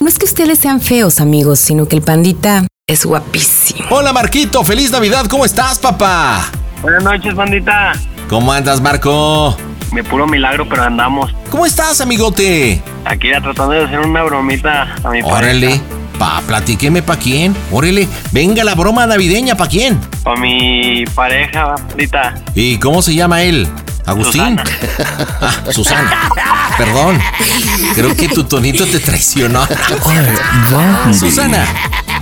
No 0.00 0.08
es 0.08 0.18
que 0.18 0.26
ustedes 0.26 0.58
sean 0.58 0.80
feos, 0.80 1.20
amigos, 1.20 1.58
sino 1.58 1.86
que 1.88 1.96
el 1.96 2.02
pandita 2.02 2.66
es 2.86 3.04
guapísimo. 3.06 3.86
Hola 3.90 4.12
Marquito, 4.12 4.62
feliz 4.64 4.90
Navidad, 4.90 5.26
¿cómo 5.26 5.44
estás, 5.44 5.78
papá? 5.78 6.50
Buenas 6.82 7.02
noches, 7.02 7.34
bandita. 7.34 7.92
¿Cómo 8.28 8.52
andas, 8.52 8.80
Marco? 8.80 9.56
Me 9.92 10.04
puro 10.04 10.26
milagro, 10.26 10.68
pero 10.68 10.82
andamos. 10.82 11.32
¿Cómo 11.50 11.64
estás, 11.64 12.00
amigote? 12.00 12.82
Aquí 13.04 13.28
ya 13.30 13.40
tratando 13.40 13.72
de 13.72 13.84
hacer 13.84 14.00
una 14.00 14.22
bromita 14.24 14.94
a 15.02 15.10
mi 15.10 15.22
Órale, 15.22 15.68
pareja. 15.68 15.82
Pa, 16.18 16.42
platíqueme 16.46 17.02
pa' 17.02 17.16
quién. 17.16 17.54
Órale, 17.70 18.08
venga 18.32 18.64
la 18.64 18.74
broma 18.74 19.06
navideña, 19.06 19.56
¿pa' 19.56 19.68
quién? 19.68 20.00
Pa' 20.22 20.36
mi 20.36 21.04
pareja, 21.14 21.64
bandita. 21.64 22.34
¿Y 22.54 22.78
cómo 22.78 23.02
se 23.02 23.14
llama 23.14 23.42
él? 23.42 23.68
¿Agustín? 24.06 24.58
Susana. 24.58 24.64
Ah, 25.40 25.72
Susana. 25.72 26.30
Perdón. 26.78 27.18
Creo 27.94 28.16
que 28.16 28.28
tu 28.28 28.44
tonito 28.44 28.86
te 28.86 29.00
traicionó. 29.00 29.66
Susana. 31.12 31.66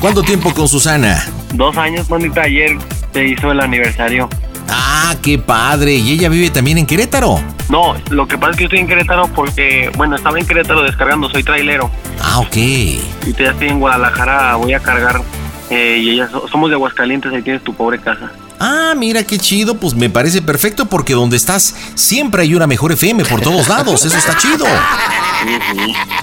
¿Cuánto 0.01 0.23
tiempo 0.23 0.53
con 0.53 0.69
Susana? 0.69 1.25
Dos 1.53 1.77
años, 1.77 2.09
bandita. 2.09 2.43
Ayer 2.43 2.77
se 3.13 3.25
hizo 3.27 3.53
el 3.53 3.61
aniversario. 3.61 4.29
Ah, 4.69 5.15
qué 5.23 5.39
padre. 5.39 5.95
¿Y 5.95 6.13
ella 6.13 6.29
vive 6.29 6.51
también 6.51 6.79
en 6.79 6.87
Querétaro? 6.87 7.41
No, 7.69 7.95
lo 8.11 8.27
que 8.29 8.37
pasa 8.39 8.51
es 8.53 8.57
que 8.57 8.63
yo 8.65 8.67
estoy 8.67 8.81
en 8.81 8.87
Querétaro 8.89 9.27
porque, 9.29 9.91
bueno, 9.97 10.17
estaba 10.17 10.39
en 10.39 10.47
Querétaro 10.47 10.83
descargando, 10.83 11.29
soy 11.31 11.43
trailero. 11.43 11.91
Ah, 12.21 12.41
ok. 12.41 12.57
Y 12.57 13.33
ya 13.39 13.51
estoy 13.51 13.69
en 13.69 13.79
Guadalajara, 13.81 14.57
voy 14.57 14.73
a 14.75 14.81
cargar. 14.81 15.21
eh, 15.71 15.99
y 16.01 16.11
ella, 16.11 16.29
somos 16.51 16.69
de 16.71 16.75
Aguascalientes, 16.77 17.33
ahí 17.33 17.43
tienes 17.43 17.63
tu 17.65 17.75
pobre 17.75 17.99
casa. 17.99 18.31
Ah, 18.61 18.95
mira 18.97 19.25
qué 19.25 19.37
chido, 19.39 19.75
pues 19.77 19.95
me 19.95 20.09
parece 20.09 20.41
perfecto 20.41 20.87
porque 20.87 21.13
donde 21.15 21.37
estás 21.37 21.75
siempre 21.97 22.43
hay 22.43 22.55
una 22.55 22.67
mejor 22.67 22.93
FM 22.93 23.25
por 23.25 23.41
todos 23.41 23.67
lados, 23.69 24.05
eso 24.05 24.17
está 24.17 24.37
chido. 24.37 24.65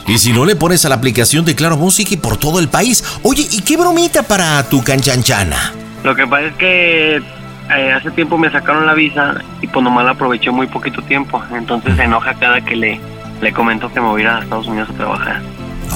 Y 0.08 0.17
si 0.17 0.31
no 0.31 0.45
le 0.45 0.56
pones 0.56 0.86
a 0.86 0.89
la 0.89 0.95
aplicación 0.95 1.44
de 1.45 1.56
Claro 1.56 1.78
Música 1.78 2.14
y 2.14 2.17
por 2.17 2.38
todo 2.38 2.59
el 2.59 2.69
país. 2.69 3.03
Oye, 3.23 3.47
¿y 3.52 3.62
qué 3.62 3.78
bromita 3.78 4.23
para 4.23 4.64
tu 4.69 4.84
canchanchana? 4.84 5.73
Lo 6.03 6.16
que 6.16 6.25
pasa 6.25 6.47
es 6.47 6.56
que 6.56 7.22
eh, 7.70 7.92
hace 7.92 8.12
tiempo 8.12 8.38
me 8.38 8.52
sacaron 8.52 8.86
la 8.86 8.94
visa 8.94 9.36
y 9.62 9.68
pues 9.68 9.84
nomás 9.84 10.06
la 10.06 10.12
aproveché 10.12 10.52
muy 10.52 10.68
poquito 10.68 11.02
tiempo. 11.02 11.41
Entonces 11.53 11.96
se 11.96 12.03
enoja 12.03 12.34
cada 12.36 12.62
que 12.62 12.75
le, 12.75 13.00
le 13.41 13.53
comento 13.53 13.91
que 13.91 14.02
me 14.02 14.08
voy 14.08 14.22
a 14.22 14.24
ir 14.24 14.30
a 14.30 14.40
Estados 14.40 14.68
Unidos 14.68 14.90
a 14.90 14.94
trabajar. 14.94 15.41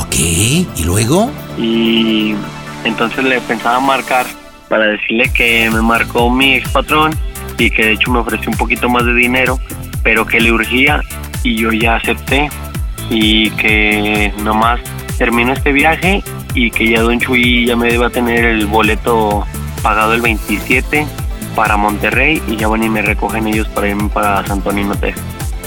Ok, 0.02 0.16
¿y 0.16 0.84
luego? 0.86 1.32
Y 1.58 2.36
entonces 2.84 3.24
le 3.24 3.40
pensaba 3.42 3.80
marcar 3.80 4.26
para 4.68 4.86
decirle 4.88 5.32
que 5.34 5.70
me 5.72 5.82
marcó 5.82 6.30
mi 6.30 6.56
ex 6.56 6.70
patrón 6.70 7.14
y 7.58 7.70
que 7.70 7.86
de 7.86 7.92
hecho 7.94 8.12
me 8.12 8.20
ofreció 8.20 8.50
un 8.50 8.58
poquito 8.58 8.90
más 8.90 9.06
de 9.06 9.14
dinero, 9.14 9.60
pero 10.04 10.26
que 10.26 10.40
le 10.40 10.52
urgía 10.52 11.02
y 11.44 11.56
yo 11.56 11.72
ya 11.72 11.96
acepté 11.96 12.50
y 13.10 13.52
que 13.52 14.34
nomás 14.44 14.80
termino 15.18 15.54
este 15.54 15.72
viaje 15.72 16.24
y 16.54 16.72
que 16.72 16.90
ya 16.90 17.02
Don 17.02 17.20
Chuy 17.20 17.68
ya 17.68 17.76
me 17.76 17.90
debe 17.90 18.10
tener 18.10 18.44
el 18.46 18.66
boleto 18.66 19.46
pagado 19.82 20.14
el 20.14 20.22
27 20.22 21.06
para 21.56 21.78
Monterrey 21.78 22.42
y 22.48 22.58
ya 22.58 22.68
van 22.68 22.84
y 22.84 22.90
me 22.90 23.02
recogen 23.02 23.48
ellos 23.48 23.68
para 23.70 23.88
irme 23.88 24.10
para 24.10 24.46
Santo 24.46 24.70
Antonio, 24.70 24.96
Texas. 24.96 25.24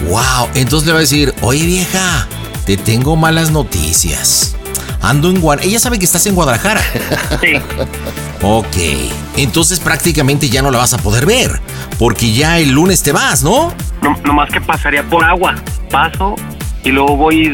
Wow, 0.09 0.49
entonces 0.54 0.87
le 0.87 0.93
va 0.93 0.99
a 0.99 1.00
decir, 1.00 1.34
oye 1.41 1.65
vieja, 1.66 2.26
te 2.65 2.76
tengo 2.76 3.16
malas 3.16 3.50
noticias. 3.50 4.56
Ando 5.00 5.31
en 5.31 5.41
Guadalajara. 5.41 5.69
Ella 5.71 5.81
sabe 5.81 5.99
que 5.99 6.04
estás 6.04 6.26
en 6.26 6.34
Guadalajara. 6.34 6.81
Sí, 7.41 7.54
Ok, 8.43 8.76
entonces 9.37 9.81
prácticamente 9.81 10.49
ya 10.49 10.62
no 10.62 10.71
la 10.71 10.78
vas 10.78 10.93
a 10.93 10.99
poder 10.99 11.26
ver, 11.26 11.60
porque 11.99 12.32
ya 12.32 12.59
el 12.59 12.70
lunes 12.70 13.03
te 13.03 13.10
vas, 13.10 13.43
¿no? 13.43 13.72
no, 14.03 14.16
nomás 14.25 14.50
que 14.50 14.60
pasaría 14.60 15.03
por 15.03 15.25
agua. 15.25 15.55
Paso 15.91 16.37
y 16.84 16.91
luego 16.91 17.16
voy, 17.16 17.53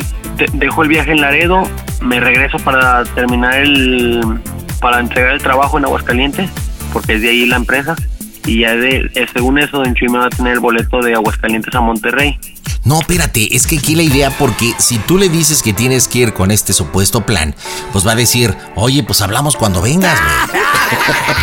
dejo 0.53 0.83
el 0.83 0.89
viaje 0.89 1.13
en 1.13 1.21
Laredo, 1.21 1.63
me 2.01 2.21
regreso 2.21 2.59
para 2.59 3.05
terminar 3.05 3.55
el, 3.55 4.41
para 4.81 5.01
entregar 5.01 5.33
el 5.33 5.43
trabajo 5.43 5.79
en 5.79 5.85
Aguascalientes, 5.85 6.51
porque 6.93 7.15
es 7.15 7.23
de 7.23 7.31
ahí 7.31 7.47
la 7.47 7.57
empresa. 7.57 7.97
Y 8.45 8.61
ya 8.61 8.77
de, 8.77 9.11
eh, 9.15 9.27
según 9.33 9.59
eso, 9.59 9.79
Don 9.79 9.95
Chuy 9.95 10.09
me 10.09 10.19
va 10.19 10.27
a 10.27 10.31
tener 10.31 10.55
el 10.55 10.61
boleto 10.61 11.01
de 11.01 11.15
Aguascalientes 11.15 11.75
a 11.75 11.81
Monterrey. 11.81 12.39
No, 12.85 13.01
espérate, 13.01 13.57
es 13.57 13.67
que 13.67 13.79
aquí 13.79 13.95
la 13.95 14.03
idea, 14.03 14.31
porque 14.39 14.75
si 14.77 14.99
tú 14.99 15.17
le 15.17 15.31
dices 15.31 15.63
que 15.63 15.73
tienes 15.73 16.07
que 16.07 16.19
ir 16.19 16.35
con 16.35 16.51
este 16.51 16.75
supuesto 16.75 17.25
plan, 17.25 17.55
pues 17.93 18.07
va 18.07 18.13
a 18.13 18.15
decir, 18.15 18.55
oye, 18.75 19.03
pues 19.03 19.23
hablamos 19.23 19.57
cuando 19.57 19.81
vengas, 19.81 20.19
güey. 20.21 20.63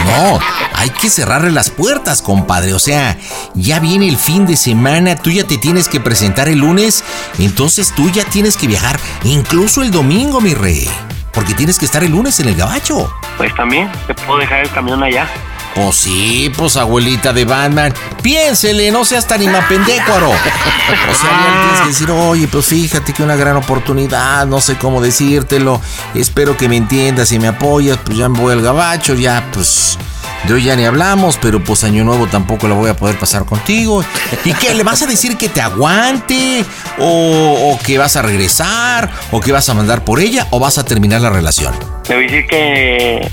No, 0.06 0.40
hay 0.76 0.90
que 0.92 1.10
cerrarle 1.10 1.52
las 1.52 1.70
puertas, 1.72 2.22
compadre. 2.22 2.74
O 2.74 2.80
sea, 2.80 3.18
ya 3.56 3.80
viene 3.80 4.08
el 4.08 4.18
fin 4.18 4.46
de 4.46 4.56
semana, 4.56 5.16
tú 5.16 5.32
ya 5.32 5.46
te 5.46 5.58
tienes 5.58 5.88
que 5.90 6.00
presentar 6.00 6.48
el 6.48 6.60
lunes, 6.60 7.04
entonces 7.40 7.94
tú 7.96 8.10
ya 8.12 8.24
tienes 8.26 8.56
que 8.56 8.68
viajar, 8.68 9.00
incluso 9.24 9.82
el 9.82 9.92
domingo, 9.92 10.42
mi 10.42 10.54
rey. 10.54 10.88
Porque 11.34 11.54
tienes 11.54 11.80
que 11.80 11.86
estar 11.86 12.04
el 12.04 12.12
lunes 12.12 12.40
en 12.40 12.50
el 12.50 12.56
gabacho. 12.56 13.12
Pues 13.38 13.54
también, 13.56 13.90
te 14.06 14.14
puedo 14.14 14.40
dejar 14.40 14.62
el 14.62 14.70
camión 14.72 15.02
allá. 15.02 15.28
Pues 15.76 15.96
sí, 15.96 16.52
pues 16.58 16.76
abuelita 16.76 17.32
de 17.32 17.46
Batman. 17.46 17.94
Piénsele, 18.22 18.92
no 18.92 19.06
seas 19.06 19.26
tan 19.26 19.40
pendécuaro. 19.68 20.30
O 20.30 21.16
sea, 21.16 21.62
tienes 21.62 21.82
que 21.82 21.88
decir, 21.88 22.12
oye, 22.12 22.48
pues 22.48 22.66
fíjate 22.66 23.14
que 23.14 23.24
una 23.24 23.36
gran 23.36 23.56
oportunidad, 23.56 24.46
no 24.48 24.60
sé 24.60 24.76
cómo 24.76 25.02
decírtelo. 25.02 25.82
Espero 26.14 26.58
que 26.58 26.68
me 26.68 26.78
entiendas 26.78 27.32
y 27.32 27.40
me 27.40 27.48
apoyas. 27.48 27.98
Pues 28.04 28.18
ya 28.18 28.28
me 28.28 28.40
voy 28.40 28.54
al 28.54 28.62
gabacho, 28.62 29.14
ya 29.14 29.48
pues. 29.54 29.98
De 30.46 30.56
hoy 30.56 30.64
ya 30.64 30.76
ni 30.76 30.86
hablamos, 30.86 31.38
pero 31.40 31.64
pues 31.64 31.84
año 31.84 32.04
nuevo 32.04 32.26
tampoco 32.26 32.68
la 32.68 32.74
voy 32.74 32.90
a 32.90 32.96
poder 32.96 33.18
pasar 33.18 33.46
contigo. 33.46 34.04
¿Y 34.44 34.54
qué? 34.54 34.74
¿Le 34.74 34.84
vas 34.84 35.02
a 35.04 35.06
decir 35.06 35.38
que 35.38 35.50
te 35.50 35.62
aguante? 35.62 36.66
¿O, 36.98 37.72
o 37.74 37.80
que 37.80 38.00
vas 38.00 38.16
a 38.16 38.24
regresar? 38.24 39.12
¿O 39.30 39.40
que 39.40 39.52
vas 39.52 39.70
a 39.70 39.76
mandar 39.76 40.04
por 40.04 40.20
ella? 40.20 40.48
¿O 40.50 40.60
vas 40.60 40.80
a 40.80 40.84
terminar 40.84 41.22
la 41.22 41.30
relación? 41.30 41.76
Le 42.10 42.16
voy 42.16 42.24
a 42.26 42.28
decir 42.28 42.48
que, 42.48 43.32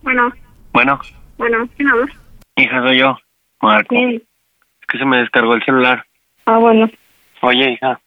Bueno, 0.02 0.32
Bueno, 0.72 1.00
bueno, 1.38 1.68
¿quién 1.76 1.88
habla? 1.88 2.06
hija, 2.54 2.82
soy 2.82 2.98
yo, 3.00 3.18
Marco. 3.60 3.88
¿Quién? 3.88 4.10
Es 4.12 4.22
que 4.86 4.98
se 4.98 5.04
me 5.06 5.16
descargó 5.16 5.54
el 5.54 5.64
celular. 5.64 6.04
Ah, 6.46 6.58
bueno. 6.58 6.88
Oye, 7.40 7.72
hija, 7.72 7.98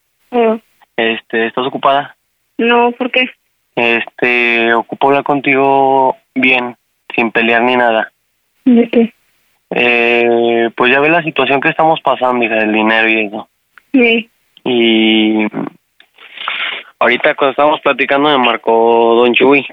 este, 0.95 1.47
¿estás 1.47 1.67
ocupada? 1.67 2.15
no, 2.59 2.93
¿por 2.93 3.11
qué? 3.11 3.29
Este, 3.75 4.73
ocupo 4.73 5.07
hablar 5.07 5.25
contigo 5.25 6.15
bien, 6.33 6.77
sin 7.13 7.29
pelear 7.31 7.61
ni 7.63 7.75
nada. 7.75 8.09
¿De 8.63 8.87
qué? 8.87 9.13
Eh, 9.71 10.69
pues 10.77 10.93
ya 10.93 11.01
ves 11.01 11.11
la 11.11 11.23
situación 11.23 11.59
que 11.59 11.67
estamos 11.71 11.99
pasando, 11.99 12.45
hija, 12.45 12.55
del 12.55 12.71
dinero 12.71 13.09
y 13.09 13.25
eso. 13.25 13.49
Sí. 13.91 14.29
Y 14.63 15.45
ahorita 16.99 17.35
cuando 17.35 17.51
estábamos 17.51 17.81
platicando 17.81 18.29
me 18.29 18.43
marcó 18.43 19.15
Don 19.15 19.33
Chuy, 19.33 19.65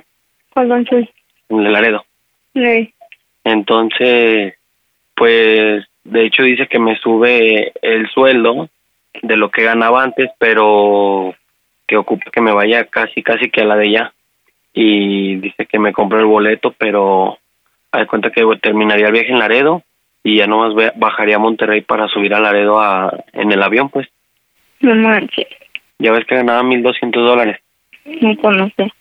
¿Cuál 0.51 0.69
don 0.69 0.85
Chuy? 0.85 1.09
el 1.49 1.65
de 1.65 1.71
Laredo. 1.71 2.05
Sí. 2.55 2.93
Entonces, 3.45 4.55
pues, 5.15 5.85
de 6.05 6.25
hecho 6.25 6.43
dice 6.43 6.67
que 6.67 6.79
me 6.79 6.97
sube 6.97 7.73
el 7.83 8.09
sueldo 8.11 8.69
de 9.23 9.37
lo 9.37 9.51
que 9.51 9.63
ganaba 9.63 10.03
antes, 10.03 10.31
pero 10.39 11.35
que 11.87 11.97
ocupa 11.97 12.31
que 12.31 12.41
me 12.41 12.53
vaya 12.53 12.85
casi, 12.87 13.23
casi 13.23 13.51
que 13.51 13.63
a 13.63 13.65
la 13.65 13.77
de 13.77 13.89
ella. 13.89 14.13
Y 14.75 15.37
dice 15.37 15.67
que 15.67 15.79
me 15.79 15.93
compró 15.93 16.19
el 16.19 16.27
boleto, 16.27 16.75
pero 16.77 17.39
hay 17.91 18.07
cuenta 18.07 18.31
que 18.31 18.43
terminaría 18.61 19.07
el 19.07 19.13
viaje 19.13 19.31
en 19.31 19.39
Laredo 19.39 19.83
y 20.25 20.37
ya 20.37 20.47
nomás 20.47 20.75
bajaría 20.97 21.37
a 21.37 21.41
Monterrey 21.41 21.83
para 21.83 22.09
subir 22.09 22.33
a 22.35 22.41
Laredo 22.41 22.81
a, 22.81 23.13
en 23.33 23.53
el 23.53 23.63
avión, 23.63 23.91
pues. 23.91 24.09
No 24.81 24.95
manches. 24.95 25.47
Ya 26.03 26.11
ves 26.11 26.25
que 26.27 26.35
ganaba 26.35 26.65
1.200 26.65 27.13
dólares. 27.13 27.61
No 28.05 28.37
conoce. 28.39 28.93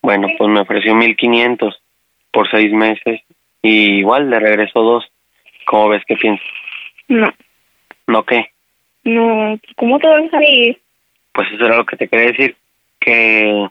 Bueno, 0.00 0.28
pues 0.38 0.48
me 0.48 0.60
ofreció 0.60 0.94
1.500 0.94 1.74
por 2.30 2.48
seis 2.48 2.72
meses 2.72 3.20
y 3.62 3.98
igual 3.98 4.30
le 4.30 4.38
regresó 4.38 4.80
dos. 4.80 5.04
¿Cómo 5.66 5.88
ves 5.88 6.04
que 6.06 6.14
piensas? 6.14 6.46
No. 7.08 7.32
¿No 8.06 8.24
qué? 8.24 8.52
No, 9.02 9.58
¿cómo 9.74 9.98
te 9.98 10.06
vas 10.06 10.32
a 10.32 10.44
ir? 10.44 10.80
Pues 11.32 11.48
eso 11.52 11.66
era 11.66 11.78
lo 11.78 11.84
que 11.84 11.96
te 11.96 12.06
quería 12.06 12.28
decir, 12.28 12.56
que 13.00 13.66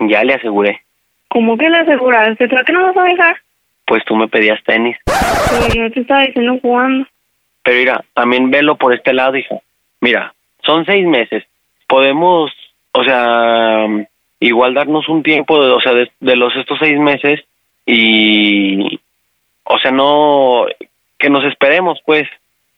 ya 0.00 0.24
le 0.24 0.34
aseguré. 0.34 0.82
¿Cómo 1.28 1.56
que 1.56 1.70
le 1.70 1.78
aseguraste? 1.78 2.48
¿Será 2.48 2.64
que 2.64 2.72
no 2.72 2.92
vas 2.92 2.96
a 2.96 3.04
dejar? 3.04 3.36
Pues 3.86 4.04
tú 4.04 4.16
me 4.16 4.26
pedías 4.26 4.62
tenis. 4.64 4.96
Pero 5.04 5.72
yo 5.72 5.92
te 5.92 6.00
estaba 6.00 6.22
diciendo 6.22 6.58
jugando. 6.60 7.06
Pero 7.62 7.78
mira, 7.78 8.04
también 8.14 8.50
velo 8.50 8.76
por 8.76 8.92
este 8.92 9.12
lado, 9.12 9.36
hija. 9.36 9.60
Mira, 10.00 10.34
son 10.64 10.84
seis 10.84 11.06
meses. 11.06 11.44
Podemos, 11.88 12.52
o 12.92 13.02
sea, 13.02 13.86
igual 14.40 14.74
darnos 14.74 15.08
un 15.08 15.22
tiempo, 15.24 15.60
de, 15.62 15.70
o 15.72 15.80
sea, 15.80 15.92
de, 15.94 16.10
de 16.20 16.36
los 16.36 16.54
estos 16.54 16.78
seis 16.78 16.98
meses 16.98 17.40
y, 17.86 19.00
o 19.64 19.78
sea, 19.78 19.90
no, 19.90 20.66
que 21.18 21.30
nos 21.30 21.44
esperemos, 21.44 21.98
pues. 22.06 22.28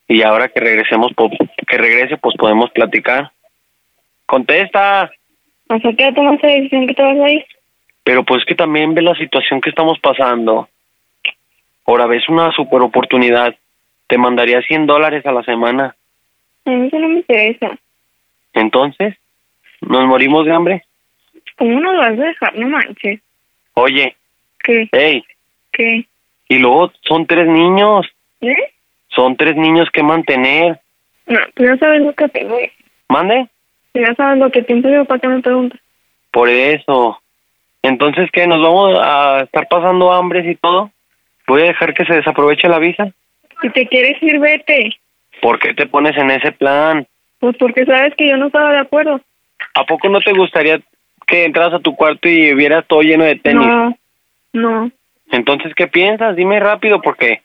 Y 0.09 0.23
ahora 0.23 0.49
que 0.49 0.59
regresemos, 0.61 1.13
po- 1.15 1.31
que 1.31 1.77
regrese, 1.79 2.17
pues 2.17 2.35
podemos 2.37 2.71
platicar. 2.71 3.31
Contesta. 4.27 5.11
¿Hasta 5.69 5.93
qué 5.93 6.13
tomaste 6.13 6.47
la 6.47 6.53
decisión 6.55 6.87
que 6.87 6.95
te 6.95 7.03
vas 7.03 7.17
a 7.19 7.31
ir? 7.31 7.45
Pero 8.03 8.25
pues 8.25 8.45
que 8.45 8.55
también 8.57 8.95
ve 8.95 9.03
la 9.03 9.15
situación 9.15 9.61
que 9.61 9.71
estamos 9.71 9.99
pasando. 10.01 10.69
Ahora 11.87 12.07
ves 12.07 12.29
una 12.29 12.51
super 12.53 12.81
oportunidad. 12.83 13.55
Te 14.09 14.19
mandaría 14.19 14.63
100 14.63 14.87
dólares 14.87 15.25
a 15.27 15.33
la 15.33 15.43
semana. 15.45 15.95
A 16.65 16.71
mí 16.71 16.87
eso 16.89 16.99
no 16.99 17.09
me 17.09 17.17
interesa. 17.17 17.77
Entonces, 18.55 19.17
¿nos 19.81 20.07
morimos 20.07 20.45
de 20.45 20.53
hambre? 20.53 20.85
¿Cómo 21.57 21.81
no 21.81 21.93
lo 21.93 21.99
vas 21.99 22.19
a 22.19 22.23
dejar? 22.23 22.57
No 22.57 22.69
manches. 22.69 23.21
Oye, 23.75 24.17
¿Qué? 24.63 25.23
¿Qué? 25.73 26.07
y 26.49 26.59
luego 26.59 26.93
son 27.03 27.27
tres 27.27 27.47
niños. 27.47 28.07
¿Eh? 28.41 28.73
Son 29.09 29.37
tres 29.37 29.57
niños 29.57 29.89
que 29.93 30.03
mantener. 30.03 30.81
No, 31.27 31.39
tú 31.55 31.65
ya 31.65 31.77
sabes 31.77 32.03
lo 32.03 32.13
que 32.13 32.29
tengo. 32.29 32.59
¿Mande? 33.09 33.49
Tú 33.93 34.01
ya 34.01 34.15
sabes 34.15 34.39
lo 34.39 34.51
que 34.51 34.63
pienso 34.63 34.89
yo, 34.89 35.05
¿para 35.05 35.21
qué 35.21 35.29
me 35.29 35.41
preguntas? 35.41 35.81
Por 36.33 36.49
eso. 36.49 37.21
Entonces, 37.83 38.29
¿qué? 38.33 38.47
¿Nos 38.47 38.61
vamos 38.61 38.99
a 39.01 39.43
estar 39.45 39.67
pasando 39.69 40.13
hambres 40.13 40.47
y 40.47 40.57
todo? 40.57 40.91
¿Voy 41.47 41.63
a 41.63 41.67
dejar 41.67 41.95
que 41.95 42.05
se 42.05 42.15
desaproveche 42.15 42.69
la 42.69 42.79
visa? 42.79 43.11
Si 43.63 43.71
te 43.71 43.87
quieres 43.87 44.23
ir, 44.23 44.39
vete. 44.39 44.91
¿Por 45.41 45.59
qué 45.59 45.75
te 45.75 45.87
pones 45.87 46.17
en 46.17 46.31
ese 46.31 46.53
plan? 46.53 47.07
Pues 47.41 47.57
porque 47.57 47.85
sabes 47.85 48.15
que 48.17 48.29
yo 48.29 48.37
no 48.37 48.47
estaba 48.47 48.73
de 48.73 48.79
acuerdo. 48.79 49.21
¿A 49.75 49.85
poco 49.85 50.09
no 50.09 50.21
te 50.21 50.33
gustaría 50.33 50.81
que 51.27 51.45
entras 51.45 51.73
a 51.73 51.81
tu 51.81 51.97
cuarto 51.97 52.29
y 52.29 52.55
vieras 52.55 52.87
todo 52.87 53.03
lleno 53.03 53.25
de 53.25 53.37
tenis? 53.37 53.67
No, 53.67 53.97
no, 54.53 54.91
Entonces, 55.33 55.73
¿qué 55.75 55.87
piensas? 55.87 56.37
Dime 56.37 56.61
rápido, 56.61 57.01
porque 57.01 57.43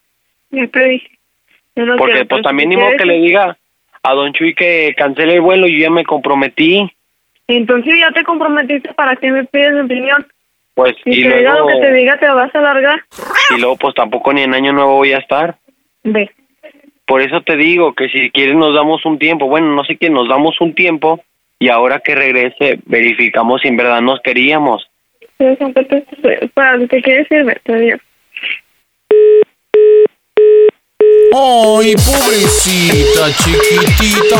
ya 0.51 0.67
te 0.67 0.85
dije. 0.85 1.09
Yo 1.75 1.85
no 1.85 1.97
porque 1.97 2.25
pues 2.25 2.41
también 2.41 2.69
ni 2.69 2.77
modo 2.77 2.95
que 2.97 3.05
le 3.05 3.19
diga 3.19 3.57
a 4.03 4.13
Don 4.13 4.33
Chuy 4.33 4.53
que 4.53 4.93
cancele 4.97 5.35
el 5.35 5.41
vuelo, 5.41 5.67
yo 5.67 5.77
ya 5.77 5.89
me 5.89 6.05
comprometí. 6.05 6.89
Entonces 7.47 7.95
ya 7.99 8.11
te 8.11 8.23
comprometiste 8.23 8.93
para 8.93 9.15
que 9.15 9.31
me 9.31 9.43
pides 9.45 9.73
mi 9.73 9.81
opinión. 9.81 10.25
Pues, 10.73 10.95
y 11.05 11.23
te 11.23 11.37
diga 11.37 11.53
luego, 11.53 11.69
lo 11.69 11.75
que 11.75 11.87
te 11.87 11.93
diga, 11.93 12.17
te 12.17 12.27
vas 12.27 12.53
a 12.53 12.59
alargar. 12.59 13.01
y 13.55 13.59
luego, 13.59 13.77
pues 13.77 13.95
tampoco 13.95 14.33
ni 14.33 14.41
en 14.41 14.53
año 14.53 14.73
nuevo 14.73 14.95
voy 14.95 15.13
a 15.13 15.19
estar. 15.19 15.55
Ve. 16.03 16.29
Por 17.05 17.21
eso 17.21 17.41
te 17.41 17.55
digo 17.55 17.93
que 17.93 18.09
si 18.09 18.31
quieres 18.31 18.55
nos 18.55 18.73
damos 18.73 19.05
un 19.05 19.19
tiempo. 19.19 19.47
Bueno, 19.47 19.67
no 19.75 19.83
sé 19.83 19.95
qué, 19.97 20.09
nos 20.09 20.27
damos 20.27 20.59
un 20.59 20.73
tiempo 20.73 21.23
y 21.59 21.69
ahora 21.69 21.99
que 21.99 22.15
regrese 22.15 22.79
verificamos 22.85 23.61
si 23.61 23.67
en 23.67 23.77
verdad 23.77 24.01
nos 24.01 24.19
queríamos. 24.21 24.87
Pero 25.37 25.55
te- 25.73 26.49
Para 26.53 26.79
te 26.87 27.01
quieres 27.01 27.27
ir, 27.31 27.43
vete, 27.43 27.73
adiós. 27.73 27.99
Ay, 31.37 31.93
pobrecita, 31.95 33.27
chiquitita. 33.43 34.37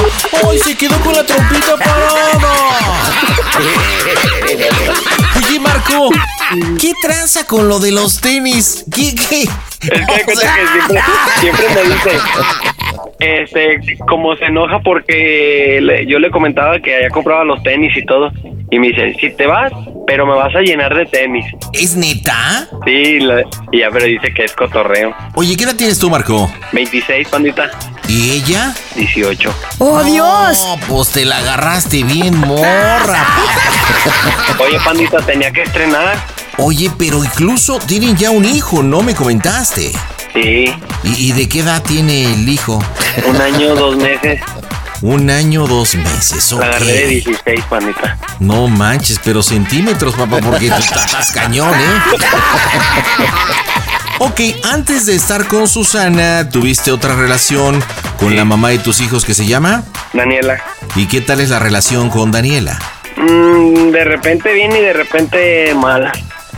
Ay, 0.50 0.58
se 0.60 0.78
quedó 0.78 0.98
con 1.02 1.14
la 1.14 1.26
trompita 1.26 1.76
parada. 1.78 2.54
Oye, 5.38 5.60
Marco, 5.60 6.10
¿qué 6.80 6.92
tranza 7.02 7.46
con 7.48 7.68
lo 7.68 7.80
de 7.80 7.92
los 7.92 8.22
tenis? 8.22 8.86
¿Qué, 8.94 9.14
qué? 9.16 9.44
Es 9.44 9.50
que 9.90 10.14
hay 10.14 10.22
O 10.22 10.26
cuenta 10.26 10.42
sea, 10.42 10.56
que 10.56 10.68
siempre, 10.68 11.02
siempre 11.40 11.66
me 11.76 11.94
dice, 11.94 12.20
este, 13.20 13.98
como 14.08 14.36
se 14.36 14.46
enoja 14.46 14.80
porque 14.80 15.80
le- 15.82 16.06
yo 16.08 16.20
le 16.20 16.32
comentaba 16.32 16.80
que 16.80 16.96
había 16.96 17.10
comprado 17.10 17.44
los 17.46 17.62
tenis 17.64 17.96
y 17.96 18.06
todo, 18.06 18.32
y 18.72 18.80
me 18.80 18.88
dice, 18.88 19.16
si 19.20 19.30
te 19.36 19.46
vas, 19.46 19.72
pero 20.08 20.26
me 20.26 20.36
vas 20.36 20.54
a 20.56 20.60
llenar 20.62 20.94
de 20.96 21.06
tenis. 21.06 21.46
¿Es 21.74 21.96
neta? 21.96 22.68
Sí, 22.86 23.20
la- 23.20 23.44
y 23.72 23.80
ya, 23.80 23.90
pero 23.92 24.06
dice 24.06 24.34
que 24.34 24.46
es 24.46 24.54
cotorreo. 24.54 25.16
Oye, 25.36 25.56
¿qué 25.56 25.64
edad 25.66 25.76
tienes 25.76 26.00
tú, 26.00 26.10
Marco? 26.10 26.52
26, 26.72 27.28
pandita, 27.30 27.70
¿Y 28.08 28.32
ella? 28.34 28.72
18. 28.96 29.52
¡Oh, 29.80 30.04
Dios! 30.04 30.60
No, 30.60 30.78
pues 30.88 31.10
te 31.12 31.26
la 31.26 31.38
agarraste 31.40 32.04
bien, 32.04 32.38
morra. 32.38 33.26
Oye, 34.60 34.80
pandita, 34.86 35.18
tenía 35.26 35.52
que 35.52 35.64
estrenar. 35.64 36.16
Oye, 36.58 36.90
pero 36.98 37.24
incluso 37.24 37.80
tienen 37.80 38.16
ya 38.16 38.32
un 38.32 38.46
hijo, 38.46 38.82
¿no? 38.82 39.02
Me 39.02 39.14
comentaste. 39.14 39.92
Sí, 40.34 40.66
¿Y, 41.04 41.30
y 41.30 41.32
de 41.34 41.48
qué 41.50 41.60
edad 41.60 41.82
tiene 41.84 42.34
el 42.34 42.48
hijo? 42.48 42.84
un 43.28 43.42
año, 43.42 43.76
dos 43.76 43.96
meses. 43.98 44.42
Un 45.02 45.30
año, 45.30 45.68
dos 45.68 45.96
meses. 45.96 46.52
La 46.54 46.68
agarré 46.68 46.86
de 46.86 47.06
ok. 47.20 47.26
16, 47.26 47.62
pandita. 47.70 48.18
No 48.40 48.68
manches, 48.68 49.20
pero 49.24 49.44
centímetros, 49.44 50.16
papá, 50.16 50.40
porque 50.40 50.70
tú 50.70 50.76
estás 50.80 51.32
cañón, 51.32 51.74
¿eh? 51.74 52.16
Ok, 54.20 54.40
antes 54.64 55.06
de 55.06 55.16
estar 55.16 55.46
con 55.48 55.68
Susana, 55.68 56.50
¿tuviste 56.50 56.92
otra 56.92 57.16
relación 57.16 57.84
con 58.18 58.36
la 58.36 58.46
mamá 58.46 58.70
de 58.70 58.80
tus 58.80 59.02
hijos 59.02 59.26
que 59.26 59.34
se 59.34 59.46
llama? 59.46 59.84
Daniela. 60.14 60.64
¿Y 60.96 61.08
qué 61.08 61.20
tal 61.20 61.42
es 61.42 61.50
la 61.50 61.60
relación 61.60 62.10
con 62.10 62.32
Daniela? 62.32 62.80
Mm, 63.18 63.92
de 63.92 64.04
repente 64.06 64.54
bien 64.54 64.72
y 64.72 64.80
de 64.80 64.94
repente 64.94 65.74
mal. 65.76 66.12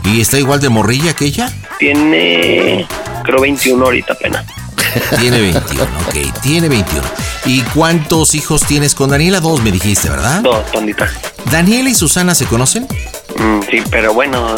¿Y 0.04 0.20
está 0.20 0.38
igual 0.38 0.60
de 0.60 0.68
morrilla 0.68 1.14
que 1.14 1.26
ella? 1.26 1.52
Tiene, 1.78 2.86
creo, 3.24 3.40
21 3.40 3.84
ahorita 3.84 4.12
apenas. 4.14 4.44
Tiene 5.20 5.40
21, 5.40 5.82
ok, 5.84 6.40
tiene 6.42 6.68
21. 6.68 7.06
¿Y 7.44 7.62
cuántos 7.62 8.34
hijos 8.34 8.64
tienes 8.64 8.94
con 8.94 9.10
Daniela? 9.10 9.40
Dos 9.40 9.62
me 9.62 9.70
dijiste, 9.70 10.08
¿verdad? 10.08 10.40
Dos, 10.42 10.64
pandita. 10.72 11.10
¿Daniela 11.50 11.90
y 11.90 11.94
Susana 11.94 12.34
se 12.34 12.46
conocen? 12.46 12.86
Mm, 13.36 13.60
sí, 13.70 13.82
pero 13.90 14.14
bueno, 14.14 14.56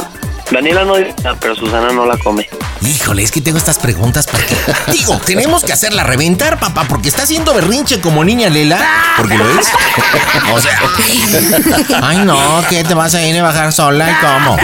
Daniela 0.51 0.85
no 0.85 0.97
dice 0.97 1.15
pero 1.41 1.55
Susana 1.55 1.93
no 1.93 2.07
la 2.07 2.19
come. 2.19 2.49
Híjole, 2.83 3.23
es 3.23 3.31
que 3.31 3.41
tengo 3.41 3.59
estas 3.59 3.79
preguntas 3.79 4.27
porque. 4.27 4.57
Digo, 4.93 5.19
tenemos 5.25 5.63
que 5.65 5.73
hacerla 5.73 6.03
reventar, 6.03 6.59
papá, 6.59 6.87
porque 6.89 7.09
está 7.09 7.23
haciendo 7.23 7.55
berrinche 7.55 8.01
como 8.01 8.25
niña 8.25 8.49
Lela. 8.49 8.81
Porque 9.17 9.37
lo 9.37 9.59
es. 9.59 9.69
O 10.53 10.61
sea. 10.61 10.81
Ay, 12.03 12.19
no, 12.25 12.39
que 12.69 12.83
te 12.85 12.95
vas 12.95 13.15
a 13.15 13.23
ir 13.25 13.39
a 13.39 13.43
bajar 13.43 13.73
sola 13.73 14.11
y 14.11 14.15
cómo. 14.15 14.57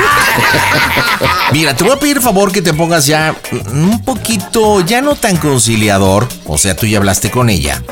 Mira, 1.52 1.76
te 1.76 1.84
voy 1.84 1.92
a 1.92 2.00
pedir 2.00 2.20
favor 2.20 2.50
que 2.50 2.62
te 2.62 2.72
pongas 2.74 3.06
ya 3.06 3.34
un 3.70 4.02
poquito, 4.02 4.80
ya 4.80 5.00
no 5.00 5.14
tan 5.14 5.36
conciliador. 5.36 6.28
O 6.46 6.58
sea, 6.58 6.74
tú 6.74 6.86
ya 6.86 6.98
hablaste 6.98 7.30
con 7.30 7.50
ella. 7.50 7.82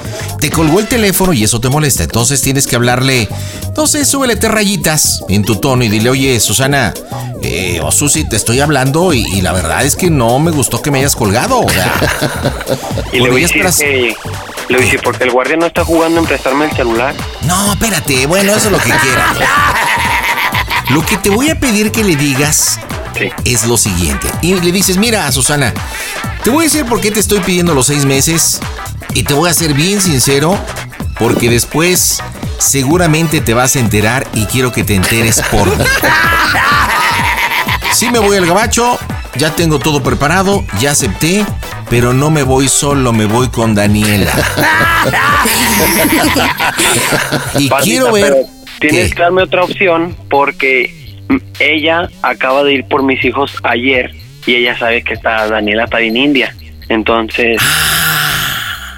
Te 0.41 0.51
colgó 0.51 0.81
el 0.81 0.89
teléfono 0.89 1.33
y 1.33 1.45
eso 1.45 1.61
te 1.61 1.69
molesta. 1.69 2.03
Entonces 2.03 2.41
tienes 2.43 2.67
que 2.67 2.77
hablarle. 2.77 3.29
No 3.77 3.87
sé, 3.87 4.05
súbele 4.05 4.37
tres 4.37 4.53
rayitas 4.53 5.25
en 5.29 5.45
tu 5.45 5.57
tono 5.57 5.85
y 5.85 5.89
dile, 5.89 6.11
oye, 6.11 6.41
Susana, 6.41 6.95
eh, 7.43 7.81
Susi, 7.93 8.25
te 8.25 8.37
estoy 8.37 8.61
hablando 8.61 9.13
y, 9.13 9.21
y 9.27 9.41
la 9.41 9.53
verdad 9.53 9.85
es 9.85 9.97
que 9.97 10.11
no 10.11 10.39
me 10.39 10.51
gustó 10.51 10.81
que 10.83 10.91
me 10.91 10.99
hayas 11.01 11.15
colgado. 11.17 11.61
O 11.61 11.69
sea, 11.69 11.93
Y 13.13 13.21
le 13.21 13.31
voy 13.31 13.45
a 13.45 13.47
decir 13.47 13.65
que... 13.79 14.17
Le 14.69 14.77
voy 14.77 14.85
a 14.85 14.87
decir, 14.87 15.01
porque 15.05 15.25
el 15.25 15.31
guardia 15.31 15.57
no 15.59 15.67
está 15.67 15.85
jugando 15.85 16.19
en 16.21 16.27
prestarme 16.27 16.65
el 16.65 16.73
celular. 16.73 17.15
No, 17.43 17.73
espérate, 17.73 18.27
bueno, 18.27 18.53
eso 18.55 18.67
es 18.67 18.73
lo 18.73 18.79
que 18.79 18.91
quieras. 18.91 19.37
Lo 20.91 21.05
que 21.05 21.17
te 21.17 21.31
voy 21.31 21.49
a 21.49 21.59
pedir 21.59 21.91
que 21.91 22.05
le 22.05 22.15
digas 22.15 22.79
Sí. 23.19 23.31
es 23.47 23.65
lo 23.65 23.77
siguiente. 23.79 24.29
Y 24.43 24.55
le 24.55 24.71
dices, 24.71 24.99
mira, 24.99 25.31
Susana, 25.33 25.73
te 26.43 26.51
voy 26.51 26.65
a 26.67 26.69
decir 26.69 26.85
por 26.85 27.01
qué 27.01 27.11
te 27.11 27.21
estoy 27.21 27.41
pidiendo 27.41 27.75
los 27.75 27.87
seis 27.87 28.05
meses 28.05 28.61
y 29.15 29.23
te 29.23 29.33
voy 29.33 29.49
a 29.49 29.55
ser 29.55 29.73
bien 29.73 30.01
sincero 30.03 30.59
porque 31.19 31.49
después 31.49 32.19
seguramente 32.59 33.41
te 33.41 33.55
vas 33.55 33.77
a 33.77 33.79
enterar 33.81 34.27
y 34.35 34.45
quiero 34.45 34.73
que 34.73 34.85
te 34.85 34.95
enteres 34.95 35.41
por 35.51 35.67
mí. 35.77 35.85
Sí 37.95 38.11
me 38.11 38.19
voy 38.19 38.37
al 38.37 38.45
gabacho, 38.45 38.99
ya 39.37 39.55
tengo 39.55 39.79
todo 39.79 40.03
preparado, 40.03 40.65
ya 40.81 40.91
acepté, 40.91 41.47
pero 41.89 42.13
no 42.13 42.29
me 42.29 42.43
voy 42.43 42.67
solo, 42.67 43.13
me 43.13 43.25
voy 43.25 43.47
con 43.47 43.77
Daniela. 43.77 44.33
y 47.57 47.69
quiero 47.85 48.11
ver... 48.11 48.35
tienes 48.81 49.15
que 49.15 49.23
darme 49.23 49.43
otra 49.43 49.63
opción 49.63 50.17
porque 50.29 50.93
ella 51.61 52.11
acaba 52.23 52.65
de 52.65 52.73
ir 52.73 52.89
por 52.89 53.05
mis 53.05 53.25
hijos 53.25 53.55
ayer 53.63 54.11
y 54.45 54.57
ella 54.57 54.77
sabe 54.77 55.05
que 55.05 55.15
está 55.15 55.47
Daniela 55.47 55.85
está 55.85 56.01
en 56.01 56.17
India. 56.17 56.53
Entonces, 56.89 57.63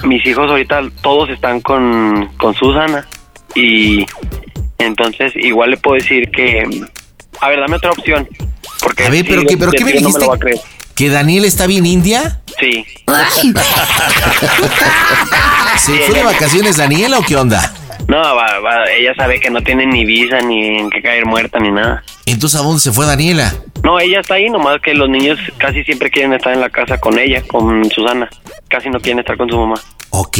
mis 0.04 0.24
hijos 0.24 0.50
ahorita 0.50 0.80
todos 1.02 1.28
están 1.28 1.60
con, 1.60 2.30
con 2.38 2.54
Susana 2.54 3.06
y 3.54 4.06
entonces 4.78 5.34
igual 5.36 5.72
le 5.72 5.76
puedo 5.76 5.96
decir 5.96 6.30
que... 6.30 6.64
A 7.42 7.50
ver, 7.50 7.60
dame 7.60 7.76
otra 7.76 7.90
opción. 7.90 8.26
Porque 8.86 9.04
A 9.04 9.10
ver, 9.10 9.24
pero, 9.28 9.40
si 9.40 9.46
¿qué, 9.48 9.56
pero 9.56 9.72
de 9.72 9.78
¿qué 9.78 9.84
me 9.84 9.94
no 9.94 9.98
dijiste? 10.10 10.60
¿Que 10.94 11.08
Daniel 11.10 11.44
está 11.44 11.66
bien 11.66 11.84
India? 11.86 12.40
Sí. 12.60 12.84
¿Se 15.78 15.98
fue 16.02 16.18
de 16.18 16.22
vacaciones 16.24 16.76
Daniela 16.76 17.18
o 17.18 17.22
qué 17.22 17.34
onda? 17.34 17.72
No, 18.06 18.18
va- 18.18 18.60
va, 18.60 18.84
ella 18.96 19.12
sabe 19.16 19.40
que 19.40 19.50
no 19.50 19.60
tiene 19.62 19.86
ni 19.86 20.04
visa, 20.04 20.38
ni 20.40 20.78
en 20.78 20.90
qué 20.90 21.02
caer 21.02 21.26
muerta, 21.26 21.58
ni 21.58 21.72
nada. 21.72 22.04
Entonces, 22.26 22.60
¿a 22.60 22.62
dónde 22.62 22.80
se 22.80 22.92
fue 22.92 23.06
Daniela? 23.06 23.52
No, 23.82 23.98
ella 23.98 24.20
está 24.20 24.34
ahí, 24.34 24.48
nomás 24.48 24.80
que 24.80 24.94
los 24.94 25.08
niños 25.10 25.36
casi 25.58 25.82
siempre 25.82 26.10
quieren 26.10 26.32
estar 26.32 26.52
en 26.52 26.60
la 26.60 26.70
casa 26.70 26.98
con 26.98 27.18
ella, 27.18 27.42
con 27.42 27.90
Susana. 27.90 28.30
Casi 28.68 28.88
no 28.88 29.00
quieren 29.00 29.18
estar 29.18 29.36
con 29.36 29.48
su 29.50 29.56
mamá. 29.58 29.80
Ok. 30.10 30.38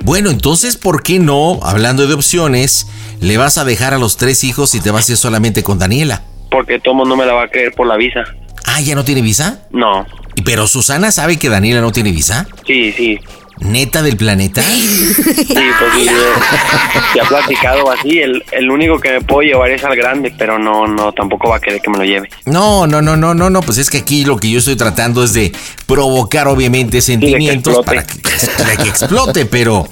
Bueno, 0.00 0.30
entonces, 0.30 0.76
¿por 0.78 1.02
qué 1.02 1.18
no, 1.18 1.60
hablando 1.62 2.06
de 2.06 2.14
opciones, 2.14 2.86
le 3.20 3.36
vas 3.36 3.58
a 3.58 3.66
dejar 3.66 3.92
a 3.92 3.98
los 3.98 4.16
tres 4.16 4.42
hijos 4.44 4.74
y 4.74 4.80
te 4.80 4.90
vas 4.90 5.08
a 5.08 5.12
ir 5.12 5.18
solamente 5.18 5.62
con 5.62 5.78
Daniela? 5.78 6.22
Porque 6.50 6.78
todo 6.78 6.94
mundo 6.94 7.16
me 7.16 7.26
la 7.26 7.32
va 7.34 7.44
a 7.44 7.48
creer 7.48 7.72
por 7.72 7.86
la 7.86 7.96
visa. 7.96 8.24
Ah, 8.64 8.80
¿ya 8.80 8.94
no 8.94 9.04
tiene 9.04 9.22
visa? 9.22 9.62
No. 9.70 10.06
¿Y 10.34 10.42
¿Pero 10.42 10.66
Susana 10.66 11.10
sabe 11.10 11.38
que 11.38 11.48
Daniela 11.48 11.80
no 11.80 11.92
tiene 11.92 12.12
visa? 12.12 12.46
Sí, 12.66 12.92
sí. 12.92 13.18
¿Neta 13.58 14.02
del 14.02 14.18
planeta? 14.18 14.60
Sí, 14.60 15.14
pues 15.24 15.92
sí, 15.94 16.08
se 17.14 17.20
ha 17.20 17.24
platicado 17.24 17.90
así. 17.90 18.18
El, 18.18 18.44
el 18.52 18.70
único 18.70 18.98
que 19.00 19.12
me 19.12 19.20
puedo 19.22 19.42
llevar 19.42 19.70
es 19.70 19.82
al 19.82 19.96
grande, 19.96 20.32
pero 20.36 20.58
no, 20.58 20.86
no, 20.86 21.12
tampoco 21.12 21.48
va 21.48 21.56
a 21.56 21.60
querer 21.60 21.80
que 21.80 21.88
me 21.88 21.96
lo 21.96 22.04
lleve. 22.04 22.28
No, 22.44 22.86
no, 22.86 23.00
no, 23.00 23.16
no, 23.16 23.34
no, 23.34 23.48
no, 23.48 23.62
pues 23.62 23.78
es 23.78 23.88
que 23.88 23.98
aquí 23.98 24.26
lo 24.26 24.36
que 24.36 24.50
yo 24.50 24.58
estoy 24.58 24.76
tratando 24.76 25.24
es 25.24 25.32
de 25.32 25.52
provocar 25.86 26.48
obviamente 26.48 27.00
sentimientos 27.00 27.84
para 27.86 28.06
que, 28.06 28.18
para 28.58 28.76
que 28.76 28.90
explote, 28.90 29.46
pero 29.46 29.88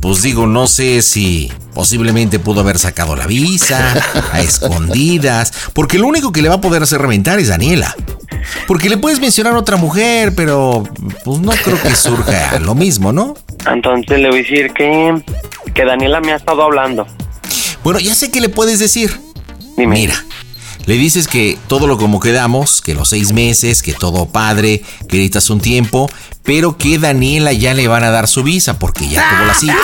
pues 0.00 0.22
digo, 0.22 0.46
no 0.46 0.66
sé 0.66 1.02
si 1.02 1.52
posiblemente 1.74 2.38
pudo 2.38 2.60
haber 2.60 2.78
sacado 2.78 3.16
la 3.16 3.26
visa 3.26 3.94
a 4.32 4.40
escondidas, 4.40 5.52
porque 5.72 5.98
lo 5.98 6.06
único 6.06 6.32
que 6.32 6.42
le 6.42 6.48
va 6.48 6.56
a 6.56 6.60
poder 6.60 6.82
hacer 6.82 7.00
reventar 7.00 7.38
es 7.38 7.48
Daniela. 7.48 7.94
Porque 8.66 8.88
le 8.88 8.96
puedes 8.96 9.20
mencionar 9.20 9.54
a 9.54 9.58
otra 9.58 9.76
mujer, 9.76 10.34
pero 10.34 10.84
pues 11.24 11.40
no 11.40 11.52
creo 11.52 11.80
que 11.80 11.94
surja 11.96 12.58
lo 12.60 12.74
mismo, 12.74 13.12
¿no? 13.12 13.34
Entonces 13.66 14.20
le 14.20 14.28
voy 14.28 14.40
a 14.40 14.42
decir 14.42 14.72
que, 14.72 15.22
que 15.72 15.84
Daniela 15.84 16.20
me 16.20 16.32
ha 16.32 16.36
estado 16.36 16.62
hablando. 16.62 17.06
Bueno, 17.82 17.98
ya 18.00 18.14
sé 18.14 18.30
qué 18.30 18.40
le 18.40 18.48
puedes 18.48 18.78
decir. 18.78 19.18
Dime. 19.76 19.94
Mira, 19.96 20.14
le 20.86 20.94
dices 20.94 21.28
que 21.28 21.58
todo 21.68 21.86
lo 21.86 21.98
como 21.98 22.20
quedamos, 22.20 22.80
que 22.80 22.94
los 22.94 23.08
seis 23.08 23.32
meses, 23.32 23.82
que 23.82 23.92
todo 23.92 24.26
padre, 24.26 24.82
que 25.08 25.16
necesitas 25.16 25.50
un 25.50 25.60
tiempo, 25.60 26.10
pero 26.42 26.76
que 26.76 26.98
Daniela 26.98 27.52
ya 27.52 27.74
le 27.74 27.88
van 27.88 28.04
a 28.04 28.10
dar 28.10 28.28
su 28.28 28.42
visa 28.42 28.78
porque 28.78 29.08
ya 29.08 29.28
tuvo 29.30 29.44
la 29.46 29.54
cita. 29.54 29.78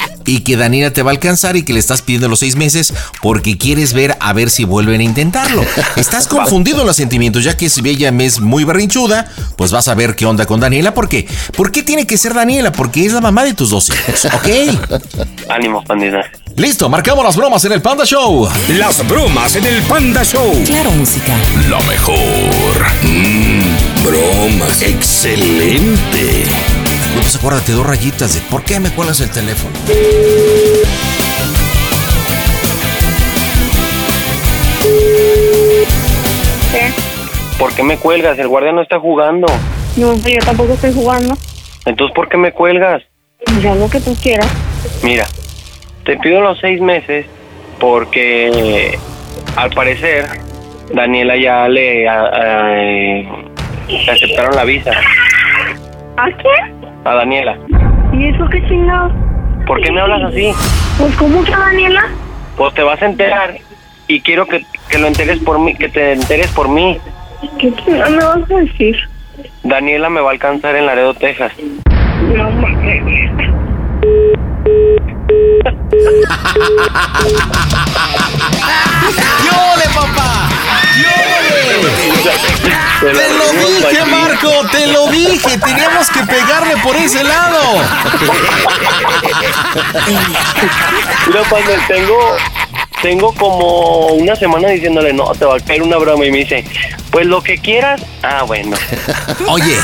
y 0.26 0.40
que 0.40 0.56
Daniela 0.56 0.92
te 0.92 1.02
va 1.02 1.10
a 1.10 1.14
alcanzar 1.14 1.56
y 1.56 1.62
que 1.62 1.72
le 1.72 1.78
estás 1.78 2.02
pidiendo 2.02 2.28
los 2.28 2.40
seis 2.40 2.56
meses 2.56 2.92
porque 3.22 3.56
quieres 3.56 3.92
ver 3.92 4.16
a 4.20 4.32
ver 4.32 4.50
si 4.50 4.64
vuelven 4.64 5.00
a 5.00 5.04
intentarlo. 5.04 5.64
Estás 5.96 6.26
confundido 6.26 6.80
en 6.80 6.86
los 6.86 6.96
sentimientos, 6.96 7.44
ya 7.44 7.56
que 7.56 7.68
si 7.70 7.86
ella 7.88 8.12
es 8.18 8.40
muy 8.40 8.64
berrinchuda, 8.64 9.30
pues 9.56 9.70
vas 9.72 9.88
a 9.88 9.94
ver 9.94 10.16
qué 10.16 10.26
onda 10.26 10.46
con 10.46 10.60
Daniela. 10.60 10.92
¿Por 10.94 11.08
qué? 11.08 11.26
¿Por 11.56 11.70
qué 11.70 11.82
tiene 11.82 12.06
que 12.06 12.18
ser 12.18 12.34
Daniela? 12.34 12.72
Porque 12.72 13.06
es 13.06 13.12
la 13.12 13.20
mamá 13.20 13.44
de 13.44 13.54
tus 13.54 13.70
dos 13.70 13.88
hijos, 13.88 14.24
¿ok? 14.26 14.48
Ánimo, 15.48 15.82
pandita. 15.84 16.20
Listo, 16.56 16.88
marcamos 16.88 17.24
las 17.24 17.36
bromas 17.36 17.64
en 17.66 17.72
el 17.72 17.82
Panda 17.82 18.04
Show. 18.04 18.48
Las 18.78 19.06
bromas 19.06 19.54
en 19.56 19.66
el 19.66 19.82
Panda 19.82 20.24
Show. 20.24 20.62
Claro, 20.64 20.90
música. 20.92 21.36
Lo 21.68 21.80
mejor. 21.82 22.16
Mmm, 23.02 24.02
bromas. 24.02 24.80
Excelente. 24.80 26.44
Pues 27.26 27.34
acuérdate, 27.34 27.72
dos 27.72 27.84
rayitas 27.84 28.34
de 28.34 28.40
¿por 28.42 28.62
qué 28.62 28.78
me 28.78 28.88
cuelgas 28.90 29.18
el 29.20 29.28
teléfono? 29.32 29.72
¿Por 37.58 37.74
qué 37.74 37.82
me 37.82 37.96
cuelgas? 37.96 38.38
El 38.38 38.48
guardia 38.48 38.72
no 38.72 38.82
está 38.82 39.00
jugando. 39.00 39.46
No, 39.96 40.14
yo 40.16 40.38
tampoco 40.44 40.74
estoy 40.74 40.92
jugando. 40.92 41.34
Entonces, 41.86 42.14
¿por 42.14 42.28
qué 42.28 42.36
me 42.36 42.52
cuelgas? 42.52 43.02
Ya 43.62 43.74
lo 43.74 43.88
que 43.88 44.00
tú 44.00 44.14
quieras. 44.22 44.46
Mira, 45.02 45.26
te 46.04 46.16
pido 46.18 46.40
los 46.42 46.58
seis 46.60 46.80
meses 46.80 47.26
porque 47.80 48.98
al 49.56 49.70
parecer 49.70 50.26
Daniela 50.92 51.36
ya 51.36 51.68
le, 51.68 52.08
a- 52.08 52.24
a- 52.24 52.74
eh, 52.82 53.28
le 53.88 54.10
aceptaron 54.12 54.54
la 54.54 54.64
visa 54.64 54.90
¿A 56.16 56.26
quién? 56.26 56.85
A 57.06 57.14
Daniela. 57.14 57.56
¿Y 58.12 58.28
eso 58.28 58.48
qué 58.48 58.66
chingados? 58.66 59.12
¿Por 59.66 59.80
qué 59.80 59.90
me 59.92 60.00
hablas 60.00 60.24
así? 60.24 60.52
Pues, 60.98 61.14
¿cómo 61.16 61.42
que 61.44 61.52
Daniela? 61.52 62.08
Pues 62.56 62.74
te 62.74 62.82
vas 62.82 63.00
a 63.00 63.06
enterar 63.06 63.54
y 64.08 64.20
quiero 64.20 64.46
que, 64.46 64.64
que 64.88 64.98
lo 64.98 65.06
enteres 65.06 65.38
por 65.40 65.58
mí, 65.58 65.74
que 65.74 65.88
te 65.88 66.12
enteres 66.12 66.50
por 66.52 66.68
mí. 66.68 66.98
¿Qué 67.58 67.72
chingados 67.74 68.10
me 68.10 68.24
vas 68.24 68.50
a 68.50 68.54
decir? 68.58 68.96
Daniela 69.62 70.08
me 70.08 70.20
va 70.20 70.30
a 70.30 70.32
alcanzar 70.32 70.74
en 70.76 70.86
Laredo, 70.86 71.14
Texas. 71.14 71.52
No 72.34 72.50
mames. 72.50 73.02
¡Yole, 79.44 79.86
papá! 79.94 80.55
¡Te 83.00 83.12
lo 83.12 83.52
dije, 83.52 84.04
Marco! 84.06 84.50
¡Te 84.70 84.86
lo 84.86 85.06
dije! 85.08 85.58
Teníamos 85.58 86.10
que 86.10 86.20
pegarle 86.24 86.76
por 86.78 86.96
ese 86.96 87.22
lado. 87.22 87.58
Mira, 91.26 91.42
cuando 91.48 91.72
tengo, 91.86 92.36
tengo 93.02 93.32
como 93.34 94.06
una 94.08 94.34
semana 94.34 94.68
diciéndole, 94.68 95.12
no, 95.12 95.26
te 95.32 95.44
va 95.44 95.56
a 95.56 95.60
caer 95.60 95.82
una 95.82 95.98
broma. 95.98 96.24
Y 96.24 96.30
me 96.30 96.38
dice, 96.38 96.64
pues 97.10 97.26
lo 97.26 97.42
que 97.42 97.58
quieras. 97.58 98.02
Ah, 98.22 98.42
bueno. 98.44 98.76
Oye, 99.46 99.78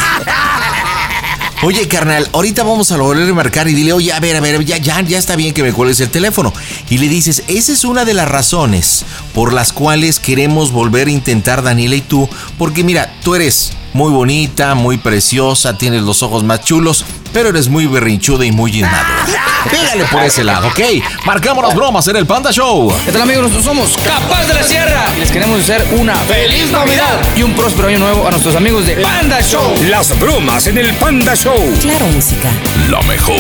Oye, 1.65 1.87
carnal, 1.87 2.29
ahorita 2.33 2.65
vamos 2.65 2.91
a 2.91 2.97
volver 2.97 3.31
a 3.31 3.35
marcar 3.35 3.69
y 3.69 3.75
dile, 3.75 3.93
oye, 3.93 4.13
a 4.13 4.19
ver, 4.19 4.35
a 4.35 4.41
ver, 4.41 4.65
ya, 4.65 4.79
ya, 4.79 5.01
ya 5.01 5.17
está 5.17 5.37
bien 5.37 5.55
que 5.55 5.63
me 5.63 5.73
cuelgues 5.73 6.01
el 6.01 6.11
teléfono. 6.11 6.53
Y 6.91 6.99
le 6.99 7.09
dices, 7.09 7.45
esa 7.47 7.73
es 7.73 7.85
una 7.85 8.05
de 8.05 8.15
las 8.15 8.29
razones 8.29 9.05
por 9.33 9.53
las 9.53 9.73
cuales 9.73 10.19
queremos 10.19 10.73
volver 10.73 11.07
a 11.07 11.13
intentar 11.13 11.63
Daniela 11.63 11.95
y 11.95 12.01
tú, 12.01 12.29
porque 12.59 12.83
mira, 12.83 13.15
tú 13.23 13.37
eres 13.37 13.75
muy 13.93 14.11
bonita, 14.11 14.75
muy 14.75 14.99
preciosa, 14.99 15.79
tienes 15.79 16.03
los 16.03 16.25
ojos 16.25 16.43
más 16.43 16.65
chulos, 16.65 17.05
pero 17.33 17.51
eres 17.51 17.69
muy 17.69 17.87
berrinchuda 17.87 18.45
y 18.45 18.51
muy 18.51 18.77
inmadura. 18.77 19.52
Pégale 19.71 20.05
por 20.11 20.23
ese 20.23 20.45
lado, 20.45 20.69
¿ok? 20.69 20.81
Marcamos 21.25 21.65
las 21.65 21.75
bromas 21.75 22.07
en 22.09 22.17
el 22.17 22.27
Panda 22.27 22.51
Show. 22.51 22.93
¿Qué 23.05 23.13
tal 23.13 23.23
amigos? 23.23 23.45
Nosotros 23.45 23.65
somos 23.65 23.97
Capaz 23.99 24.47
de 24.47 24.55
la 24.55 24.63
Sierra 24.63 25.05
y 25.17 25.21
les 25.21 25.31
queremos 25.31 25.59
desear 25.59 25.85
una 25.93 26.15
feliz 26.17 26.71
Navidad 26.71 27.21
y 27.37 27.43
un 27.43 27.53
próspero 27.55 27.89
año 27.89 27.99
nuevo 27.99 28.27
a 28.27 28.31
nuestros 28.31 28.57
amigos 28.57 28.87
de 28.87 28.97
Panda 28.97 29.41
Show. 29.41 29.75
Las 29.89 30.19
bromas 30.19 30.67
en 30.67 30.79
el 30.79 30.93
Panda 30.95 31.35
Show. 31.35 31.75
Claro, 31.81 32.07
música. 32.07 32.51
La 32.91 33.01
mejor. 33.03 33.37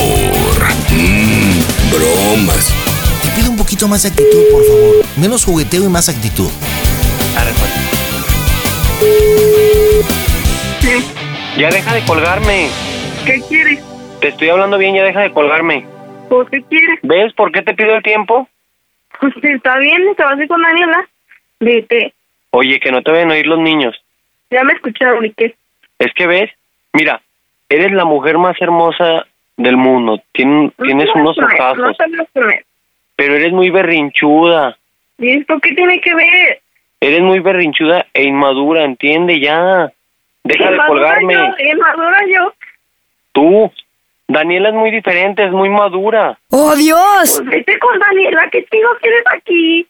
Mmm, 0.90 1.60
bromas. 1.90 2.72
Te 3.22 3.28
pido 3.40 3.50
un 3.50 3.56
poquito 3.56 3.88
más 3.88 4.02
de 4.02 4.08
actitud, 4.08 4.40
por 4.52 4.64
favor. 4.64 5.06
Menos 5.16 5.44
jugueteo 5.44 5.84
y 5.84 5.88
más 5.88 6.08
actitud. 6.08 6.50
Pues. 10.82 11.04
Ya 11.56 11.68
deja 11.70 11.94
de 11.94 12.02
colgarme. 12.04 12.68
¿Qué 13.24 13.42
quieres? 13.48 13.80
Te 14.20 14.28
estoy 14.28 14.48
hablando 14.48 14.78
bien, 14.78 14.94
ya 14.94 15.02
deja 15.02 15.20
de 15.20 15.32
colgarme. 15.32 15.91
¿Por 16.32 16.48
qué 16.48 16.62
quieres? 16.62 16.98
¿Ves 17.02 17.30
por 17.34 17.52
qué 17.52 17.60
te 17.60 17.74
pido 17.74 17.94
el 17.94 18.02
tiempo? 18.02 18.48
Pues 19.20 19.34
está 19.42 19.76
bien, 19.76 20.00
te 20.16 20.22
vas 20.24 20.38
a 20.38 20.42
ir 20.42 20.48
con 20.48 20.62
Daniela. 20.62 21.06
Vete. 21.60 22.14
Oye, 22.52 22.80
que 22.80 22.90
no 22.90 23.02
te 23.02 23.10
vayan 23.10 23.30
a 23.30 23.34
oír 23.34 23.46
los 23.46 23.58
niños. 23.58 23.94
Ya 24.50 24.64
me 24.64 24.72
escucharon, 24.72 25.26
¿y 25.26 25.30
qué? 25.34 25.54
Es 25.98 26.10
que 26.14 26.26
ves, 26.26 26.50
mira, 26.94 27.20
eres 27.68 27.92
la 27.92 28.06
mujer 28.06 28.38
más 28.38 28.56
hermosa 28.62 29.26
del 29.58 29.76
mundo. 29.76 30.22
Tien- 30.32 30.72
No 30.78 30.84
tienes 30.86 31.10
unos 31.14 31.36
comer, 31.36 31.54
ojazos, 31.60 31.96
No 32.08 32.46
pero 33.14 33.34
eres 33.34 33.52
muy 33.52 33.68
berrinchuda. 33.68 34.78
¿Y 35.18 35.32
esto 35.36 35.58
qué 35.60 35.72
tiene 35.74 36.00
que 36.00 36.14
ver? 36.14 36.60
Eres 37.02 37.20
muy 37.20 37.40
berrinchuda 37.40 38.06
e 38.14 38.22
inmadura, 38.22 38.84
entiende 38.84 39.38
ya. 39.38 39.92
Deja 40.44 40.70
de 40.70 40.78
colgarme. 40.78 41.34
yo, 41.34 41.44
inmadura 41.72 42.18
yo. 42.34 42.52
Tú. 43.32 43.72
Daniela 44.32 44.70
es 44.70 44.74
muy 44.74 44.90
diferente, 44.90 45.44
es 45.44 45.52
muy 45.52 45.68
madura. 45.68 46.38
¡Oh, 46.50 46.74
Dios! 46.74 46.98
Pues 47.20 47.44
vete 47.44 47.78
con 47.78 47.98
Daniela, 47.98 48.48
¿qué 48.50 48.64
chingo 48.64 48.88
quieres 49.00 49.24
aquí? 49.30 49.86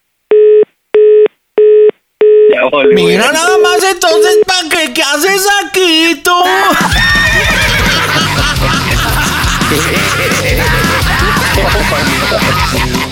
Ya 2.53 2.65
volví. 2.71 2.95
Mira 2.95 3.31
nada 3.31 3.57
más 3.59 3.85
entonces, 3.85 4.39
¿para 4.45 4.69
qué? 4.69 4.93
¿Qué 4.93 5.03
haces 5.03 5.47
aquí 5.65 6.21
tú? 6.25 6.33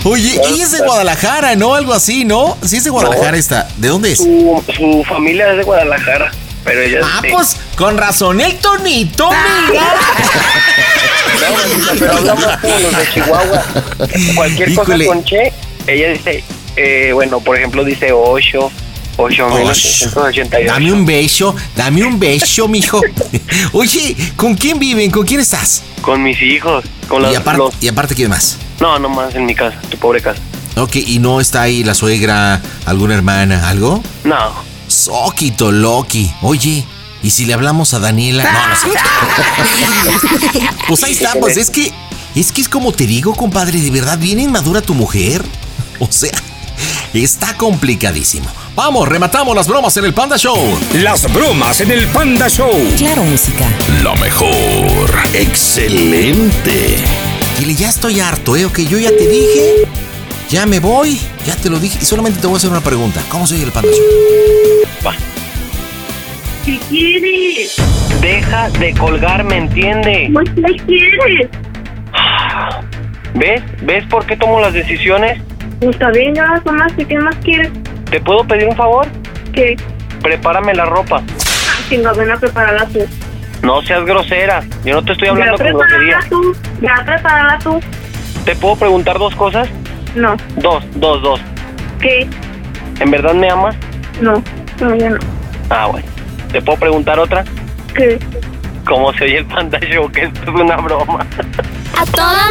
Oye, 0.03 0.33
ella 0.33 0.63
es 0.63 0.71
de 0.71 0.79
Guadalajara, 0.79 1.55
¿no? 1.55 1.75
Algo 1.75 1.93
así, 1.93 2.25
¿no? 2.25 2.57
Sí 2.61 2.77
es 2.77 2.83
de 2.83 2.89
Guadalajara 2.89 3.37
esta. 3.37 3.67
¿De 3.77 3.87
dónde 3.87 4.11
es? 4.11 4.17
Su, 4.17 4.63
su 4.75 5.03
familia 5.05 5.51
es 5.51 5.57
de 5.57 5.63
Guadalajara, 5.63 6.31
pero 6.63 6.81
ella 6.81 6.99
Ah, 7.03 7.19
sí. 7.21 7.27
pues 7.31 7.57
con 7.75 7.97
razón 7.97 8.39
el 8.41 8.57
tonito, 8.57 9.29
mira. 9.69 9.95
No, 11.41 11.99
pero 11.99 12.13
hablamos 12.17 12.45
como 12.61 12.79
los 12.79 12.97
de 12.97 13.09
Chihuahua. 13.13 13.63
Cualquier 14.35 14.69
Híjole. 14.69 15.05
cosa 15.05 15.15
con 15.17 15.23
Che, 15.25 15.53
ella 15.87 16.09
dice, 16.09 16.43
eh, 16.75 17.11
bueno, 17.13 17.39
por 17.39 17.57
ejemplo, 17.57 17.83
dice 17.83 18.11
8, 18.11 18.71
8.988. 19.17 20.65
Dame 20.67 20.91
un 20.93 21.05
beso, 21.05 21.55
dame 21.75 22.03
un 22.03 22.19
beso, 22.19 22.67
mijo. 22.67 23.01
Oye, 23.73 24.15
¿con 24.35 24.55
quién 24.55 24.77
viven? 24.79 25.09
¿Con 25.11 25.25
quién 25.25 25.39
estás? 25.39 25.81
Con 26.01 26.21
mis 26.23 26.39
hijos, 26.41 26.83
con 27.07 27.21
Y 27.23 27.25
los, 27.27 27.37
aparte, 27.37 27.57
los- 27.59 27.73
y 27.81 27.87
aparte, 27.87 28.15
¿quién 28.15 28.29
más? 28.29 28.57
No, 28.79 28.99
nomás 28.99 29.33
en 29.35 29.45
mi 29.45 29.55
casa, 29.55 29.77
tu 29.89 29.97
pobre 29.97 30.21
casa. 30.21 30.39
Ok, 30.77 30.95
¿y 30.95 31.19
no 31.19 31.41
está 31.41 31.63
ahí 31.63 31.83
la 31.83 31.93
suegra, 31.93 32.61
alguna 32.85 33.15
hermana, 33.15 33.67
algo? 33.69 34.01
No, 34.23 34.53
Soquito 34.91 35.71
Loki. 35.71 36.31
Oye, 36.41 36.85
¿y 37.23 37.29
si 37.31 37.45
le 37.45 37.53
hablamos 37.53 37.93
a 37.93 37.99
Daniela? 37.99 38.43
No, 38.43 38.67
no 38.67 38.75
sé. 38.75 38.87
Pues 40.87 41.03
ahí 41.03 41.13
está, 41.13 41.33
pues 41.39 41.57
es 41.57 41.69
que. 41.69 41.91
Es 42.35 42.51
que 42.51 42.61
es 42.61 42.69
como 42.69 42.91
te 42.93 43.05
digo, 43.07 43.35
compadre, 43.35 43.81
de 43.81 43.91
verdad, 43.91 44.17
bien 44.17 44.39
inmadura 44.39 44.81
tu 44.81 44.93
mujer. 44.93 45.43
O 45.99 46.07
sea, 46.09 46.31
está 47.13 47.55
complicadísimo. 47.57 48.47
Vamos, 48.75 49.07
rematamos 49.07 49.53
las 49.55 49.67
bromas 49.67 49.95
en 49.97 50.05
el 50.05 50.13
Panda 50.13 50.37
Show. 50.37 50.57
Las 50.93 51.31
bromas 51.33 51.81
en 51.81 51.91
el 51.91 52.07
Panda 52.07 52.47
Show. 52.47 52.71
Claro, 52.97 53.23
música. 53.23 53.67
La 54.01 54.15
mejor. 54.15 55.11
Excelente. 55.33 56.97
Dile, 57.59 57.75
ya 57.75 57.89
estoy 57.89 58.21
harto, 58.21 58.55
¿eh? 58.55 58.65
Ok, 58.65 58.79
yo 58.79 58.97
ya 58.97 59.09
te 59.09 59.27
dije. 59.27 59.87
Ya 60.51 60.65
me 60.65 60.81
voy, 60.81 61.17
ya 61.45 61.55
te 61.55 61.69
lo 61.69 61.79
dije. 61.79 61.99
Y 62.01 62.03
solamente 62.03 62.41
te 62.41 62.47
voy 62.47 62.55
a 62.55 62.57
hacer 62.57 62.69
una 62.69 62.81
pregunta. 62.81 63.21
¿Cómo 63.29 63.47
se 63.47 63.55
oye 63.55 63.63
el 63.63 63.71
Panda 63.71 63.89
Show? 63.89 65.13
¿Qué 66.65 66.77
quieres? 66.89 67.75
deja 68.19 68.69
de 68.71 68.93
colgarme, 68.95 69.57
¿entiende? 69.57 70.29
Pues, 70.33 70.49
¿Qué 70.53 70.83
quieres? 70.85 71.49
¿Ves? 73.33 73.63
¿Ves 73.83 74.05
por 74.07 74.25
qué 74.25 74.35
tomo 74.35 74.59
las 74.59 74.73
decisiones? 74.73 75.41
Pues 75.79 75.95
está 75.95 76.11
bien, 76.11 76.35
ya 76.35 76.45
las 76.45 76.63
tomaste, 76.65 77.05
¿qué 77.05 77.17
más 77.17 77.35
quieres? 77.37 77.71
¿Te 78.11 78.19
puedo 78.19 78.43
pedir 78.43 78.67
un 78.67 78.75
favor? 78.75 79.07
¿Qué? 79.53 79.77
Prepárame 80.21 80.73
la 80.75 80.83
ropa. 80.83 81.23
Ah, 81.25 81.79
chinga, 81.89 82.11
ven 82.11 82.29
a 82.29 82.37
prepararla 82.37 82.85
tú. 82.87 82.99
No 83.63 83.81
seas 83.83 84.03
grosera. 84.03 84.63
Yo 84.83 84.95
no 84.95 85.05
te 85.05 85.13
estoy 85.13 85.29
hablando 85.29 85.57
ya 85.57 85.63
con 85.63 85.79
grosería. 85.79 86.19
prepárala 86.19 86.29
tú. 86.29 86.55
Ya 86.81 87.03
prepárala 87.05 87.59
tú. 87.59 87.79
¿Te 88.43 88.55
puedo 88.55 88.75
preguntar 88.75 89.17
dos 89.17 89.33
cosas? 89.35 89.69
No. 90.15 90.35
Dos, 90.57 90.83
dos, 90.95 91.21
dos. 91.21 91.39
¿Qué? 91.99 92.27
¿En 92.99 93.11
verdad 93.11 93.33
me 93.33 93.49
amas? 93.49 93.75
No. 94.19 94.43
No, 94.79 94.95
ya 94.95 95.09
no. 95.09 95.19
Ah, 95.69 95.87
bueno. 95.87 96.07
¿Te 96.51 96.61
puedo 96.61 96.77
preguntar 96.79 97.17
otra? 97.17 97.45
¿Qué? 97.95 98.19
¿Cómo 98.85 99.13
se 99.13 99.23
oye 99.23 99.37
el 99.37 99.45
Panda 99.45 99.79
Show? 99.79 100.11
Que 100.11 100.23
esto 100.23 100.41
es 100.41 100.49
una 100.49 100.75
broma. 100.77 101.25
¡A 101.97 102.05
toda 102.05 102.47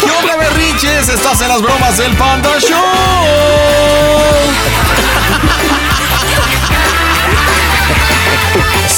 ¿Qué 0.00 0.10
onda, 0.10 0.36
berriches? 0.36 1.08
Estás 1.08 1.40
en 1.42 1.48
las 1.48 1.62
bromas 1.62 1.96
del 1.98 2.12
Panda 2.16 2.58
Show. 2.58 2.78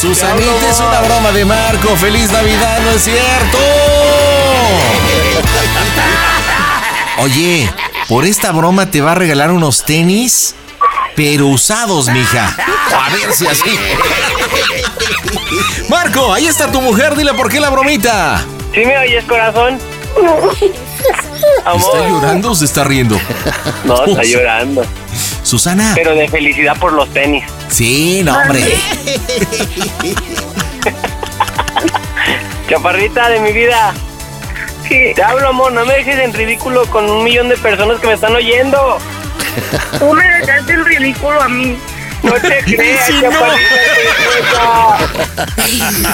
Susanita 0.01 0.71
es 0.71 0.81
una 0.81 1.01
broma 1.01 1.31
de 1.33 1.45
Marco. 1.45 1.97
¡Feliz 1.97 2.31
Navidad! 2.33 2.81
¿No 2.85 2.91
es 2.91 3.03
cierto? 3.03 3.59
Oye, 7.19 7.71
por 8.09 8.25
esta 8.25 8.51
broma 8.53 8.91
te 8.91 9.01
va 9.01 9.13
a 9.13 9.15
regalar 9.15 9.53
unos 9.53 9.85
tenis, 9.85 10.55
pero 11.15 11.47
usados, 11.47 12.09
mija. 12.09 12.57
A 12.95 13.11
ver 13.11 13.33
si 13.33 13.47
así. 13.47 13.79
Marco, 15.89 16.33
ahí 16.33 16.47
está 16.47 16.73
tu 16.73 16.81
mujer. 16.81 17.15
Dile 17.15 17.35
por 17.35 17.49
qué 17.51 17.61
la 17.61 17.71
bromita. 17.71 18.45
¿Sí 18.75 18.81
me 18.85 18.99
oyes, 18.99 19.25
corazón? 19.25 19.79
Amor. 21.65 21.81
¿Está 21.81 22.09
llorando 22.09 22.51
o 22.51 22.55
se 22.55 22.65
está 22.65 22.85
riendo? 22.85 23.21
No, 23.85 24.05
está 24.05 24.25
llorando. 24.25 24.85
Susana. 25.43 25.93
Pero 25.95 26.15
de 26.15 26.29
felicidad 26.29 26.77
por 26.79 26.93
los 26.93 27.09
tenis. 27.13 27.45
Sí, 27.73 28.23
no, 28.23 28.37
hombre. 28.37 28.61
Chaparrita 32.69 33.29
de 33.31 33.41
mi 33.41 33.53
vida. 33.53 33.95
¿Qué? 34.89 35.13
Te 35.17 35.23
hablo, 35.23 35.49
amor. 35.49 35.73
No 35.73 35.85
me 35.87 35.95
dejes 35.95 36.19
en 36.19 36.33
ridículo 36.35 36.85
con 36.87 37.09
un 37.11 37.25
millón 37.25 37.49
de 37.49 37.57
personas 37.57 37.99
que 38.01 38.07
me 38.09 38.13
están 38.15 38.35
oyendo. 38.35 38.99
Tú 39.99 40.13
me 40.13 40.23
dejaste 40.29 40.73
el 40.75 40.85
ridículo 40.85 41.41
a 41.43 41.49
mí. 41.49 41.79
No 42.23 42.33
te 42.35 42.59
creas, 42.65 43.07
Sí, 43.07 43.15
no. 43.23 43.31
chaparrita 43.31 43.75
preciosa. 45.57 46.11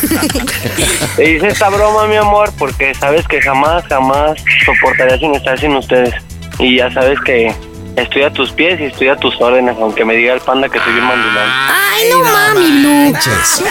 Te 1.16 1.30
hice 1.32 1.48
esta 1.48 1.68
broma, 1.70 2.06
mi 2.06 2.16
amor, 2.16 2.52
porque 2.56 2.94
sabes 2.94 3.26
que 3.26 3.42
jamás, 3.42 3.84
jamás 3.88 4.38
soportaría 4.64 5.18
sin 5.18 5.34
estar 5.34 5.58
sin 5.58 5.74
ustedes. 5.76 6.14
Y 6.60 6.76
ya 6.78 6.90
sabes 6.92 7.18
que 7.24 7.52
estoy 8.02 8.22
a 8.22 8.30
tus 8.30 8.52
pies 8.52 8.80
y 8.80 8.84
estoy 8.84 9.08
a 9.08 9.16
tus 9.16 9.40
órdenes, 9.40 9.76
aunque 9.80 10.04
me 10.04 10.14
diga 10.14 10.34
el 10.34 10.40
panda 10.40 10.68
que 10.68 10.78
soy 10.78 10.92
bien 10.92 11.04
mandulán. 11.04 11.48
Ay, 11.50 12.08
no 12.10 12.22
mami, 12.22 12.70
manches. 13.12 13.64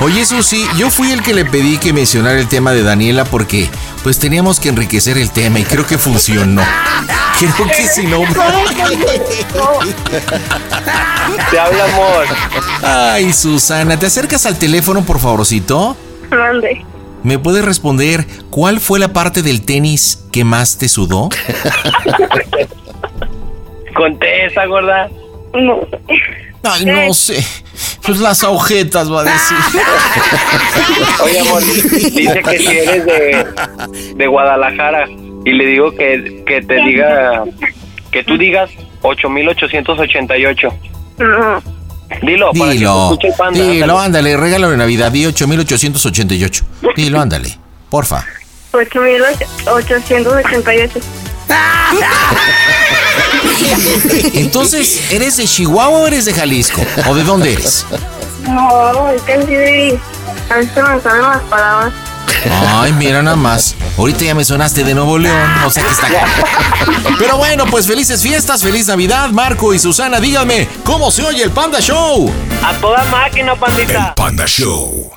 Oye, 0.00 0.24
Susi, 0.24 0.66
yo 0.76 0.90
fui 0.90 1.12
el 1.12 1.22
que 1.22 1.34
le 1.34 1.44
pedí 1.44 1.78
que 1.78 1.92
mencionara 1.92 2.38
el 2.38 2.48
tema 2.48 2.72
de 2.72 2.82
Daniela 2.82 3.24
porque 3.24 3.68
pues 4.02 4.18
teníamos 4.18 4.60
que 4.60 4.68
enriquecer 4.68 5.18
el 5.18 5.30
tema 5.30 5.58
y 5.58 5.64
creo 5.64 5.86
que 5.86 5.98
funcionó. 5.98 6.62
Creo 7.38 7.66
que 7.68 7.86
si 7.88 8.06
no... 8.06 8.20
Te 11.50 11.58
habla, 11.58 11.84
amor. 11.84 12.26
Ay, 12.82 13.32
Susana, 13.32 13.98
¿te 13.98 14.06
acercas 14.06 14.46
al 14.46 14.58
teléfono, 14.58 15.02
por 15.02 15.18
favorcito? 15.18 15.96
Mande. 16.30 16.84
¿Me 17.22 17.38
puedes 17.38 17.64
responder 17.64 18.26
cuál 18.50 18.78
fue 18.78 18.98
la 19.00 19.12
parte 19.12 19.42
del 19.42 19.62
tenis 19.62 20.24
que 20.30 20.44
más 20.44 20.78
te 20.78 20.88
sudó? 20.88 21.28
Contesta, 23.96 24.66
gorda. 24.66 25.08
No. 25.54 25.80
Ay, 26.62 26.84
no 26.84 27.14
sé. 27.14 27.42
Pues 28.02 28.18
las 28.18 28.42
agujetas 28.44 29.10
va 29.12 29.22
a 29.22 29.24
decir. 29.24 29.56
Oye, 31.24 31.40
amor, 31.40 31.62
dice 31.64 32.42
que 32.42 32.58
si 32.58 32.66
eres 32.78 33.04
de, 33.04 33.46
de 34.16 34.26
Guadalajara 34.26 35.06
y 35.44 35.52
le 35.52 35.66
digo 35.66 35.92
que, 35.92 36.42
que 36.46 36.62
te 36.62 36.74
diga, 36.84 37.44
que 38.10 38.24
tú 38.24 38.36
digas 38.36 38.70
8888. 39.02 40.68
No. 41.18 41.62
Dilo, 42.22 42.52
para 42.52 42.66
que 42.70 42.70
te 42.70 42.74
Dilo. 42.78 43.04
escuche 43.12 43.28
el 43.28 43.34
panda. 43.34 43.62
Dilo, 43.64 43.98
ándale, 43.98 44.36
regalo 44.36 44.70
de 44.70 44.76
Navidad. 44.76 45.10
Di 45.12 45.26
8888. 45.26 46.64
Dilo, 46.96 47.20
ándale. 47.20 47.56
Porfa. 47.90 48.24
8888. 48.72 51.00
Entonces, 54.34 55.12
¿eres 55.12 55.36
de 55.36 55.44
Chihuahua 55.44 55.98
o 55.98 56.06
eres 56.06 56.24
de 56.24 56.32
Jalisco? 56.34 56.82
¿O 57.08 57.14
de 57.14 57.24
dónde 57.24 57.52
eres? 57.52 57.86
No, 58.48 59.10
es 59.10 59.22
que 59.22 59.42
sí. 59.42 59.98
A 60.50 60.56
veces 60.56 60.76
me 60.76 61.00
salen 61.00 61.22
las 61.22 61.42
palabras. 61.42 61.92
Ay, 62.50 62.92
mira 62.92 63.22
nada 63.22 63.36
más. 63.36 63.74
Ahorita 63.98 64.24
ya 64.24 64.34
me 64.34 64.44
sonaste 64.44 64.84
de 64.84 64.94
Nuevo 64.94 65.18
León, 65.18 65.50
o 65.64 65.70
sea 65.70 65.84
que 65.84 65.90
está 65.90 66.08
Pero 67.18 67.38
bueno, 67.38 67.64
pues 67.66 67.86
felices 67.86 68.22
fiestas, 68.22 68.62
feliz 68.62 68.86
Navidad, 68.86 69.30
Marco 69.30 69.72
y 69.74 69.78
Susana. 69.78 70.20
Díganme, 70.20 70.68
¿cómo 70.84 71.10
se 71.10 71.22
oye 71.22 71.42
el 71.42 71.50
Panda 71.50 71.80
Show? 71.80 72.30
A 72.62 72.72
toda 72.74 73.04
máquina, 73.04 73.54
pandita. 73.54 74.14
Panda 74.14 74.46
Show. 74.46 75.15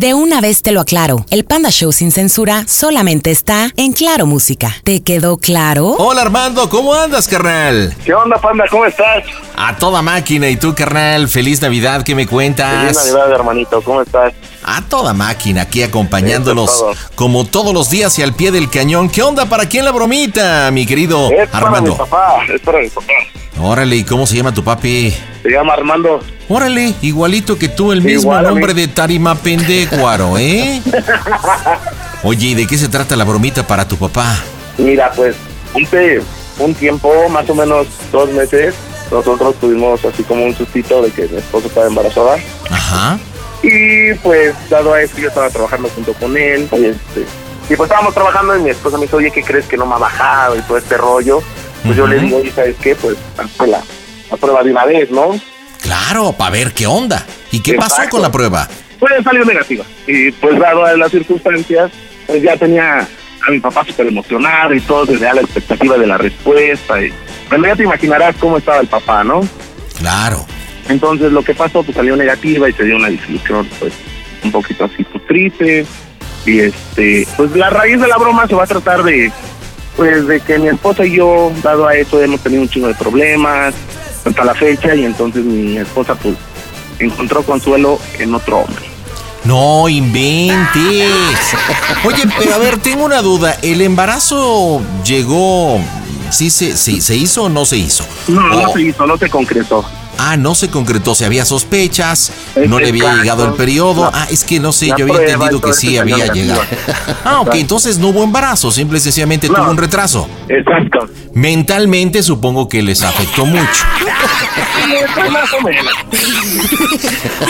De 0.00 0.14
una 0.14 0.40
vez 0.40 0.62
te 0.62 0.72
lo 0.72 0.80
aclaro, 0.80 1.26
el 1.28 1.44
Panda 1.44 1.68
Show 1.68 1.92
sin 1.92 2.10
censura 2.10 2.64
solamente 2.66 3.30
está 3.30 3.68
en 3.76 3.92
Claro 3.92 4.24
Música. 4.24 4.74
¿Te 4.82 5.02
quedó 5.02 5.36
claro? 5.36 5.88
Hola 5.98 6.22
Armando, 6.22 6.70
¿cómo 6.70 6.94
andas, 6.94 7.28
carnal? 7.28 7.94
¿Qué 8.02 8.14
onda, 8.14 8.38
panda? 8.38 8.64
¿Cómo 8.70 8.86
estás? 8.86 9.24
A 9.58 9.76
toda 9.76 10.00
máquina, 10.00 10.48
¿y 10.48 10.56
tú, 10.56 10.74
carnal? 10.74 11.28
Feliz 11.28 11.60
Navidad, 11.60 12.02
¿qué 12.02 12.14
me 12.14 12.26
cuentas? 12.26 12.96
Feliz 12.96 13.12
Navidad, 13.12 13.30
hermanito. 13.30 13.82
¿Cómo 13.82 14.00
estás? 14.00 14.32
A 14.62 14.82
toda 14.82 15.14
máquina, 15.14 15.62
aquí 15.62 15.82
acompañándolos 15.82 16.84
como 17.14 17.44
todos 17.46 17.72
los 17.72 17.88
días 17.90 18.18
y 18.18 18.22
al 18.22 18.34
pie 18.34 18.50
del 18.50 18.68
cañón. 18.68 19.08
¿Qué 19.08 19.22
onda? 19.22 19.46
¿Para 19.46 19.66
quién 19.66 19.84
la 19.84 19.90
bromita, 19.90 20.70
mi 20.70 20.86
querido 20.86 21.30
Es 21.30 21.48
para 21.48 21.70
mi 21.70 21.76
Armando? 21.76 21.96
papá, 21.96 22.44
es 22.54 22.60
para 22.60 22.80
mi 22.80 22.88
papá. 22.88 23.12
Órale, 23.62 23.96
¿y 23.96 24.04
cómo 24.04 24.26
se 24.26 24.36
llama 24.36 24.52
tu 24.54 24.62
papi? 24.62 25.14
Se 25.42 25.48
llama 25.50 25.74
Armando. 25.74 26.20
Órale, 26.48 26.94
igualito 27.02 27.58
que 27.58 27.68
tú, 27.68 27.92
el 27.92 28.02
mismo 28.02 28.32
Igual 28.32 28.44
nombre 28.44 28.74
de 28.74 28.88
Tarima 28.88 29.34
Pendecuaro, 29.34 30.38
¿eh? 30.38 30.82
Oye, 32.22 32.48
¿y 32.48 32.54
de 32.54 32.66
qué 32.66 32.76
se 32.76 32.88
trata 32.88 33.16
la 33.16 33.24
bromita 33.24 33.66
para 33.66 33.86
tu 33.88 33.96
papá? 33.96 34.36
Mira, 34.78 35.10
pues 35.14 35.36
hace 35.74 36.20
un 36.58 36.74
tiempo, 36.74 37.10
más 37.30 37.48
o 37.48 37.54
menos 37.54 37.86
dos 38.12 38.30
meses, 38.30 38.74
nosotros 39.10 39.54
tuvimos 39.60 40.04
así 40.04 40.22
como 40.22 40.44
un 40.44 40.54
sustito 40.54 41.02
de 41.02 41.10
que 41.10 41.26
mi 41.28 41.38
esposa 41.38 41.66
estaba 41.66 41.86
embarazada. 41.86 42.36
Ajá. 42.70 43.18
Y 43.62 44.14
pues, 44.14 44.54
dado 44.68 44.94
a 44.94 45.02
esto, 45.02 45.18
yo 45.18 45.28
estaba 45.28 45.50
trabajando 45.50 45.88
junto 45.90 46.12
con 46.14 46.36
él. 46.36 46.68
Y, 46.72 46.84
este, 46.86 47.26
y 47.68 47.76
pues 47.76 47.88
estábamos 47.88 48.14
trabajando 48.14 48.56
y 48.56 48.62
mi 48.62 48.70
esposa 48.70 48.96
me 48.96 49.04
dice, 49.04 49.16
oye, 49.16 49.30
¿qué 49.30 49.42
crees 49.42 49.66
que 49.66 49.76
no 49.76 49.86
me 49.86 49.94
ha 49.94 49.98
bajado? 49.98 50.56
Y 50.56 50.62
todo 50.62 50.78
este 50.78 50.96
rollo. 50.96 51.42
Pues 51.84 51.96
yo 51.96 52.06
le 52.06 52.18
digo, 52.18 52.38
oye, 52.38 52.50
¿sabes 52.52 52.76
qué? 52.82 52.94
Pues 52.94 53.16
hazte 53.38 53.66
la, 53.66 53.80
la 54.30 54.36
prueba 54.36 54.62
de 54.62 54.70
una 54.70 54.84
vez, 54.84 55.10
¿no? 55.10 55.38
Claro, 55.80 56.32
para 56.32 56.50
ver 56.50 56.72
qué 56.72 56.86
onda. 56.86 57.24
¿Y 57.50 57.60
qué 57.60 57.74
pasó 57.74 58.02
con 58.10 58.22
la 58.22 58.30
prueba? 58.30 58.68
Pues 58.98 59.12
salió 59.24 59.44
negativa. 59.44 59.84
Y 60.06 60.30
pues 60.32 60.58
dado 60.58 60.84
a 60.84 60.96
las 60.96 61.10
circunstancias, 61.10 61.90
pues 62.26 62.42
ya 62.42 62.56
tenía 62.56 63.00
a 63.00 63.50
mi 63.50 63.60
papá 63.60 63.84
súper 63.84 64.06
emocionado 64.08 64.74
y 64.74 64.80
todo, 64.80 65.06
desde 65.06 65.28
a 65.28 65.34
la 65.34 65.40
expectativa 65.40 65.96
de 65.96 66.06
la 66.06 66.18
respuesta. 66.18 67.00
Y, 67.00 67.12
bueno, 67.48 67.66
ya 67.66 67.76
te 67.76 67.84
imaginarás 67.84 68.36
cómo 68.36 68.58
estaba 68.58 68.80
el 68.80 68.88
papá, 68.88 69.24
¿no? 69.24 69.40
Claro. 69.98 70.46
Entonces 70.90 71.32
lo 71.32 71.42
que 71.42 71.54
pasó, 71.54 71.82
pues 71.82 71.96
salió 71.96 72.16
negativa 72.16 72.68
y 72.68 72.72
se 72.72 72.84
dio 72.84 72.96
una 72.96 73.08
discusión, 73.08 73.68
pues 73.78 73.92
un 74.44 74.52
poquito 74.52 74.84
así, 74.84 75.04
pues 75.04 75.26
triste. 75.26 75.86
Y 76.46 76.58
este, 76.60 77.26
pues 77.36 77.54
la 77.54 77.70
raíz 77.70 78.00
de 78.00 78.08
la 78.08 78.16
broma 78.16 78.46
se 78.46 78.54
va 78.54 78.64
a 78.64 78.66
tratar 78.66 79.02
de, 79.04 79.30
pues 79.96 80.26
de 80.26 80.40
que 80.40 80.58
mi 80.58 80.68
esposa 80.68 81.04
y 81.04 81.16
yo, 81.16 81.52
dado 81.62 81.86
a 81.86 81.94
esto, 81.94 82.20
hemos 82.22 82.40
tenido 82.40 82.62
un 82.62 82.68
chingo 82.68 82.88
de 82.88 82.94
problemas 82.94 83.74
hasta 84.24 84.44
la 84.44 84.54
fecha 84.54 84.94
y 84.94 85.04
entonces 85.04 85.44
mi 85.44 85.76
esposa, 85.78 86.14
pues, 86.14 86.34
encontró 86.98 87.42
consuelo 87.42 87.98
en 88.18 88.34
otro 88.34 88.58
hombre. 88.58 88.84
No 89.44 89.88
inventes. 89.88 91.10
Oye, 92.04 92.22
pero 92.38 92.54
a 92.54 92.58
ver, 92.58 92.78
tengo 92.78 93.04
una 93.04 93.22
duda. 93.22 93.56
¿El 93.62 93.80
embarazo 93.80 94.82
llegó? 95.04 95.80
¿Sí 96.30 96.50
se, 96.50 96.76
sí, 96.76 97.00
se 97.00 97.16
hizo 97.16 97.44
o 97.44 97.48
no 97.48 97.64
se 97.64 97.76
hizo? 97.78 98.04
No, 98.28 98.42
no 98.48 98.70
O- 98.70 98.72
se 98.72 98.82
hizo, 98.82 99.06
no 99.06 99.16
se 99.16 99.28
concretó. 99.30 99.84
Ah, 100.22 100.36
no 100.36 100.54
se 100.54 100.68
concretó, 100.68 101.14
se 101.14 101.24
había 101.24 101.46
sospechas, 101.46 102.30
no 102.68 102.78
le 102.78 102.88
había 102.90 103.14
llegado 103.14 103.46
el 103.46 103.54
periodo. 103.54 104.02
La- 104.02 104.22
ah, 104.22 104.26
es 104.30 104.44
que 104.44 104.60
no 104.60 104.70
sé, 104.70 104.88
yo 104.88 105.04
había 105.06 105.14
entendido 105.20 105.48
todo 105.48 105.60
que 105.62 105.72
sí 105.72 105.96
había 105.96 106.26
llegado. 106.32 106.62
Ah, 107.24 107.40
ok, 107.40 107.54
entonces 107.54 107.98
no 107.98 108.08
hubo 108.08 108.22
embarazo, 108.24 108.70
simple 108.70 108.98
y 108.98 109.00
sencillamente 109.00 109.48
No. 109.48 109.54
tuvo 109.54 109.70
un 109.70 109.76
retraso. 109.76 110.28
Exacto. 110.48 111.08
Mentalmente 111.34 112.22
supongo 112.22 112.68
que 112.68 112.82
les 112.82 113.02
afectó 113.02 113.44
mucho. 113.46 113.84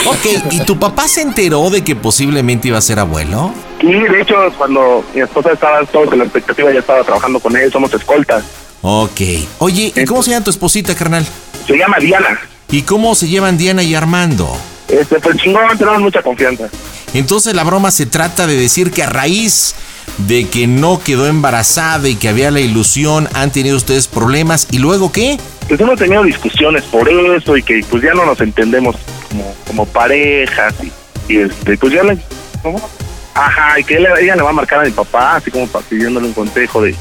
Ok, 0.06 0.26
¿y 0.50 0.60
tu 0.60 0.78
papá 0.78 1.08
se 1.08 1.22
enteró 1.22 1.70
de 1.70 1.82
que 1.82 1.96
posiblemente 1.96 2.68
iba 2.68 2.78
a 2.78 2.82
ser 2.82 2.98
abuelo? 2.98 3.52
Y 3.80 3.92
de 3.92 4.20
hecho, 4.22 4.34
cuando 4.58 5.04
mi 5.14 5.22
esposa 5.22 5.52
estaba 5.52 5.84
todos 5.86 6.12
en 6.12 6.18
la 6.18 6.24
expectativa, 6.24 6.72
ya 6.72 6.80
estaba 6.80 7.02
trabajando 7.02 7.40
con 7.40 7.56
él, 7.56 7.70
somos 7.72 7.92
escoltas. 7.94 8.44
Ok. 8.82 9.20
Oye, 9.58 9.92
¿y 9.94 10.04
cómo 10.04 10.22
se 10.22 10.30
llama 10.30 10.44
tu 10.44 10.50
esposita, 10.50 10.94
carnal? 10.94 11.26
Se 11.66 11.76
llama 11.76 11.98
Diana. 11.98 12.38
¿Y 12.70 12.82
cómo 12.82 13.14
se 13.14 13.28
llevan 13.28 13.58
Diana 13.58 13.82
y 13.82 13.94
Armando? 13.94 14.56
Este, 14.88 15.18
pues 15.20 15.36
chingón, 15.38 15.76
tenemos 15.78 16.00
mucha 16.00 16.22
confianza. 16.22 16.68
Entonces 17.14 17.54
la 17.54 17.64
broma 17.64 17.90
se 17.90 18.06
trata 18.06 18.46
de 18.46 18.56
decir 18.56 18.90
que 18.92 19.02
a 19.02 19.06
raíz 19.06 19.74
de 20.18 20.48
que 20.48 20.66
no 20.66 21.00
quedó 21.02 21.26
embarazada 21.26 22.08
y 22.08 22.14
que 22.16 22.28
había 22.28 22.50
la 22.50 22.60
ilusión, 22.60 23.28
han 23.34 23.50
tenido 23.50 23.76
ustedes 23.76 24.06
problemas. 24.08 24.68
¿Y 24.70 24.78
luego 24.78 25.10
qué? 25.12 25.38
Pues 25.68 25.80
hemos 25.80 25.98
tenido 25.98 26.22
discusiones 26.24 26.82
por 26.84 27.08
eso 27.08 27.56
y 27.56 27.62
que 27.62 27.84
pues 27.88 28.02
ya 28.02 28.12
no 28.14 28.26
nos 28.26 28.40
entendemos 28.40 28.96
como, 29.28 29.54
como 29.66 29.86
parejas 29.86 30.74
y, 30.82 31.32
y, 31.32 31.38
este, 31.38 31.76
pues 31.78 31.92
ya 31.92 32.02
le... 32.02 32.18
¿cómo? 32.62 32.80
Ajá, 33.34 33.78
y 33.78 33.84
que 33.84 33.96
él- 33.96 34.06
ella 34.20 34.36
le 34.36 34.42
va 34.42 34.50
a 34.50 34.54
marcar 34.54 34.80
a 34.80 34.84
mi 34.84 34.90
papá, 34.90 35.36
así 35.36 35.50
como 35.50 35.66
pidiéndole 35.88 36.26
un 36.26 36.32
consejo 36.34 36.82
de 36.82 36.94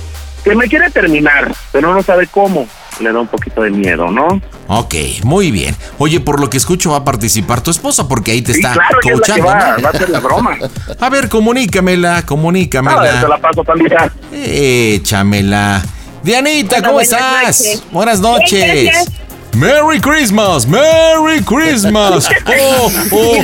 que 0.43 0.55
me 0.55 0.67
quiere 0.67 0.89
terminar, 0.91 1.51
pero 1.71 1.93
no 1.93 2.01
sabe 2.03 2.27
cómo. 2.27 2.67
Le 2.99 3.11
da 3.11 3.19
un 3.19 3.27
poquito 3.27 3.61
de 3.63 3.71
miedo, 3.71 4.09
¿no? 4.11 4.41
Ok, 4.71 4.93
muy 5.23 5.49
bien. 5.49 5.75
Oye, 5.97 6.19
por 6.19 6.39
lo 6.39 6.47
que 6.49 6.57
escucho 6.57 6.91
va 6.91 6.97
a 6.97 7.03
participar 7.03 7.61
tu 7.61 7.71
esposa 7.71 8.07
porque 8.07 8.31
ahí 8.31 8.43
te 8.43 8.53
Sí, 8.53 8.59
está 8.59 8.73
claro, 8.73 8.99
ella 9.03 9.13
es 9.13 9.19
la 9.19 9.35
que 9.35 9.41
coachando. 9.41 9.45
va, 9.47 9.77
¿no? 9.77 9.83
va 9.83 9.89
a 9.89 9.91
hacer 9.91 10.09
la 10.11 10.19
broma. 10.19 10.57
A 10.99 11.09
ver, 11.09 11.27
comunícamela, 11.27 12.09
A 12.09 12.13
ver, 12.15 12.21
te 12.21 12.27
comunícamela. 12.27 13.27
la 13.27 13.37
paso, 13.39 13.63
pandita. 13.63 14.11
Échamela. 14.31 15.81
Dianita, 16.23 16.75
Hola, 16.77 16.87
¿cómo 16.87 16.93
buenas 16.99 17.11
estás? 17.13 17.59
noches. 17.59 17.83
Buenas 17.91 18.19
noches. 18.19 19.09
Merry 19.53 19.99
Christmas, 19.99 20.67
Merry 20.67 21.41
Christmas. 21.43 22.29
Oh, 22.47 22.91
oh, 23.11 23.37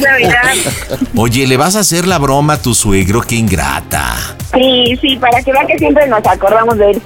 oh. 1.16 1.22
Oye, 1.24 1.48
¿le 1.48 1.58
vas 1.58 1.76
a 1.76 1.80
hacer 1.80 2.06
la 2.06 2.20
broma 2.20 2.54
a 2.54 2.62
tu 2.62 2.76
suegro? 2.76 3.22
Qué 3.22 3.36
ingrata. 3.36 4.16
Sí, 4.54 4.96
sí, 5.02 5.16
para 5.18 5.42
que 5.42 5.52
vea 5.52 5.66
que 5.66 5.78
siempre 5.80 6.08
nos 6.08 6.26
acordamos 6.26 6.78
de 6.78 6.92
él. 6.92 7.02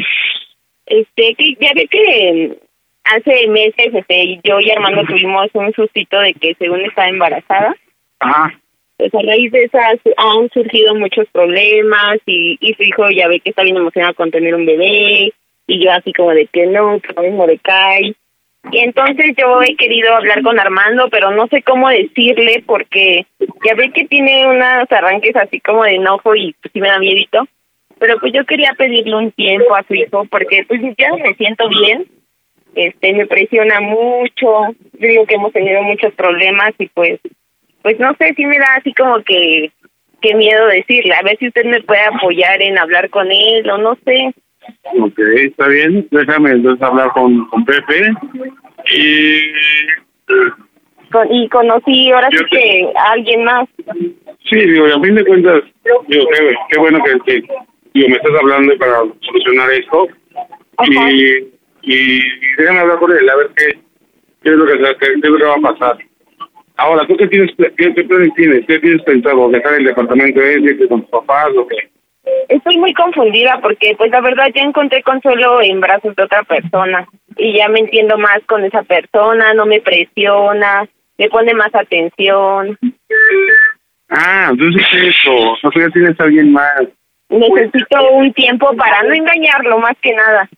Este, 0.87 1.35
que 1.35 1.57
ya 1.61 1.73
ve 1.75 1.89
que 1.89 2.49
mm, 2.51 2.67
hace 3.05 3.49
meses, 3.49 3.95
este, 3.95 4.41
yo 4.45 4.61
y 4.61 4.71
Armando 4.71 5.05
tuvimos 5.05 5.49
un 5.55 5.73
sustito 5.73 6.21
de 6.21 6.35
que 6.35 6.55
según 6.59 6.81
estaba 6.83 7.09
embarazada. 7.09 7.75
Ajá. 8.21 8.53
Pues 8.99 9.15
a 9.15 9.23
raíz 9.23 9.53
de 9.53 9.65
esas 9.65 9.99
han 10.17 10.49
surgido 10.51 10.95
muchos 10.95 11.27
problemas 11.31 12.19
y, 12.27 12.57
y 12.61 12.75
su 12.75 12.83
hijo 12.83 13.11
ya 13.11 13.29
ve 13.29 13.41
que 13.41 13.51
está 13.51 13.63
bien 13.63 13.77
emocionado 13.77 14.15
con 14.15 14.31
tener 14.31 14.55
un 14.55 14.65
bebé 14.65 15.33
y 15.67 15.85
yo 15.85 15.93
así 15.93 16.13
como 16.13 16.31
de 16.31 16.47
que 16.47 16.67
no, 16.67 17.01
que 17.01 17.13
lo 17.15 17.23
mismo 17.23 17.47
de 17.47 17.59
cae. 17.59 18.15
Y 18.73 18.79
entonces 18.79 19.35
yo 19.37 19.63
he 19.63 19.77
querido 19.77 20.15
hablar 20.15 20.43
con 20.43 20.59
Armando, 20.59 21.09
pero 21.11 21.31
no 21.31 21.47
sé 21.49 21.63
cómo 21.63 21.89
decirle 21.89 22.63
porque 22.67 23.27
ya 23.65 23.75
ve 23.75 23.91
que 23.93 24.07
tiene 24.07 24.47
unos 24.47 24.91
arranques 24.91 25.37
así 25.37 25.61
como 25.61 25.85
de 25.85 25.95
enojo 25.95 26.35
y 26.35 26.55
pues 26.61 26.73
sí 26.73 26.81
me 26.81 26.89
da 26.89 26.99
miedito. 26.99 27.47
Pero 27.99 28.19
pues 28.19 28.33
yo 28.33 28.45
quería 28.45 28.73
pedirle 28.77 29.17
un 29.17 29.33
tiempo 29.33 29.75
a 29.75 29.85
su 29.85 29.95
hijo 29.95 30.27
porque 30.27 30.65
pues 30.67 30.81
ya 30.99 31.13
me 31.15 31.35
siento 31.35 31.69
bien. 31.69 32.07
Este, 32.75 33.13
me 33.15 33.27
presiona 33.27 33.81
mucho. 33.81 34.75
Digo 34.93 35.25
que 35.27 35.37
hemos 35.37 35.53
tenido 35.53 35.83
muchos 35.83 36.13
problemas 36.15 36.75
y 36.79 36.89
pues 36.89 37.21
pues 37.87 38.01
no 38.01 38.17
sé, 38.19 38.35
sí 38.35 38.45
me 38.45 38.59
da 38.59 38.67
así 38.77 38.93
como 38.95 39.23
que, 39.23 39.71
que 40.21 40.35
miedo 40.35 40.67
decirle. 40.67 41.15
A 41.15 41.23
ver 41.23 41.39
si 41.39 41.47
usted 41.47 41.65
me 41.67 41.81
puede 41.83 42.01
apoyar 42.01 42.61
en 42.61 42.77
hablar 42.79 43.11
con 43.11 43.31
él 43.31 43.71
o 43.71 43.79
no 43.79 43.97
sé. 44.05 44.35
Ok, 45.01 45.19
está 45.19 45.69
bien. 45.69 46.07
Déjame 46.11 46.51
entonces 46.51 46.83
hablar 46.83 47.11
con, 47.13 47.47
con 47.49 47.65
Pepe. 47.65 48.13
Y. 48.93 49.41
Con- 51.13 51.33
y 51.33 51.49
conocí 51.49 52.11
ahora 52.11 52.29
sí 52.31 52.39
te- 52.51 52.57
que 52.57 52.93
a 52.97 53.13
alguien 53.13 53.45
más. 53.45 53.69
Sí, 54.49 54.57
digo, 54.57 54.89
y 54.89 54.93
a 54.93 55.01
fin 55.01 55.15
de 55.15 55.25
cuentas, 55.25 55.63
digo, 56.09 56.27
qué, 56.33 56.55
qué 56.71 56.79
bueno 56.79 56.99
que, 57.03 57.19
que 57.41 57.43
digo, 57.95 58.09
me 58.09 58.17
estás 58.17 58.33
hablando 58.41 58.77
para 58.79 58.99
solucionar 59.21 59.71
esto. 59.73 60.09
Ajá. 60.79 61.11
Y, 61.11 61.49
y, 61.83 62.21
déjame 62.59 62.81
hablar 62.81 62.99
con 62.99 63.13
él, 63.13 63.29
a 63.29 63.37
ver 63.37 63.51
qué, 63.57 63.79
qué, 64.43 64.51
es 64.51 64.57
lo 64.57 64.67
que, 64.67 64.79
qué, 64.79 65.07
es 65.15 65.29
lo 65.29 65.37
que 65.39 65.45
va 65.45 65.55
a 65.55 65.73
pasar. 65.73 65.99
Ahora, 66.77 67.07
¿tú 67.07 67.17
qué 67.17 67.27
tienes, 67.29 67.51
qué, 67.57 67.95
qué 67.95 68.05
planes 68.05 68.35
tienes? 68.35 68.67
¿Qué 68.67 68.79
tienes 68.81 69.03
pensado? 69.05 69.49
¿Dejar 69.49 69.75
el 69.75 69.85
departamento 69.87 70.43
ese, 70.43 70.89
con 70.89 71.01
tus 71.03 71.11
papás 71.11 71.49
o 71.57 71.67
qué? 71.67 71.89
Estoy 72.49 72.79
muy 72.79 72.93
confundida 72.95 73.61
porque 73.61 73.95
pues 73.97 74.11
la 74.11 74.21
verdad 74.21 74.49
ya 74.55 74.63
encontré 74.63 75.03
consuelo 75.03 75.61
en 75.63 75.81
brazos 75.81 76.15
de 76.17 76.23
otra 76.25 76.43
persona 76.43 77.07
y 77.37 77.57
ya 77.57 77.69
me 77.69 77.81
entiendo 77.81 78.19
más 78.19 78.41
con 78.47 78.65
esa 78.65 78.83
persona, 78.83 79.55
no 79.55 79.67
me 79.67 79.81
presiona, 79.81 80.89
me 81.19 81.29
pone 81.29 81.55
más 81.55 81.75
atención. 81.75 82.79
Ah, 84.09 84.49
entonces 84.51 84.87
eso, 84.93 85.35
o 85.35 85.71
sea, 85.73 85.87
ya 85.87 85.91
tienes 85.91 86.19
a 86.21 86.25
alguien 86.25 86.53
más. 86.53 86.83
Necesito 87.29 88.11
un 88.13 88.33
tiempo 88.33 88.75
para 88.77 89.03
no 89.03 89.15
engañarlo 89.15 89.79
más 89.79 89.95
que 90.01 90.15
nada. 90.15 90.49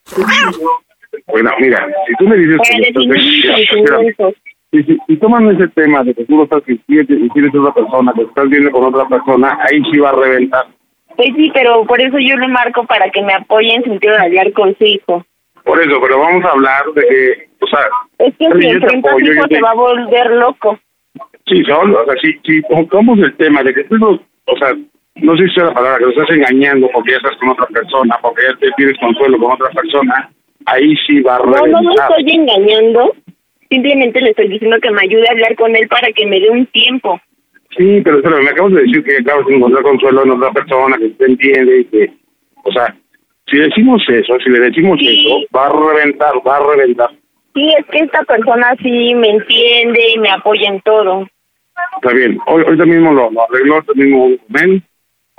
Bueno, 1.27 1.51
mira, 1.59 1.87
si 2.07 2.15
tú 2.17 2.29
me 2.29 2.37
dices 2.37 2.59
que 2.63 2.85
sentimientos. 2.85 4.35
si, 4.71 4.99
si, 5.07 5.17
toman 5.17 5.49
ese 5.51 5.69
tema 5.69 6.05
de 6.05 6.15
que 6.15 6.25
tú 6.27 6.37
lo 6.37 6.45
estás 6.45 6.63
y 6.67 6.81
y 6.89 7.31
tienes 7.31 7.55
otra 7.55 7.73
persona, 7.73 8.13
que 8.15 8.23
estás 8.23 8.49
viendo 8.49 8.71
con 8.71 8.85
otra 8.85 9.09
persona, 9.09 9.59
ahí 9.63 9.83
sí 9.91 9.99
va 9.99 10.11
a 10.11 10.17
reventar. 10.17 10.67
Pues 11.19 11.31
sí, 11.37 11.51
pero 11.53 11.85
por 11.85 12.01
eso 12.01 12.17
yo 12.21 12.37
le 12.37 12.47
marco 12.47 12.87
para 12.87 13.11
que 13.11 13.21
me 13.23 13.33
apoye 13.35 13.75
en 13.75 13.83
sentido 13.83 14.15
de 14.15 14.23
hablar 14.23 14.53
con 14.53 14.73
su 14.79 14.85
hijo. 14.85 15.27
Por 15.65 15.81
eso, 15.83 16.01
pero 16.01 16.21
vamos 16.21 16.45
a 16.45 16.51
hablar 16.51 16.85
de 16.95 17.03
que, 17.03 17.49
o 17.61 17.67
sea, 17.67 17.81
Es 18.21 18.35
que 18.39 18.47
si 18.61 18.69
enfrenta 18.69 19.11
a 19.11 19.13
su 19.15 19.21
hijo 19.21 19.49
te- 19.49 19.57
se 19.57 19.61
va 19.61 19.71
a 19.73 19.75
volver 19.75 20.31
loco. 20.31 20.79
sí, 21.49 21.65
solo, 21.65 22.03
o 22.03 22.05
sea, 22.05 22.15
si, 22.23 22.39
si 22.45 22.63
tocamos 22.63 23.19
el 23.19 23.37
tema 23.37 23.65
de 23.65 23.75
que 23.75 23.83
tú, 23.85 23.99
no- 23.99 24.21
o 24.47 24.57
sea, 24.59 24.75
no 25.17 25.37
sé 25.37 25.49
si 25.49 25.55
sea 25.57 25.65
la 25.65 25.75
palabra, 25.75 25.99
que 25.99 26.05
lo 26.05 26.11
estás 26.13 26.31
engañando 26.31 26.89
porque 26.95 27.11
ya 27.11 27.17
estás 27.17 27.37
con 27.39 27.49
otra 27.49 27.67
persona, 27.67 28.17
porque 28.23 28.43
ya 28.49 28.57
te 28.61 28.71
pides 28.77 28.97
consuelo 29.01 29.39
con 29.39 29.51
otra 29.55 29.71
persona, 29.71 30.31
ahí 30.67 30.95
sí 31.05 31.21
va 31.23 31.35
a 31.35 31.39
No, 31.41 31.53
reventar. 31.53 31.83
no 31.83 31.91
lo 31.91 31.91
estoy 32.01 32.31
engañando. 32.33 33.13
Simplemente 33.69 34.21
le 34.21 34.31
estoy 34.31 34.49
diciendo 34.49 34.79
que 34.81 34.91
me 34.93 35.03
ayude 35.03 35.27
a 35.29 35.33
hablar 35.33 35.57
con 35.57 35.75
él 35.75 35.89
para 35.89 36.13
que 36.13 36.25
me 36.27 36.39
dé 36.39 36.49
un 36.49 36.65
tiempo. 36.67 37.21
Sí, 37.77 38.01
pero 38.03 38.17
espérame, 38.17 38.45
me 38.45 38.51
acabas 38.51 38.73
de 38.73 38.81
decir 38.83 39.05
que 39.05 39.17
acabas 39.19 39.47
de 39.47 39.55
encontrar 39.57 39.83
consuelo 39.83 40.25
en 40.25 40.31
otra 40.31 40.51
persona 40.53 40.97
que 40.99 41.09
te 41.11 41.25
entiende 41.27 41.81
y 41.81 41.85
que, 41.85 42.11
o 42.65 42.73
sea, 42.73 42.95
si 43.47 43.59
decimos 43.59 44.03
eso, 44.09 44.37
si 44.43 44.51
le 44.51 44.61
decimos 44.61 44.99
Sí. 44.99 45.27
eso, 45.27 45.37
va 45.57 45.67
a 45.67 45.95
reventar, 45.95 46.33
va 46.47 46.57
a 46.57 46.75
reventar. 46.75 47.11
Sí, 47.55 47.73
es 47.79 47.87
que 47.87 47.99
esta 48.01 48.23
persona 48.25 48.75
sí 48.83 49.15
me 49.15 49.31
entiende 49.31 50.11
y 50.15 50.19
me 50.19 50.31
apoya 50.31 50.69
en 50.69 50.81
todo. 50.83 51.27
Está 51.97 52.13
bien, 52.15 52.39
hoy, 52.47 52.63
ahorita 52.65 52.85
mismo 52.87 53.13
lo, 53.13 53.31
lo 53.31 53.43
arregló, 53.45 53.75
ahorita 53.75 53.93
mismo 53.95 54.29
ven 54.49 54.83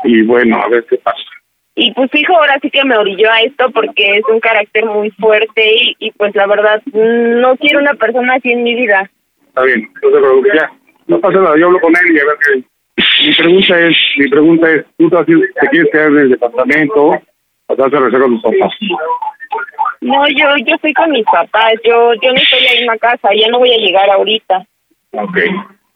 y 0.04 0.22
bueno, 0.24 0.62
a 0.62 0.70
ver 0.70 0.86
qué 0.90 0.98
pasa. 0.98 1.18
Y 1.76 1.94
pues 1.94 2.10
hijo 2.14 2.36
ahora 2.36 2.58
sí 2.62 2.70
que 2.70 2.84
me 2.84 2.98
orilló 2.98 3.32
a 3.32 3.42
esto 3.42 3.70
porque 3.72 4.18
es 4.18 4.24
un 4.32 4.40
carácter 4.40 4.86
muy 4.86 5.12
fuerte 5.12 5.76
y, 5.76 5.96
y 6.00 6.12
pues 6.12 6.36
la 6.36 6.46
verdad 6.48 6.82
mm, 6.88 7.40
no 7.42 7.56
quiero 7.58 7.80
una 7.80 7.94
persona 7.94 8.36
así 8.36 8.52
en 8.52 8.64
mi 8.64 8.76
vida. 8.76 9.10
Está 9.48 9.64
bien, 9.64 9.90
no 10.02 10.10
te 10.12 10.18
preocupes, 10.20 10.52
ya. 10.56 10.72
No 11.10 11.20
pasa 11.20 11.40
nada, 11.40 11.58
yo 11.58 11.66
hablo 11.66 11.82
con 11.82 11.92
él 11.92 12.16
y 12.16 12.20
a 12.20 12.26
ver 12.26 12.36
qué. 12.46 12.64
Mi 13.26 13.36
pregunta 13.36 13.80
es, 13.80 13.98
mi 14.18 14.30
pregunta 14.30 14.72
es, 14.72 14.86
¿tú 14.98 15.10
te, 15.10 15.26
te 15.26 15.68
quieres 15.72 15.92
quedar 15.92 16.12
en 16.12 16.18
el 16.20 16.30
departamento 16.30 17.06
o 17.08 17.76
te 17.76 17.82
vas 17.82 17.94
a 17.94 17.98
regresar 17.98 18.22
con 18.22 18.40
tus 18.40 18.44
papás? 18.44 18.74
No, 20.02 20.28
yo 20.30 20.46
yo 20.68 20.76
estoy 20.76 20.94
con 20.94 21.10
mis 21.12 21.26
papás, 21.26 21.74
yo 21.84 22.14
yo 22.22 22.32
no 22.32 22.36
estoy 22.36 22.60
ahí 22.60 22.78
en 22.82 22.86
la 22.86 22.98
casa, 23.00 23.30
ya 23.36 23.48
no 23.50 23.58
voy 23.58 23.74
a 23.74 23.78
llegar 23.78 24.08
ahorita. 24.08 24.68
Ok, 25.14 25.38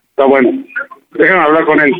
está 0.09 0.25
bueno. 0.25 0.65
Déjame 1.11 1.41
hablar 1.41 1.65
con 1.65 1.79
él. 1.79 1.93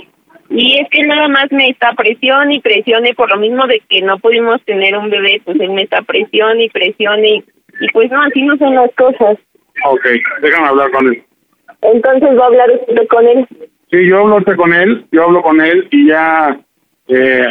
Y 0.50 0.80
es 0.80 0.90
que 0.90 1.04
nada 1.04 1.28
más 1.28 1.52
me 1.52 1.70
está 1.70 1.94
presión 1.94 2.52
y 2.52 2.62
presione 2.62 3.14
por 3.14 3.30
lo 3.30 3.38
mismo 3.38 3.68
de 3.68 3.80
que 3.90 4.02
no 4.02 4.18
pudimos 4.18 4.60
tener 4.66 4.98
un 4.98 5.12
bebé, 5.12 5.40
pues 5.46 5.60
él 5.60 5.70
me 5.70 5.84
está 5.84 6.02
presión 6.02 6.60
y 6.60 6.70
presione 6.70 7.30
y, 7.30 7.44
y 7.80 7.88
pues 7.94 8.10
no, 8.10 8.24
así 8.24 8.42
no 8.42 8.58
son 8.58 8.74
las 8.74 8.92
cosas. 8.96 9.38
Ok, 9.86 10.06
déjame 10.42 10.68
hablar 10.68 10.90
con 10.90 11.08
él. 11.10 11.24
Entonces 11.84 12.30
va 12.38 12.44
a 12.44 12.48
hablar 12.48 12.72
usted 12.72 13.08
con 13.08 13.28
él. 13.28 13.48
Sí, 13.92 14.08
yo 14.08 14.20
hablo 14.20 14.44
con 14.56 14.74
él, 14.74 15.06
yo 15.12 15.24
hablo 15.24 15.42
con 15.42 15.62
él 15.62 15.88
y 15.92 16.08
ya 16.08 16.60
eh, 17.08 17.48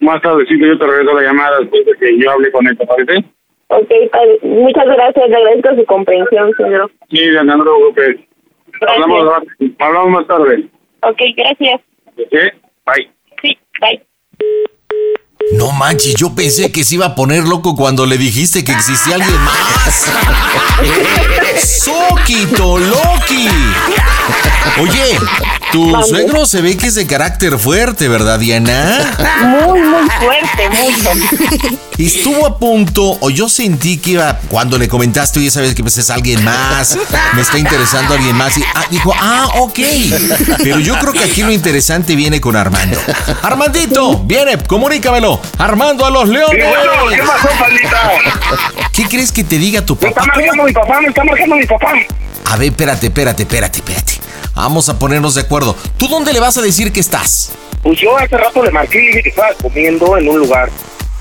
más 0.00 0.22
tardecito 0.22 0.66
yo 0.66 0.78
te 0.78 0.86
regreso 0.86 1.14
la 1.14 1.22
llamada 1.22 1.58
después 1.60 1.84
de 1.84 1.92
que 1.94 2.18
yo 2.18 2.30
hable 2.30 2.50
con 2.50 2.66
él, 2.66 2.78
¿te 2.78 2.86
parece? 2.86 3.24
Ok, 3.68 3.90
padre. 4.12 4.38
muchas 4.42 4.86
gracias, 4.86 5.28
le 5.28 5.36
agradezco 5.36 5.74
su 5.74 5.84
comprensión, 5.86 6.52
señor. 6.56 6.90
Sí, 7.10 7.18
te 7.18 7.44
preocupes. 7.44 8.16
Hablamos, 8.86 9.42
hablamos 9.78 10.10
más 10.10 10.26
tarde. 10.26 10.68
Ok, 11.02 11.20
gracias. 11.36 11.80
¿Sí? 12.16 12.38
Bye. 12.86 13.10
Sí, 13.42 13.58
bye. 13.80 14.02
No 15.56 15.72
manches, 15.72 16.14
yo 16.14 16.34
pensé 16.34 16.70
que 16.70 16.84
se 16.84 16.96
iba 16.96 17.06
a 17.06 17.14
poner 17.14 17.44
loco 17.44 17.74
cuando 17.74 18.04
le 18.04 18.18
dijiste 18.18 18.62
que 18.62 18.72
existía 18.72 19.14
alguien 19.14 19.40
más. 19.42 20.06
¡Soquito, 21.64 22.78
Loki! 22.78 23.48
Oye, 24.80 25.18
tu 25.72 25.94
suegro 26.02 26.46
se 26.46 26.60
ve 26.60 26.76
que 26.76 26.86
es 26.86 26.94
de 26.94 27.06
carácter 27.06 27.58
fuerte, 27.58 28.08
¿verdad, 28.08 28.38
Diana? 28.38 29.16
Muy, 29.42 29.80
muy 29.80 30.08
fuerte, 30.10 30.70
mucho. 30.70 31.76
Estuvo 31.98 32.46
a 32.46 32.58
punto, 32.58 33.16
o 33.20 33.30
yo 33.30 33.48
sentí 33.48 33.96
que 33.96 34.12
iba, 34.12 34.38
cuando 34.48 34.76
le 34.76 34.86
comentaste, 34.86 35.38
oye, 35.38 35.50
sabes 35.50 35.74
que 35.74 35.82
pues 35.82 35.96
es 35.96 36.10
alguien 36.10 36.44
más, 36.44 36.98
me 37.34 37.40
está 37.40 37.58
interesando 37.58 38.14
alguien 38.14 38.36
más, 38.36 38.58
y 38.58 38.62
ah, 38.74 38.84
dijo, 38.90 39.14
ah, 39.18 39.48
ok. 39.54 39.78
Pero 40.62 40.78
yo 40.78 40.98
creo 40.98 41.12
que 41.14 41.24
aquí 41.24 41.42
lo 41.42 41.52
interesante 41.52 42.14
viene 42.14 42.40
con 42.40 42.54
Armando. 42.54 42.98
Armandito, 43.42 44.18
viene, 44.24 44.58
comunícamelo. 44.58 45.40
Armando 45.58 46.04
a 46.04 46.10
los 46.10 46.28
leones. 46.28 46.64
¿Qué 47.14 47.22
pasó? 47.22 47.48
¿Qué 48.92 49.04
crees 49.04 49.32
que 49.32 49.44
te 49.44 49.58
diga 49.58 49.84
tu 49.84 49.96
Me 50.00 50.08
está 50.08 50.20
papá? 50.20 50.32
Marcando 50.36 50.64
mi 50.64 50.72
papá, 50.72 51.00
me 51.00 51.08
está 51.08 51.24
marcando 51.24 51.56
mi 51.56 51.66
papá. 51.66 51.92
A 52.48 52.56
ver, 52.56 52.68
espérate, 52.68 53.06
espérate, 53.06 53.42
espérate, 53.42 53.78
espérate. 53.78 54.12
Vamos 54.54 54.88
a 54.88 54.98
ponernos 54.98 55.34
de 55.34 55.40
acuerdo. 55.42 55.76
¿Tú 55.98 56.06
dónde 56.08 56.32
le 56.32 56.40
vas 56.40 56.56
a 56.56 56.62
decir 56.62 56.92
que 56.92 57.00
estás? 57.00 57.52
Pues 57.82 58.00
yo 58.00 58.16
hace 58.16 58.36
rato 58.36 58.62
le 58.62 58.70
marqué 58.70 59.02
y 59.02 59.06
dije 59.08 59.22
que 59.24 59.28
estaba 59.30 59.52
comiendo 59.60 60.16
en 60.16 60.28
un 60.28 60.38
lugar. 60.38 60.70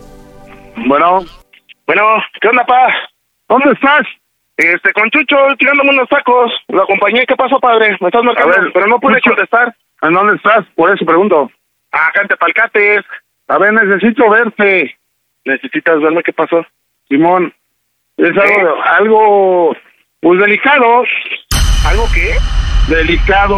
Bueno. 0.86 1.20
Bueno, 1.86 2.04
¿qué 2.42 2.48
onda, 2.50 2.66
pa? 2.66 2.88
¿Dónde 3.48 3.72
estás? 3.72 4.02
Este, 4.58 4.92
con 4.94 5.10
Chucho, 5.12 5.38
tirándome 5.58 5.92
unos 5.92 6.10
tacos. 6.10 6.52
Lo 6.68 6.84
acompañé. 6.84 7.26
¿Qué 7.26 7.36
pasó, 7.36 7.60
padre? 7.60 7.96
Me 8.02 8.08
estás 8.08 8.24
marcando, 8.24 8.56
A 8.56 8.60
ver, 8.60 8.72
pero 8.74 8.88
no 8.88 9.00
pude 9.00 9.16
Chucho. 9.22 9.32
contestar. 9.36 9.76
¿En 10.02 10.14
dónde 10.14 10.36
estás? 10.36 10.66
Por 10.76 10.94
eso 10.94 11.06
pregunto. 11.06 11.50
Acá 11.92 12.22
en 12.22 12.28
Tepalcates. 12.28 13.06
A 13.48 13.58
ver, 13.58 13.74
necesito 13.74 14.30
verte. 14.30 14.96
¿Necesitas 15.46 16.00
verme 16.02 16.24
qué 16.24 16.34
pasó? 16.34 16.66
Simón, 17.08 17.54
es 18.18 18.32
¿Qué? 18.34 18.40
algo, 18.60 18.84
algo, 18.84 19.76
pues 20.20 20.40
delicado. 20.42 21.04
¿Algo 21.88 22.04
qué? 22.14 22.36
Delicado. 22.94 23.56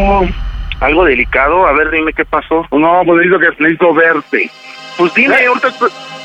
¿Algo 0.81 1.05
delicado? 1.05 1.65
A 1.65 1.73
ver, 1.73 1.89
dime 1.89 2.13
qué 2.13 2.23
pasó. 2.25 2.65
No, 2.71 3.01
pues 3.05 3.25
necesito, 3.25 3.39
que, 3.39 3.63
necesito 3.63 3.93
verte. 3.93 4.49
Pues 4.99 5.13
dime, 5.13 5.33
¿Eh? 5.33 5.45
ahorita, 5.47 5.69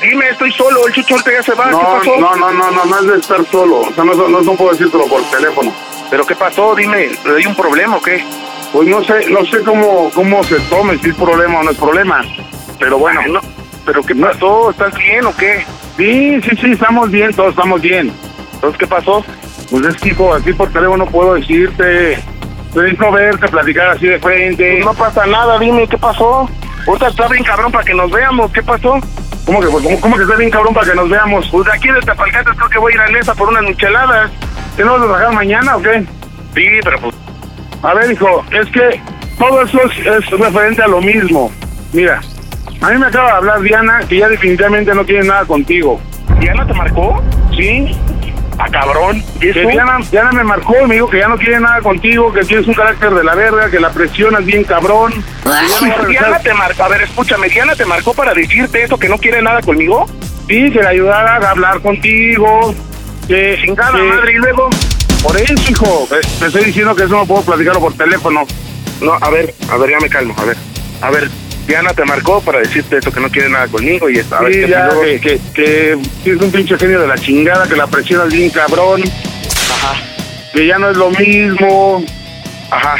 dime, 0.01 0.29
estoy 0.29 0.51
solo. 0.51 0.85
El 0.85 0.93
Chucho 0.93 1.13
ahorita 1.13 1.31
ya 1.31 1.43
se 1.43 1.53
va. 1.53 1.71
No, 1.71 1.79
¿Qué 1.79 1.85
pasó? 1.85 2.19
no, 2.19 2.35
no, 2.35 2.51
no, 2.51 2.71
no, 2.71 2.85
no 2.85 2.99
es 2.99 3.07
de 3.07 3.17
estar 3.19 3.45
solo. 3.45 3.79
O 3.79 3.93
sea, 3.93 4.03
no, 4.03 4.13
no, 4.13 4.41
no 4.41 4.53
puedo 4.55 4.71
decírtelo 4.71 5.07
por 5.07 5.23
teléfono. 5.31 5.73
¿Pero 6.11 6.25
qué 6.25 6.35
pasó? 6.35 6.75
Dime, 6.75 7.09
¿hay 7.37 7.45
un 7.45 7.55
problema 7.55 7.95
o 7.95 8.01
qué? 8.01 8.21
Pues 8.73 8.85
no 8.89 9.01
sé, 9.05 9.29
no 9.29 9.45
sé 9.45 9.61
cómo, 9.63 10.11
cómo 10.13 10.43
se 10.43 10.59
tome, 10.69 10.97
si 10.97 11.09
es 11.09 11.15
problema 11.15 11.59
o 11.61 11.63
no 11.63 11.71
es 11.71 11.77
problema. 11.77 12.21
Pero 12.77 12.97
bueno, 12.97 13.21
Ay, 13.23 13.31
no. 13.31 13.39
¿Pero 13.85 14.03
qué 14.03 14.13
pasó? 14.13 14.71
¿Estás 14.71 14.93
bien 14.97 15.25
o 15.25 15.33
qué? 15.37 15.65
sí, 15.95 16.41
sí, 16.41 16.49
sí, 16.59 16.71
estamos 16.73 17.09
bien, 17.09 17.33
todos 17.33 17.51
estamos 17.51 17.79
bien. 17.79 18.11
Entonces, 18.55 18.77
¿qué 18.77 18.87
pasó? 18.87 19.23
Pues 19.71 19.85
es 19.85 19.95
que, 20.01 20.09
hijo, 20.09 20.33
aquí 20.33 20.51
por 20.51 20.69
teléfono 20.73 21.05
no 21.05 21.11
puedo 21.11 21.35
decirte. 21.35 22.19
Necesito 22.75 23.11
verte, 23.11 23.47
platicar 23.47 23.87
así 23.89 24.07
de 24.07 24.19
frente. 24.19 24.81
Pues 24.83 24.85
no 24.85 24.93
pasa 24.93 25.25
nada, 25.25 25.57
dime, 25.59 25.87
¿qué 25.87 25.97
pasó? 25.97 26.49
Ahorita 26.87 27.07
está 27.07 27.27
bien 27.29 27.43
cabrón 27.43 27.71
para 27.71 27.83
que 27.83 27.93
nos 27.93 28.11
veamos, 28.11 28.51
¿qué 28.51 28.61
pasó? 28.61 28.99
¿Cómo 29.45 29.59
que, 29.61 29.67
cómo, 29.67 30.01
cómo 30.01 30.17
que 30.17 30.23
está 30.23 30.35
bien 30.35 30.49
cabrón 30.49 30.73
para 30.73 30.87
que 30.87 30.95
nos 30.95 31.09
veamos? 31.09 31.47
Pues 31.49 31.65
de 31.65 31.71
aquí 31.71 31.87
de 31.87 32.01
Tapalcates 32.01 32.53
creo 32.55 32.69
que 32.69 32.79
voy 32.79 32.93
a 32.93 32.95
ir 32.95 33.01
a 33.01 33.07
Nesa 33.07 33.33
por 33.33 33.49
unas 33.49 33.63
micheladas. 33.63 34.31
¿Que 34.75 34.83
no 34.83 34.93
vas 34.93 35.01
a 35.01 35.05
trabajar 35.05 35.33
mañana 35.33 35.77
o 35.77 35.81
qué? 35.81 36.03
Sí, 36.53 36.65
pero 36.83 36.99
pues... 36.99 37.15
A 37.81 37.93
ver, 37.93 38.11
hijo, 38.11 38.43
es 38.51 38.67
que 38.71 39.01
todo 39.37 39.61
eso 39.61 39.79
es, 39.83 40.05
es 40.05 40.29
referente 40.31 40.81
a 40.81 40.87
lo 40.87 40.99
mismo. 40.99 41.51
Mira, 41.93 42.19
a 42.81 42.89
mí 42.89 42.97
me 42.97 43.07
acaba 43.07 43.31
de 43.31 43.37
hablar 43.37 43.61
Diana 43.61 43.99
que 44.09 44.17
ya 44.17 44.27
definitivamente 44.27 44.93
no 44.93 45.05
quiere 45.05 45.25
nada 45.25 45.45
contigo. 45.45 46.01
¿Diana 46.39 46.67
te 46.67 46.73
marcó? 46.73 47.23
¿Sí? 47.55 47.95
Ah, 48.57 48.69
cabrón. 48.71 49.23
¿Y 49.35 49.51
Que 49.51 49.61
eso? 49.61 49.69
Diana, 49.69 49.97
Diana 50.11 50.31
me 50.31 50.43
marcó 50.43 50.75
y 50.83 50.87
me 50.87 50.95
dijo 50.95 51.09
que 51.09 51.19
ya 51.19 51.27
no 51.27 51.37
quiere 51.37 51.59
nada 51.59 51.81
contigo, 51.81 52.31
que 52.33 52.41
tienes 52.45 52.65
un 52.67 52.73
carácter 52.73 53.13
de 53.13 53.23
la 53.23 53.35
verga, 53.35 53.69
que 53.69 53.79
la 53.79 53.89
presionas 53.91 54.45
bien 54.45 54.63
cabrón. 54.63 55.11
que 55.43 55.91
a 55.91 56.05
Diana 56.05 56.39
te 56.39 56.53
marcó, 56.53 56.83
a 56.83 56.87
ver, 56.89 57.01
escúchame, 57.01 57.49
Diana 57.49 57.75
te 57.75 57.85
marcó 57.85 58.13
para 58.13 58.33
decirte 58.33 58.83
eso, 58.83 58.97
que 58.97 59.09
no 59.09 59.17
quiere 59.17 59.41
nada 59.41 59.61
conmigo. 59.61 60.05
Sí, 60.47 60.71
que 60.71 60.79
le 60.79 60.87
ayudara 60.87 61.35
a 61.37 61.49
hablar 61.51 61.81
contigo. 61.81 62.73
Que, 63.27 63.57
Chingada 63.65 63.91
que- 63.97 64.03
madre, 64.03 64.33
y 64.33 64.37
luego... 64.37 64.69
Por 65.23 65.35
eso, 65.37 65.53
hijo, 65.71 66.07
te 66.39 66.45
estoy 66.45 66.65
diciendo 66.65 66.95
que 66.95 67.03
eso 67.05 67.15
no 67.15 67.25
puedo 67.25 67.41
platicarlo 67.41 67.79
por 67.81 67.93
teléfono. 67.95 68.43
No, 69.01 69.13
a 69.13 69.29
ver, 69.31 69.55
a 69.71 69.75
ver, 69.77 69.89
ya 69.89 69.97
me 69.99 70.07
calmo, 70.07 70.35
a 70.37 70.43
ver. 70.45 70.55
A 71.01 71.09
ver, 71.09 71.29
Diana 71.67 71.89
te 71.93 72.05
marcó 72.05 72.41
para 72.41 72.59
decirte 72.59 72.97
eso, 72.97 73.11
que 73.11 73.19
no 73.19 73.29
quiere 73.29 73.49
nada 73.49 73.67
conmigo 73.67 74.07
y 74.09 74.13
ver, 74.15 74.53
Sí, 74.53 74.59
¿qué 74.61 74.67
ya, 74.69 74.85
luego? 74.85 75.01
que, 75.01 75.19
que, 75.19 75.39
que 75.53 75.97
tienes 76.23 76.41
un 76.43 76.51
pinche 76.51 76.77
genio 76.77 77.01
de 77.01 77.07
la 77.07 77.15
chingada, 77.17 77.67
que 77.67 77.75
la 77.75 77.87
presionas 77.87 78.31
bien 78.31 78.49
cabrón, 78.51 79.01
Ajá, 79.03 79.95
que 80.53 80.67
ya 80.67 80.77
no 80.77 80.91
es 80.91 80.97
lo 80.97 81.09
mismo, 81.09 82.03
ajá. 82.69 82.95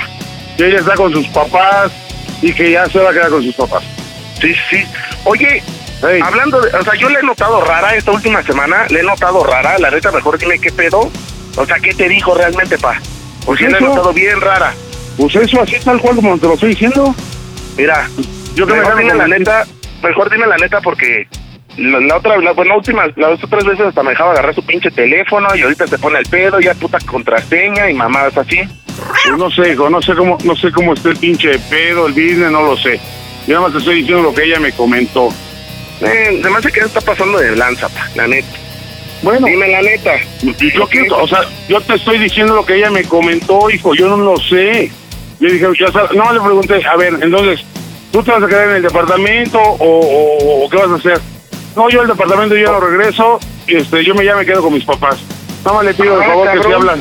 que 0.57 0.67
ella 0.67 0.79
está 0.79 0.95
con 0.95 1.11
sus 1.13 1.27
papás 1.27 1.91
y 2.41 2.51
que 2.53 2.71
ya 2.71 2.87
se 2.87 2.99
va 2.99 3.11
a 3.11 3.13
quedar 3.13 3.29
con 3.29 3.43
sus 3.43 3.53
papás. 3.55 3.83
Sí, 4.41 4.53
sí. 4.69 4.83
Oye, 5.25 5.61
hablando 6.23 6.59
de... 6.61 6.75
O 6.77 6.83
sea, 6.83 6.93
yo 6.95 7.09
le 7.09 7.19
he 7.19 7.23
notado 7.23 7.61
rara 7.61 7.95
esta 7.95 8.11
última 8.11 8.41
semana, 8.43 8.85
le 8.89 8.99
he 8.99 9.03
notado 9.03 9.43
rara. 9.43 9.77
La 9.79 9.89
neta, 9.91 10.11
mejor 10.11 10.37
dime 10.37 10.59
qué 10.59 10.71
pedo. 10.71 11.09
O 11.55 11.65
sea, 11.65 11.77
¿qué 11.79 11.93
te 11.93 12.09
dijo 12.09 12.33
realmente, 12.35 12.77
pa? 12.77 12.99
Porque 13.45 13.63
Pues 13.65 13.71
le 13.73 13.77
he 13.77 13.81
notado 13.89 14.11
bien 14.13 14.41
rara. 14.41 14.73
pues 15.17 15.35
eso 15.35 15.61
así 15.61 15.75
tal 15.83 15.99
cual 16.01 16.15
como 16.17 16.37
te 16.37 16.47
lo 16.47 16.55
estoy 16.55 16.69
diciendo. 16.71 17.15
Mira, 17.77 18.09
Yo 18.55 18.65
que 18.65 18.73
me 18.73 18.79
mejor 18.79 18.93
hago 18.93 19.01
dime 19.01 19.15
la 19.15 19.27
neta, 19.27 19.65
mejor 20.01 20.29
dime 20.31 20.47
la 20.47 20.57
neta 20.57 20.81
porque 20.81 21.27
la, 21.77 21.99
la 21.99 22.17
otra, 22.17 22.37
la, 22.37 22.51
bueno, 22.53 22.69
la 22.71 22.77
última, 22.77 23.05
las 23.15 23.43
otras 23.43 23.65
veces 23.65 23.87
hasta 23.87 24.03
me 24.03 24.11
dejaba 24.11 24.31
agarrar 24.31 24.55
su 24.55 24.65
pinche 24.65 24.89
teléfono 24.91 25.47
y 25.55 25.61
ahorita 25.61 25.87
se 25.87 25.99
pone 25.99 26.19
el 26.19 26.25
pedo, 26.25 26.59
ya 26.59 26.73
puta 26.73 26.97
contraseña 27.05 27.89
y 27.89 27.93
mamadas 27.93 28.37
así. 28.37 28.61
Pues 29.25 29.37
no 29.37 29.51
sé, 29.51 29.73
hijo, 29.73 29.89
no 29.89 30.01
sé 30.01 30.15
cómo, 30.15 30.37
no 30.43 30.55
sé 30.55 30.71
cómo 30.71 30.93
está 30.93 31.09
el 31.09 31.17
pinche 31.17 31.59
pedo, 31.69 32.07
el 32.07 32.13
business, 32.13 32.51
no 32.51 32.63
lo 32.63 32.77
sé. 32.77 32.99
Yo 33.45 33.55
nada 33.55 33.61
más 33.61 33.73
te 33.73 33.79
estoy 33.79 33.95
diciendo 33.95 34.23
lo 34.23 34.33
que 34.33 34.43
ella 34.43 34.59
me 34.59 34.71
comentó. 34.71 35.29
Eh, 36.01 36.39
además 36.41 36.63
de 36.63 36.71
que 36.71 36.79
está 36.79 37.01
pasando 37.01 37.37
de 37.37 37.55
lanza, 37.55 37.89
pa, 37.89 38.07
la 38.15 38.27
neta. 38.27 38.47
Bueno, 39.21 39.47
Dime 39.47 39.67
la 39.69 39.81
neta. 39.81 40.11
yo 40.41 40.87
quiero, 40.87 41.23
o 41.23 41.27
sea, 41.27 41.41
yo 41.67 41.81
te 41.81 41.95
estoy 41.95 42.19
diciendo 42.19 42.55
lo 42.55 42.65
que 42.65 42.75
ella 42.75 42.91
me 42.91 43.03
comentó, 43.03 43.69
hijo, 43.69 43.95
yo 43.95 44.07
no 44.07 44.17
lo 44.17 44.37
sé. 44.37 44.91
Yo 45.39 45.49
dije, 45.49 45.67
ya 45.79 45.91
sabes, 45.91 46.11
no 46.15 46.31
le 46.31 46.39
pregunté, 46.39 46.85
a 46.85 46.95
ver, 46.95 47.17
entonces, 47.21 47.65
¿tú 48.15 48.23
te 48.23 48.31
vas 48.31 48.41
a 48.43 48.47
quedar 48.47 48.69
en 48.69 48.75
el 48.77 48.81
departamento 48.81 49.59
o, 49.59 49.75
o- 49.99 50.65
o 50.65 50.69
qué 50.69 50.77
vas 50.77 50.89
a 50.89 50.95
hacer? 50.95 51.19
No, 51.75 51.89
yo 51.89 52.01
el 52.03 52.07
departamento 52.07 52.55
yo 52.55 52.71
no 52.71 52.79
regreso, 52.79 53.37
este, 53.67 54.05
yo 54.05 54.15
me 54.15 54.23
ya 54.23 54.37
me 54.37 54.45
quedo 54.45 54.61
con 54.61 54.73
mis 54.73 54.85
papás. 54.85 55.17
Nada 55.65 55.75
más 55.75 55.85
le 55.85 55.93
pido 55.93 56.17
de 56.17 56.23
Ah, 56.23 56.27
favor 56.29 56.47
que 56.47 56.51
si 56.57 56.63
cabrón. 56.63 56.81
hablan. 56.81 56.99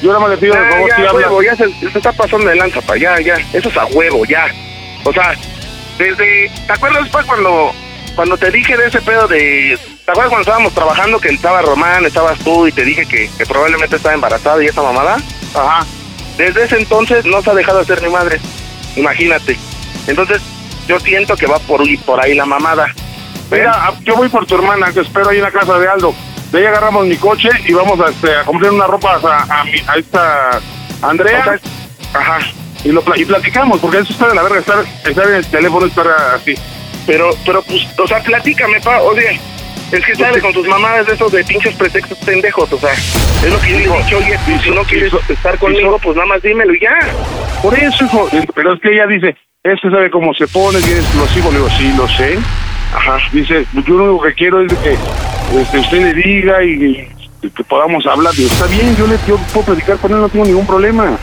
Yo 0.00 0.08
nada 0.08 0.20
más 0.20 0.30
le 0.30 0.36
pido 0.36 0.54
de 0.54 0.70
favor 0.70 0.88
ya, 0.90 0.96
si 0.96 1.02
hablan. 1.02 1.16
huevo, 1.16 1.42
ya 1.42 1.56
se, 1.56 1.72
se 1.90 1.98
está 1.98 2.12
pasando 2.12 2.46
de 2.48 2.54
lanza, 2.54 2.80
pa, 2.82 2.96
ya, 2.96 3.18
ya. 3.20 3.34
Eso 3.52 3.68
es 3.68 3.76
a 3.76 3.86
huevo, 3.86 4.24
ya. 4.26 4.46
O 5.04 5.12
sea, 5.12 5.34
desde... 5.98 6.50
¿Te 6.68 6.72
acuerdas, 6.72 7.08
pa, 7.08 7.24
cuando, 7.24 7.72
cuando 8.14 8.36
te 8.38 8.50
dije 8.52 8.76
de 8.76 8.86
ese 8.86 9.00
pedo 9.00 9.26
de... 9.26 9.76
¿Te 10.04 10.10
acuerdas 10.12 10.28
cuando 10.30 10.42
estábamos 10.42 10.72
trabajando 10.74 11.18
que 11.18 11.30
estaba 11.30 11.62
Román, 11.62 12.04
estabas 12.04 12.38
tú 12.40 12.68
y 12.68 12.72
te 12.72 12.84
dije 12.84 13.04
que, 13.06 13.28
que 13.36 13.46
probablemente 13.46 13.96
estaba 13.96 14.14
embarazada 14.14 14.62
y 14.62 14.66
esa 14.66 14.82
mamada? 14.82 15.16
Ajá. 15.54 15.84
Desde 16.38 16.62
ese 16.64 16.76
entonces 16.76 17.24
no 17.24 17.42
se 17.42 17.50
ha 17.50 17.54
dejado 17.54 17.80
de 17.80 17.84
ser 17.86 18.00
mi 18.02 18.10
madre. 18.10 18.38
Imagínate. 18.96 19.56
Entonces, 20.06 20.40
yo 20.86 20.98
siento 21.00 21.36
que 21.36 21.46
va 21.46 21.58
por, 21.60 21.80
ahí- 21.80 21.96
por 21.98 22.22
ahí 22.22 22.34
la 22.34 22.44
mamada. 22.46 22.86
Mira, 23.50 23.72
a- 23.88 23.94
yo 24.02 24.16
voy 24.16 24.28
por 24.28 24.46
tu 24.46 24.54
hermana, 24.56 24.90
te 24.92 25.00
espero 25.00 25.28
ahí 25.30 25.36
en 25.38 25.42
la 25.44 25.50
casa 25.50 25.78
de 25.78 25.88
Aldo. 25.88 26.14
De 26.50 26.58
ahí 26.58 26.66
agarramos 26.66 27.06
mi 27.06 27.16
coche 27.16 27.48
y 27.66 27.72
vamos 27.72 27.98
a, 28.00 28.10
este, 28.10 28.34
a 28.34 28.44
comprar 28.44 28.70
una 28.72 28.86
ropa 28.86 29.18
a, 29.22 29.60
a, 29.60 29.64
mi- 29.64 29.82
a 29.86 29.96
esta 29.96 30.60
Andrea. 31.02 31.40
O 31.40 31.44
sea, 31.44 31.58
ajá. 32.20 32.38
y, 32.84 32.88
lo, 32.92 33.02
y 33.16 33.24
platicamos, 33.24 33.80
porque 33.80 33.98
eso 33.98 34.12
está 34.12 34.28
de 34.28 34.34
la 34.34 34.42
verga, 34.42 34.60
estar, 34.60 34.84
estar 35.04 35.26
en 35.28 35.34
el 35.34 35.46
teléfono, 35.46 35.86
estar 35.86 36.06
así. 36.34 36.54
Pero, 37.06 37.30
pero 37.44 37.62
pues, 37.62 37.86
o 37.98 38.06
sea, 38.06 38.20
platícame, 38.22 38.80
pa. 38.80 39.00
Oye, 39.02 39.38
es 39.92 40.04
que 40.06 40.14
sale 40.14 40.40
con 40.40 40.52
tus 40.52 40.66
mamadas 40.66 41.06
de 41.06 41.14
esos 41.14 41.30
de 41.32 41.44
pinches 41.44 41.74
pretextos 41.76 42.16
pendejos, 42.18 42.72
o 42.72 42.78
sea, 42.78 42.92
es 42.92 43.50
lo 43.52 43.60
que 43.60 43.70
yo 43.84 43.96
dicho, 43.98 44.16
oye, 44.18 44.38
si 44.62 44.70
no 44.70 44.82
quieres 44.84 45.12
estar 45.28 45.58
conmigo, 45.58 45.98
pues 46.02 46.16
nada 46.16 46.26
más 46.26 46.40
dímelo 46.42 46.72
y 46.74 46.80
ya. 46.80 46.98
Por 47.62 47.78
eso, 47.78 48.04
hijo, 48.04 48.28
pero 48.54 48.72
es 48.74 48.80
que 48.80 48.92
ella 48.94 49.06
dice, 49.06 49.36
este 49.64 49.90
sabe 49.90 50.10
cómo 50.10 50.34
se 50.34 50.46
pone, 50.46 50.78
bien 50.80 50.98
explosivo. 50.98 51.50
Le 51.50 51.56
digo, 51.56 51.70
sí, 51.70 51.92
lo 51.96 52.06
sé. 52.06 52.38
Ajá. 52.94 53.16
Dice, 53.32 53.66
yo 53.72 53.94
lo 53.94 54.04
único 54.04 54.24
que 54.24 54.34
quiero 54.34 54.60
es 54.60 54.72
que 54.74 54.92
este, 55.58 55.78
usted 55.78 56.02
le 56.02 56.14
diga 56.14 56.62
y, 56.62 57.08
y 57.40 57.50
que 57.50 57.64
podamos 57.64 58.06
hablar. 58.06 58.34
Digo, 58.34 58.50
está 58.52 58.66
bien, 58.66 58.94
yo 58.96 59.06
le 59.06 59.16
yo 59.26 59.38
puedo 59.54 59.66
platicar 59.66 59.96
con 59.96 60.12
él, 60.12 60.18
no 60.20 60.28
tengo 60.28 60.44
ningún 60.44 60.66
problema. 60.66 61.16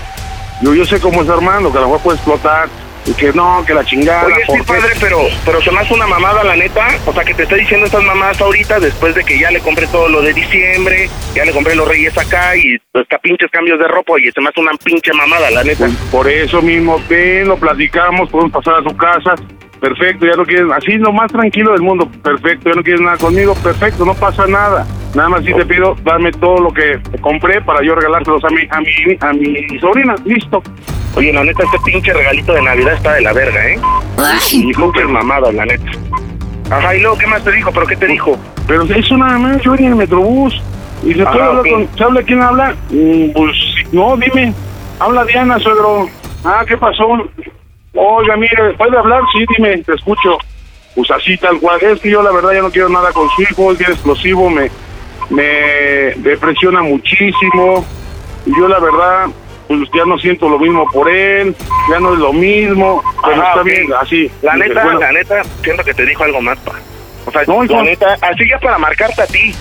Yo, 0.62 0.73
yo 0.73 0.86
sé 0.86 0.99
cómo 0.99 1.21
es 1.21 1.30
Armando, 1.30 1.71
que 1.71 1.77
a 1.77 1.82
lo 1.82 1.88
mejor 1.88 2.01
puede 2.01 2.17
explotar, 2.17 2.67
y 3.05 3.13
que 3.13 3.31
no, 3.33 3.63
que 3.65 3.73
la 3.73 3.83
chingada. 3.83 4.25
Oye, 4.25 4.43
sí, 4.45 4.61
padre, 4.65 4.93
pero, 4.99 5.19
pero 5.45 5.61
se 5.61 5.71
me 5.71 5.79
hace 5.79 5.93
una 5.93 6.07
mamada, 6.07 6.43
la 6.43 6.55
neta. 6.55 6.87
O 7.05 7.13
sea, 7.13 7.23
que 7.23 7.33
te 7.33 7.43
está 7.43 7.55
diciendo 7.55 7.85
estas 7.85 8.03
mamadas 8.03 8.39
ahorita 8.41 8.79
después 8.79 9.15
de 9.15 9.23
que 9.23 9.39
ya 9.39 9.51
le 9.51 9.59
compré 9.59 9.87
todo 9.87 10.07
lo 10.07 10.21
de 10.21 10.33
diciembre, 10.33 11.09
ya 11.33 11.45
le 11.45 11.51
compré 11.51 11.75
los 11.75 11.87
reyes 11.87 12.17
acá 12.17 12.55
y 12.55 12.77
hasta 12.93 13.17
pinches 13.19 13.49
cambios 13.51 13.79
de 13.79 13.87
ropa. 13.87 14.13
Y 14.19 14.32
se 14.32 14.41
me 14.41 14.49
hace 14.49 14.59
una 14.59 14.71
pinche 14.84 15.13
mamada, 15.13 15.49
la 15.51 15.63
neta. 15.63 15.86
Pues, 15.86 15.97
por 16.11 16.30
eso 16.30 16.61
mismo, 16.61 17.01
ven, 17.09 17.47
lo 17.47 17.57
platicamos, 17.57 18.30
podemos 18.30 18.51
pasar 18.51 18.76
a 18.80 18.84
su 18.84 18.95
casa. 18.95 19.36
Perfecto, 19.82 20.27
ya 20.27 20.36
no 20.36 20.45
quieres, 20.45 20.71
así 20.71 20.91
lo 20.99 21.11
más 21.11 21.32
tranquilo 21.32 21.71
del 21.71 21.82
mundo. 21.82 22.07
Perfecto, 22.21 22.69
ya 22.69 22.75
no 22.75 22.84
quieres 22.84 23.01
nada 23.01 23.17
conmigo. 23.17 23.55
Perfecto, 23.55 24.05
no 24.05 24.13
pasa 24.13 24.45
nada. 24.45 24.86
Nada 25.15 25.27
más 25.27 25.43
sí 25.43 25.51
te 25.53 25.65
pido, 25.65 25.95
dame 26.03 26.32
todo 26.34 26.59
lo 26.59 26.71
que 26.71 26.99
compré 27.19 27.59
para 27.61 27.84
yo 27.84 27.95
regalárselos 27.95 28.43
a 28.45 28.49
mi, 28.49 28.61
a 28.69 28.79
mi, 28.79 29.17
a 29.19 29.34
mi 29.34 29.79
sobrina. 29.79 30.15
Listo. 30.23 30.61
Oye, 31.15 31.34
la 31.34 31.43
neta, 31.43 31.63
este 31.63 31.79
pinche 31.84 32.13
regalito 32.13 32.53
de 32.53 32.61
Navidad 32.61 32.93
está 32.93 33.13
de 33.15 33.21
la 33.21 33.34
verga, 33.34 33.67
¿eh? 33.67 33.79
Y 34.53 34.71
súper 34.73 35.07
mamada, 35.07 35.51
la 35.51 35.65
neta. 35.65 35.91
Ajá, 36.69 36.95
y 36.95 37.01
luego, 37.01 37.17
¿qué 37.17 37.25
más 37.25 37.43
te 37.43 37.51
dijo? 37.51 37.71
¿Pero 37.71 37.88
qué 37.88 37.95
te 37.97 38.05
dijo? 38.05 38.38
Pero 38.67 38.84
eso 38.84 39.17
nada 39.17 39.39
más, 39.39 39.61
yo 39.63 39.71
venía 39.71 39.88
en 39.88 39.93
el 39.93 39.97
Metrobús. 39.97 40.61
¿Y 41.03 41.15
se 41.15 41.25
puede 41.25 41.41
hablar 41.41 41.67
con, 41.67 41.89
¿se 41.97 42.03
habla 42.03 42.21
quién 42.21 42.41
habla? 42.41 42.75
Mm, 42.91 43.32
pues, 43.34 43.57
no, 43.91 44.15
dime. 44.15 44.53
Habla 44.99 45.25
Diana, 45.25 45.57
suegro. 45.57 46.07
Ah, 46.45 46.63
¿qué 46.67 46.77
pasó? 46.77 47.27
Oiga, 47.93 48.37
mire, 48.37 48.73
¿puede 48.77 48.97
hablar? 48.97 49.21
Sí, 49.33 49.45
dime, 49.57 49.77
te 49.83 49.93
escucho. 49.93 50.37
Pues 50.95 51.09
así 51.11 51.37
tal 51.37 51.59
cual. 51.59 51.81
Es 51.81 51.99
que 51.99 52.09
yo 52.09 52.21
la 52.21 52.31
verdad 52.31 52.53
ya 52.53 52.61
no 52.61 52.71
quiero 52.71 52.89
nada 52.89 53.11
con 53.11 53.29
su 53.29 53.41
hijo, 53.41 53.71
es 53.71 53.77
bien 53.77 53.91
explosivo, 53.91 54.49
me, 54.49 54.69
me 55.29 55.43
depresiona 56.17 56.81
muchísimo. 56.81 57.85
Y 58.45 58.57
yo 58.57 58.67
la 58.67 58.79
verdad, 58.79 59.27
pues 59.67 59.81
ya 59.93 60.05
no 60.05 60.17
siento 60.17 60.49
lo 60.49 60.59
mismo 60.59 60.85
por 60.91 61.09
él, 61.09 61.55
ya 61.89 61.99
no 61.99 62.13
es 62.13 62.19
lo 62.19 62.33
mismo. 62.33 63.03
Pero 63.23 63.41
Ajá, 63.41 63.51
está 63.51 63.63
bien, 63.63 63.87
así. 63.99 64.31
La 64.41 64.55
neta, 64.55 64.83
Bueno, 64.83 64.99
la 64.99 65.11
neta, 65.11 65.41
siento 65.63 65.83
que 65.83 65.93
te 65.93 66.05
dijo 66.05 66.23
algo 66.23 66.41
más, 66.41 66.57
pa. 66.59 66.73
O 67.25 67.31
sea, 67.31 67.43
No, 67.47 67.63
la 67.63 67.83
neta, 67.83 68.17
así 68.21 68.49
ya 68.49 68.57
para 68.59 68.77
marcarte 68.77 69.21
a 69.21 69.27
ti 69.27 69.53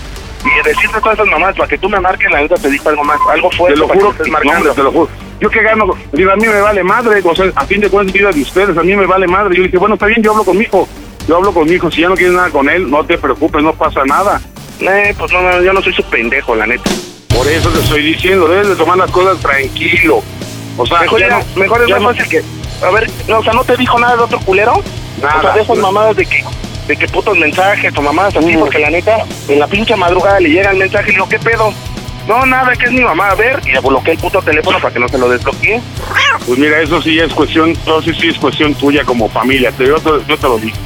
y 0.45 0.69
decirte 0.69 1.01
todas 1.01 1.15
esas 1.19 1.27
mamadas 1.29 1.57
para 1.57 1.69
que 1.69 1.79
tú 1.79 1.89
me 1.89 2.01
marques, 2.01 2.31
la 2.31 2.41
neta 2.41 2.55
te 2.57 2.71
dijo 2.71 2.89
algo 2.89 3.05
más, 3.05 3.19
algo 3.31 3.51
Te 3.51 3.57
fuerte 3.57 3.79
lo 3.79 3.89
para 3.89 4.01
juro, 4.01 4.11
que 4.13 4.17
estés 4.23 4.33
marcando. 4.33 4.73
te 4.75 4.83
lo 4.83 4.93
juro. 4.93 5.09
Yo 5.41 5.51
que 5.51 5.63
gano, 5.63 5.87
digo, 6.13 6.31
a 6.33 6.37
mí 6.37 6.47
me 6.47 6.61
vale 6.61 6.83
madre, 6.85 7.21
o 7.25 7.35
sea, 7.35 7.47
a 7.55 7.65
fin 7.67 7.81
de 7.81 7.89
cuentas, 7.89 8.13
vida 8.13 8.31
de 8.31 8.43
ustedes, 8.43 8.77
a 8.77 8.83
mí 8.83 8.95
me 8.95 9.07
vale 9.07 9.27
madre. 9.27 9.57
Yo 9.57 9.63
dije, 9.63 9.79
bueno, 9.79 9.95
está 9.95 10.07
bien, 10.07 10.23
yo 10.23 10.33
hablo 10.33 10.45
con 10.45 10.57
mi 10.59 10.65
hijo, 10.65 10.87
yo 11.27 11.37
hablo 11.37 11.53
con 11.53 11.67
mi 11.67 11.73
hijo, 11.77 11.91
si 11.91 12.03
ya 12.03 12.09
no 12.09 12.15
quieres 12.15 12.35
nada 12.35 12.51
con 12.51 12.69
él, 12.69 12.91
no 12.91 13.05
te 13.05 13.17
preocupes, 13.19 13.63
no 13.63 13.73
pasa 13.75 14.03
nada. 14.05 14.41
Eh, 14.81 15.15
pues 15.19 15.33
no, 15.33 15.41
no, 15.43 15.63
yo 15.63 15.73
no 15.73 15.83
soy 15.83 15.93
su 15.95 16.03
pendejo, 16.05 16.55
la 16.55 16.67
neta. 16.67 16.91
Por 17.35 17.47
eso 17.47 17.69
te 17.71 17.79
estoy 17.81 18.03
diciendo, 18.03 18.49
debes 18.49 18.69
de 18.69 18.77
tomar 18.77 18.97
las 18.99 19.11
cosas 19.11 19.39
tranquilo. 19.39 20.23
O 20.77 20.87
sea, 20.87 21.01
mejor, 21.01 21.21
ya 21.21 21.29
ya- 21.29 21.39
no- 21.39 21.45
mejor 21.61 21.83
es 21.83 21.89
más 21.91 22.03
fácil 22.03 22.29
que... 22.29 22.43
A 22.85 22.91
ver, 22.91 23.11
no, 23.29 23.39
o 23.39 23.43
sea, 23.45 23.53
¿no 23.53 23.65
te 23.65 23.77
dijo 23.77 23.99
nada 23.99 24.17
de 24.17 24.23
otro 24.23 24.39
culero? 24.41 24.83
Nada. 25.23 25.39
O 25.39 25.41
sea, 25.43 25.53
de 25.53 25.61
esas 25.63 25.77
mamadas 25.79 26.17
de 26.17 26.25
que, 26.27 26.43
de 26.91 26.97
que 26.97 27.07
putos 27.07 27.39
mensajes 27.39 27.97
o 27.97 28.03
mamadas 28.03 28.37
así, 28.37 28.57
porque 28.57 28.81
la 28.81 28.91
neta, 28.91 29.25
en 29.49 29.61
la 29.61 29.69
pinche 29.69 29.95
madrugada 29.95 30.41
le 30.41 30.49
llega 30.49 30.73
el 30.73 30.79
mensaje 30.79 31.05
y 31.05 31.13
le 31.13 31.15
digo, 31.15 31.29
¿qué 31.29 31.39
pedo? 31.39 31.73
No, 32.27 32.45
nada, 32.45 32.73
que 32.75 32.87
es 32.87 32.93
mi 32.93 33.01
mamá, 33.01 33.31
a 33.31 33.35
ver, 33.37 33.61
y 33.65 33.71
le 33.71 33.79
bloqueé 33.79 34.15
el 34.15 34.19
puto 34.19 34.43
teléfono 34.43 34.79
para 34.81 34.93
que 34.93 34.99
no 34.99 35.09
se 35.09 35.17
lo 35.17 35.29
desbloquee. 35.29 35.81
Pues 36.45 36.59
mira, 36.59 36.81
eso 36.81 37.01
sí 37.01 37.17
es 37.21 37.33
cuestión, 37.33 37.71
eso 37.71 38.03
sí, 38.03 38.13
sí 38.19 38.29
es 38.29 38.39
cuestión 38.39 38.75
tuya 38.75 39.05
como 39.05 39.29
familia, 39.29 39.71
te, 39.71 39.87
yo, 39.87 40.01
te, 40.01 40.11
yo 40.27 40.37
te 40.37 40.49
lo 40.49 40.59
digo. 40.59 40.77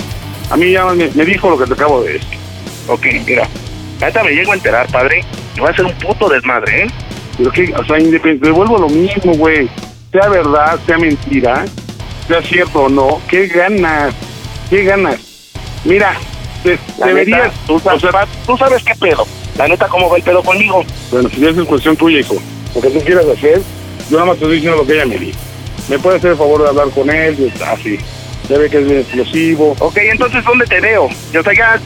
A 0.51 0.57
mí 0.59 0.73
ya 0.73 0.85
me, 0.85 1.09
me 1.15 1.25
dijo 1.25 1.49
lo 1.49 1.57
que 1.57 1.65
te 1.65 1.73
acabo 1.73 2.03
de 2.03 2.13
decir. 2.15 2.39
Ok, 2.87 3.07
mira, 3.27 3.49
neta 3.99 4.23
me 4.23 4.33
llego 4.33 4.53
a 4.53 4.57
enterar, 4.57 4.87
padre, 4.89 5.25
y 5.57 5.61
voy 5.61 5.69
a 5.69 5.73
hacer 5.73 5.87
un 5.87 5.95
puto 5.95 6.29
desmadre, 6.29 6.83
¿eh? 6.83 6.91
Pero 7.39 7.51
que, 7.51 7.75
o 7.75 7.85
sea, 7.87 7.99
independiente, 7.99 8.47
devuelvo 8.47 8.77
lo 8.77 8.91
mismo, 8.91 9.33
güey. 9.37 9.71
Sea 10.13 10.29
verdad, 10.29 10.79
sea 10.87 10.99
mentira, 10.99 11.65
sea 12.29 12.43
cierto 12.43 12.83
o 12.83 12.89
no, 12.91 13.23
¿qué 13.27 13.47
ganas? 13.47 14.15
¿Qué 14.69 14.85
ganas? 14.85 15.34
Mira, 15.85 16.17
deberías, 16.99 17.43
neta, 17.45 17.55
tú, 17.67 17.75
o 17.77 17.81
sea, 17.81 17.99
sabes, 17.99 18.29
tú 18.47 18.57
sabes 18.57 18.83
qué 18.83 18.95
pedo. 18.95 19.27
La 19.57 19.69
neta, 19.69 19.87
¿cómo 19.89 20.09
va 20.11 20.17
el 20.17 20.23
pedo 20.23 20.43
conmigo? 20.43 20.85
bueno, 21.11 21.29
si 21.31 21.45
es 21.45 21.55
cuestión 21.67 21.97
tuya, 21.97 22.21
hijo. 22.21 22.37
Lo 22.75 22.81
que 22.81 22.91
tú 22.91 23.01
quieras 23.01 23.27
hacer, 23.27 23.61
yo 24.11 24.17
nada 24.17 24.27
más 24.31 24.39
te 24.39 24.45
estoy 24.45 24.57
diciendo 24.57 24.79
lo 24.79 24.87
que 24.87 24.95
ella 24.95 25.07
me 25.07 25.19
dijo. 25.19 25.39
¿Me 25.89 25.99
puede 25.99 26.17
hacer 26.17 26.31
el 26.33 26.37
favor 26.37 26.63
de 26.63 26.69
hablar 26.69 26.89
con 26.91 27.11
él? 27.11 27.53
Así. 27.67 27.99
Ya 28.49 28.59
ve 28.59 28.69
que 28.69 28.79
es 28.79 28.85
bien 28.85 29.01
explosivo. 29.01 29.77
Ok, 29.79 29.97
entonces, 29.99 30.45
¿dónde 30.45 30.67
te 30.67 30.81
veo? 30.81 31.05
O 31.05 31.43
sea, 31.43 31.55
ya, 31.55 31.81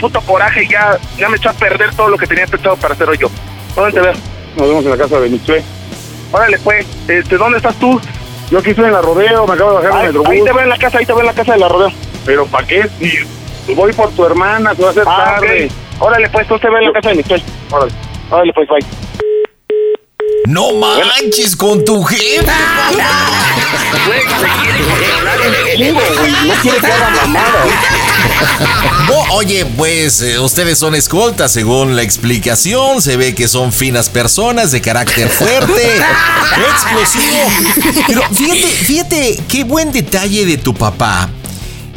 puto 0.00 0.20
coraje, 0.20 0.66
ya, 0.68 0.98
ya 1.16 1.28
me 1.28 1.36
echó 1.36 1.50
a 1.50 1.52
perder 1.54 1.94
todo 1.94 2.08
lo 2.08 2.18
que 2.18 2.26
tenía 2.26 2.46
pensado 2.46 2.76
para 2.76 2.94
hacer 2.94 3.08
hoy 3.08 3.18
yo. 3.18 3.28
¿Dónde 3.74 3.92
te 3.92 4.00
veo? 4.00 4.12
Nos 4.56 4.68
vemos 4.68 4.84
en 4.84 4.90
la 4.90 4.96
casa 4.96 5.20
de 5.20 5.28
Michue. 5.28 5.62
Órale, 6.32 6.58
pues, 6.58 6.86
este, 7.08 7.36
¿dónde 7.36 7.58
estás 7.58 7.74
tú? 7.76 8.00
Yo 8.50 8.58
aquí 8.58 8.70
estoy 8.70 8.84
en 8.86 8.92
la 8.92 9.00
rodeo, 9.00 9.46
me 9.46 9.54
acabo 9.54 9.70
de 9.80 9.86
bajar 9.88 9.92
Ahí, 9.92 10.00
el 10.00 10.06
metrobús. 10.12 10.30
ahí 10.30 10.42
te 10.44 10.52
veo 10.52 10.62
en 10.62 10.68
la 10.68 10.78
casa, 10.78 10.98
ahí 10.98 11.06
te 11.06 11.12
veo 11.12 11.20
en 11.20 11.26
la 11.26 11.32
casa 11.34 11.52
de 11.52 11.58
la 11.58 11.68
rodeo. 11.68 11.92
Pero 12.26 12.46
¿para 12.46 12.66
qué? 12.66 12.88
Voy 13.74 13.92
por 13.92 14.10
tu 14.12 14.24
hermana, 14.24 14.74
te 14.74 14.82
va 14.82 14.88
a 14.88 14.90
hacer 14.92 15.04
Ah, 15.06 15.36
tarde. 15.40 15.70
Órale, 15.98 16.28
pues, 16.30 16.46
tú 16.48 16.58
te 16.58 16.68
veo 16.68 16.78
en 16.78 16.84
la 16.86 16.92
casa 16.92 17.08
de 17.10 17.14
Michelle. 17.16 17.44
Órale. 17.70 17.92
Órale, 18.30 18.52
pues, 18.52 18.68
bye. 18.68 18.84
No 20.46 20.72
manches 20.74 21.56
con 21.56 21.84
tu 21.84 22.02
jefe. 22.04 22.44
No 26.46 26.54
quiere 26.62 26.78
que 26.78 26.86
haga 26.86 27.10
mamada. 27.22 27.64
Bo- 29.08 29.34
oye, 29.36 29.64
pues 29.76 30.20
eh, 30.22 30.38
ustedes 30.38 30.78
son 30.78 30.94
escoltas, 30.94 31.52
según 31.52 31.96
la 31.96 32.02
explicación. 32.02 33.00
Se 33.02 33.16
ve 33.16 33.34
que 33.34 33.48
son 33.48 33.72
finas 33.72 34.08
personas 34.08 34.70
de 34.70 34.80
carácter 34.80 35.28
fuerte, 35.28 35.96
explosivo. 36.70 38.02
Pero 38.06 38.22
fíjate, 38.32 38.62
fíjate 38.66 39.38
qué 39.48 39.64
buen 39.64 39.92
detalle 39.92 40.44
de 40.46 40.58
tu 40.58 40.74
papá. 40.74 41.28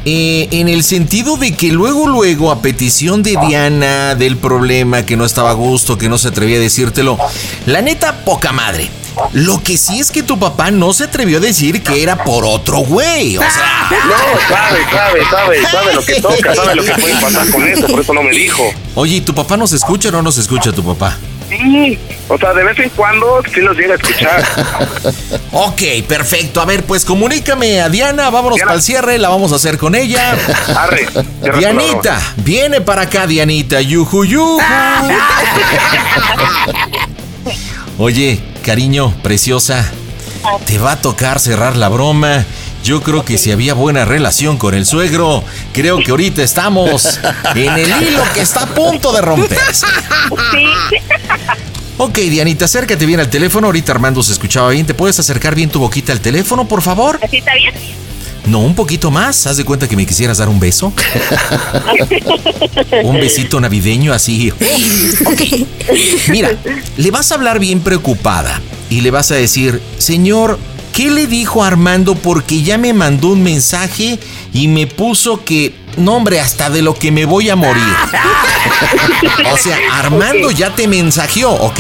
Eh, 0.10 0.47
en 0.51 0.70
el 0.70 0.86
sentido 0.86 1.36
de 1.36 1.53
que 1.53 1.70
luego, 1.70 2.08
luego, 2.08 2.49
a 2.49 2.62
petición 2.62 3.24
de 3.24 3.36
Diana, 3.45 4.16
del 4.16 4.38
problema, 4.38 5.05
que 5.05 5.18
no 5.18 5.26
estaba 5.26 5.49
a 5.49 5.53
gusto, 5.53 5.97
que 5.97 6.08
no 6.08 6.18
se 6.18 6.30
atrevía 6.30 6.55
a 6.55 6.62
decírtelo, 6.62 7.18
la 7.66 7.82
neta, 7.82 8.24
poca 8.24 8.53
madre. 8.53 8.89
Lo 9.34 9.62
que 9.62 9.76
sí 9.78 9.99
es 9.99 10.10
que 10.10 10.24
tu 10.24 10.39
papá 10.39 10.72
no 10.72 10.93
se 10.93 11.03
atrevió 11.03 11.39
a 11.39 11.41
decir 11.41 11.84
que 11.84 12.01
era 12.01 12.24
por 12.24 12.45
otro 12.45 12.78
güey. 12.78 13.36
O 13.38 13.41
sea, 13.41 13.89
No, 13.91 14.47
sabe, 14.47 14.80
sabe, 14.89 15.26
sabe, 15.30 15.62
sabe 15.70 15.93
lo 15.93 16.05
que 16.05 16.22
toca, 16.22 16.55
sabe 16.55 16.76
lo 16.76 16.86
que 16.86 16.93
puede 16.93 17.16
pasar 17.20 17.49
con 17.49 17.68
eso, 17.68 17.88
por 17.88 17.99
eso 17.99 18.14
no 18.14 18.24
me 18.24 18.32
dijo. 18.32 18.64
oye, 18.95 19.16
¿y 19.18 19.22
tu 19.22 19.36
papá 19.36 19.58
nos 19.58 19.74
escucha 19.74 20.08
o 20.08 20.12
no 20.14 20.22
nos 20.22 20.38
escucha 20.38 20.72
tu 20.72 20.86
papá? 20.86 21.18
Sí, 21.50 21.98
o 22.28 22.38
sea, 22.38 22.54
de 22.54 22.64
vez 22.64 22.78
en 22.80 22.89
cuando 22.89 23.41
sí 23.54 23.62
los 23.62 23.78
llega 23.78 23.93
a 23.93 23.98
escuchar. 23.98 24.43
Ok, 25.52 25.82
perfecto. 26.08 26.62
A 26.62 26.66
ver, 26.66 26.84
pues 26.84 27.04
comunícame 27.06 27.82
a 27.82 27.89
Diana, 27.89 28.30
vámonos 28.30 28.58
Diana. 28.58 28.68
para 28.68 28.76
el 28.76 28.82
cierre, 28.84 29.18
la 29.18 29.30
vamos 29.30 29.52
a 29.54 29.56
hacer 29.56 29.78
con 29.78 29.95
ella. 29.95 30.38
Arre. 30.76 31.08
Dianita, 31.58 32.20
viene 32.38 32.82
para 32.82 33.04
acá, 33.04 33.26
Dianita. 33.26 33.80
Yuju, 33.82 34.26
yuju. 34.26 34.60
Oye, 37.98 38.39
cariño, 38.64 39.14
preciosa, 39.24 39.89
te 40.66 40.78
va 40.78 40.93
a 40.93 41.02
tocar 41.02 41.39
cerrar 41.39 41.76
la 41.76 41.89
broma. 41.89 42.45
Yo 42.84 43.02
creo 43.02 43.26
que 43.26 43.38
si 43.38 43.52
había 43.52 43.74
buena 43.74 44.06
relación 44.06 44.58
con 44.58 44.74
el 44.76 44.86
suegro, 44.86 45.43
creo 45.74 45.98
que 45.98 46.12
ahorita 46.12 46.43
estamos 46.43 47.20
en 47.56 47.74
el 47.74 47.89
hilo 48.04 48.24
que 48.34 48.41
está 48.41 48.64
a 48.64 48.68
punto 48.68 49.12
de 49.12 49.22
romperse. 49.22 49.86
Sí. 50.52 50.66
Ok, 52.00 52.20
Dianita, 52.20 52.66
acércate 52.66 53.08
bien 53.08 53.20
al 53.20 53.30
teléfono. 53.30 53.68
Ahorita 53.68 53.91
Armando 53.91 54.22
se 54.22 54.32
escuchaba 54.32 54.70
bien. 54.70 54.86
¿Te 54.86 54.93
puedes 54.93 55.18
acercar 55.18 55.56
bien 55.56 55.70
tu 55.70 55.80
boquita 55.80 56.14
al 56.14 56.22
teléfono, 56.22 56.68
por 56.68 56.84
favor? 56.84 57.20
¿Así 57.24 57.38
está 57.38 57.56
bien? 57.56 57.74
No, 58.45 58.60
un 58.60 58.76
poquito 58.76 59.10
más. 59.10 59.48
Haz 59.48 59.58
de 59.58 59.66
cuenta 59.66 59.88
que 59.88 59.95
me 59.95 60.06
quisieras 60.06 60.38
dar 60.38 60.48
un 60.48 60.60
beso. 60.60 60.93
un 63.04 63.16
besito 63.16 63.60
navideño 63.60 64.14
así. 64.14 64.54
Mira, 66.30 66.52
le 66.98 67.12
vas 67.12 67.32
a 67.32 67.36
hablar 67.36 67.58
bien 67.58 67.80
preocupada 67.80 68.62
y 68.91 69.02
le 69.02 69.10
vas 69.10 69.32
a 69.32 69.36
decir, 69.36 69.82
señor, 69.98 70.60
¿qué 70.93 71.10
le 71.10 71.26
dijo 71.26 71.64
a 71.64 71.68
Armando? 71.68 72.14
Porque 72.14 72.62
ya 72.62 72.78
me 72.78 72.93
mandó 72.93 73.30
un 73.30 73.41
mensaje 73.41 74.20
y 74.54 74.68
me 74.68 74.86
puso 74.86 75.43
que, 75.43 75.74
no 75.98 76.16
hombre, 76.16 76.39
hasta 76.39 76.70
de 76.70 76.82
lo 76.82 76.93
que 76.93 77.12
me 77.12 77.26
voy 77.26 77.50
a 77.50 77.56
morir. 77.56 77.84
O 79.52 79.58
sea, 79.58 79.78
Armando 79.93 80.52
ya 80.52 80.74
te 80.74 80.88
mensajeó, 80.88 81.52
¿ok? 81.52 81.80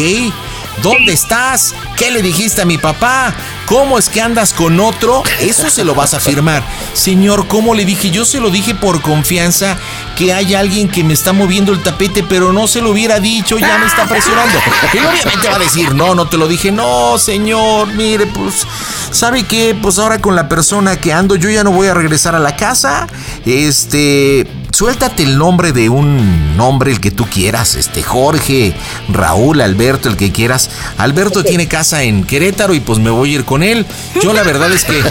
¿Dónde 0.81 1.13
estás? 1.13 1.73
¿Qué 1.95 2.11
le 2.11 2.21
dijiste 2.21 2.61
a 2.61 2.65
mi 2.65 2.77
papá? 2.77 3.33
¿Cómo 3.67 3.99
es 3.99 4.07
que 4.07 4.21
andas 4.21 4.53
con 4.53 4.79
otro? 4.79 5.23
Eso 5.41 5.69
se 5.69 5.83
lo 5.83 5.93
vas 5.93 6.13
a 6.13 6.21
firmar. 6.21 6.63
Señor, 6.93 7.49
¿cómo 7.49 7.75
le 7.75 7.83
dije? 7.83 8.11
Yo 8.11 8.23
se 8.23 8.39
lo 8.39 8.49
dije 8.49 8.73
por 8.73 9.01
confianza 9.01 9.77
que 10.15 10.33
hay 10.33 10.55
alguien 10.55 10.87
que 10.87 11.03
me 11.03 11.13
está 11.13 11.33
moviendo 11.33 11.73
el 11.73 11.83
tapete, 11.83 12.23
pero 12.23 12.53
no 12.53 12.65
se 12.69 12.79
lo 12.79 12.91
hubiera 12.91 13.19
dicho, 13.19 13.59
ya 13.59 13.77
me 13.77 13.85
está 13.85 14.05
presionando. 14.07 14.57
Él 14.93 15.05
obviamente 15.05 15.49
va 15.49 15.57
a 15.57 15.59
decir, 15.59 15.93
no, 15.93 16.15
no 16.15 16.29
te 16.29 16.37
lo 16.37 16.47
dije. 16.47 16.71
No, 16.71 17.17
señor, 17.17 17.87
mire, 17.89 18.25
pues, 18.27 18.65
¿sabe 19.11 19.43
qué? 19.43 19.77
Pues 19.79 19.99
ahora 19.99 20.19
con 20.19 20.33
la 20.33 20.47
persona 20.47 20.95
que 20.95 21.11
ando, 21.11 21.35
yo 21.35 21.49
ya 21.49 21.65
no 21.65 21.71
voy 21.71 21.87
a 21.87 21.93
regresar 21.93 22.35
a 22.35 22.39
la 22.39 22.55
casa. 22.55 23.05
Este, 23.45 24.47
suéltate 24.77 25.23
el 25.23 25.39
nombre 25.39 25.71
de 25.71 25.89
un 25.89 26.55
nombre, 26.55 26.91
el 26.91 26.99
que 26.99 27.09
tú 27.09 27.25
quieras, 27.25 27.73
este, 27.73 28.03
Jorge, 28.03 28.75
Raúl, 29.09 29.61
Alberto, 29.61 30.07
el 30.07 30.17
que 30.17 30.31
quieras. 30.31 30.69
Alberto 30.99 31.43
tiene 31.43 31.67
casa 31.67 32.03
en 32.03 32.23
Querétaro 32.23 32.75
y 32.75 32.79
pues 32.79 32.99
me 32.99 33.09
voy 33.09 33.31
a 33.31 33.35
ir 33.37 33.43
con 33.43 33.63
él. 33.63 33.87
Yo 34.21 34.33
la 34.33 34.43
verdad 34.43 34.71
es 34.71 34.83
que, 34.83 35.01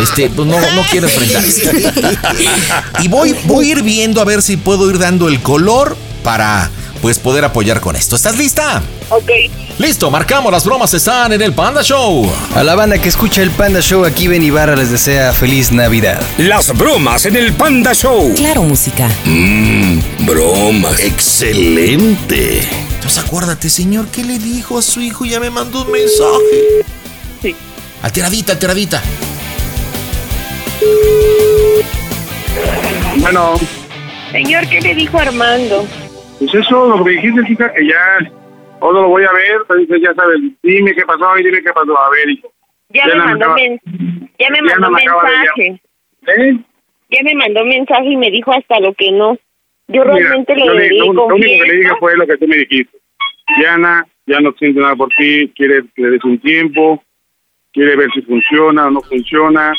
este, 0.00 0.30
pues 0.30 0.46
no, 0.46 0.60
no 0.60 0.82
quiero 0.92 1.08
enfrentarse. 1.08 1.92
Y 3.02 3.08
voy, 3.08 3.34
voy 3.46 3.68
a 3.68 3.72
ir 3.72 3.82
viendo 3.82 4.20
a 4.20 4.24
ver 4.24 4.42
si 4.42 4.56
puedo 4.56 4.88
ir 4.88 4.98
dando 4.98 5.26
el 5.26 5.40
color 5.42 5.96
para 6.22 6.70
pues 7.00 7.18
poder 7.18 7.44
apoyar 7.44 7.80
con 7.80 7.96
esto. 7.96 8.16
¿Estás 8.16 8.36
lista? 8.36 8.82
Ok. 9.10 9.30
Listo, 9.78 10.10
marcamos, 10.10 10.50
las 10.52 10.64
bromas 10.64 10.92
están 10.94 11.32
en 11.32 11.42
el 11.42 11.52
Panda 11.52 11.82
Show. 11.82 12.30
A 12.54 12.62
la 12.62 12.74
banda 12.74 12.98
que 12.98 13.08
escucha 13.08 13.42
el 13.42 13.50
Panda 13.50 13.80
Show, 13.80 14.04
aquí 14.04 14.26
Ben 14.28 14.42
Ibarra 14.42 14.76
les 14.76 14.90
desea 14.90 15.32
feliz 15.32 15.72
Navidad. 15.72 16.20
Las 16.38 16.76
bromas 16.76 17.26
en 17.26 17.36
el 17.36 17.52
Panda 17.52 17.94
Show. 17.94 18.34
Claro, 18.34 18.62
música. 18.62 19.08
Mmm, 19.24 19.98
bromas. 20.20 21.00
Excelente. 21.00 22.60
Entonces 22.94 23.22
acuérdate, 23.22 23.68
señor, 23.70 24.08
¿qué 24.08 24.24
le 24.24 24.38
dijo 24.38 24.78
a 24.78 24.82
su 24.82 25.00
hijo? 25.00 25.24
Ya 25.24 25.40
me 25.40 25.50
mandó 25.50 25.84
un 25.84 25.92
mensaje. 25.92 26.84
Sí. 27.42 27.54
Alteradita, 28.02 28.52
alteradita. 28.52 29.02
Bueno, 33.18 33.54
Señor, 34.32 34.68
¿qué 34.68 34.80
le 34.80 34.94
dijo 34.94 35.18
Armando? 35.18 35.86
Pues 36.38 36.54
eso, 36.54 36.88
lo 36.88 36.98
que 36.98 37.04
me 37.04 37.10
dijiste, 37.12 37.44
chica, 37.46 37.72
que 37.72 37.86
ya, 37.88 38.18
todo 38.80 38.92
lo 39.02 39.08
voy 39.08 39.24
a 39.24 39.32
ver, 39.32 39.62
pues 39.66 39.80
dice, 39.80 40.00
ya 40.00 40.14
sabes, 40.14 40.38
dime 40.62 40.94
qué 40.94 41.04
pasó 41.04 41.38
y 41.38 41.44
dime 41.44 41.62
qué 41.62 41.72
pasó. 41.72 41.98
A 41.98 42.10
ver, 42.10 42.28
hijo. 42.30 42.52
Ya, 42.90 43.02
Ya 43.08 43.14
me 43.14 43.18
no 43.18 43.24
mandó, 43.24 43.44
acaba- 43.46 43.56
men- 43.56 43.80
ya 44.38 44.50
me 44.50 44.56
ya 44.58 44.62
mandó 44.62 44.80
no 44.80 44.90
me 44.90 45.02
acaba 45.02 45.22
de 45.30 45.36
mensaje. 45.36 45.82
¿Eh? 46.28 46.58
Ya 47.10 47.22
me 47.22 47.34
mandó 47.34 47.64
mensaje 47.64 48.04
y 48.06 48.16
me 48.16 48.30
dijo 48.30 48.52
hasta 48.52 48.80
lo 48.80 48.92
que 48.94 49.10
no. 49.12 49.36
Yo 49.88 50.02
Mira, 50.04 50.14
realmente 50.14 50.54
le 50.56 50.64
le- 50.74 50.98
lo, 50.98 51.12
lo 51.12 51.26
único 51.26 51.36
que 51.46 51.66
le 51.68 51.76
dije 51.78 51.90
fue 52.00 52.16
lo 52.16 52.26
que 52.26 52.36
tú 52.36 52.46
me 52.48 52.56
dijiste. 52.56 52.98
Diana 53.58 54.04
ya 54.26 54.40
no 54.40 54.52
siente 54.58 54.80
nada 54.80 54.96
por 54.96 55.08
ti, 55.16 55.52
quiere 55.56 55.82
que 55.94 56.02
le 56.02 56.10
des 56.10 56.24
un 56.24 56.38
tiempo, 56.40 57.02
quiere 57.72 57.94
ver 57.96 58.08
si 58.12 58.22
funciona 58.22 58.86
o 58.86 58.90
no 58.90 59.00
funciona. 59.02 59.72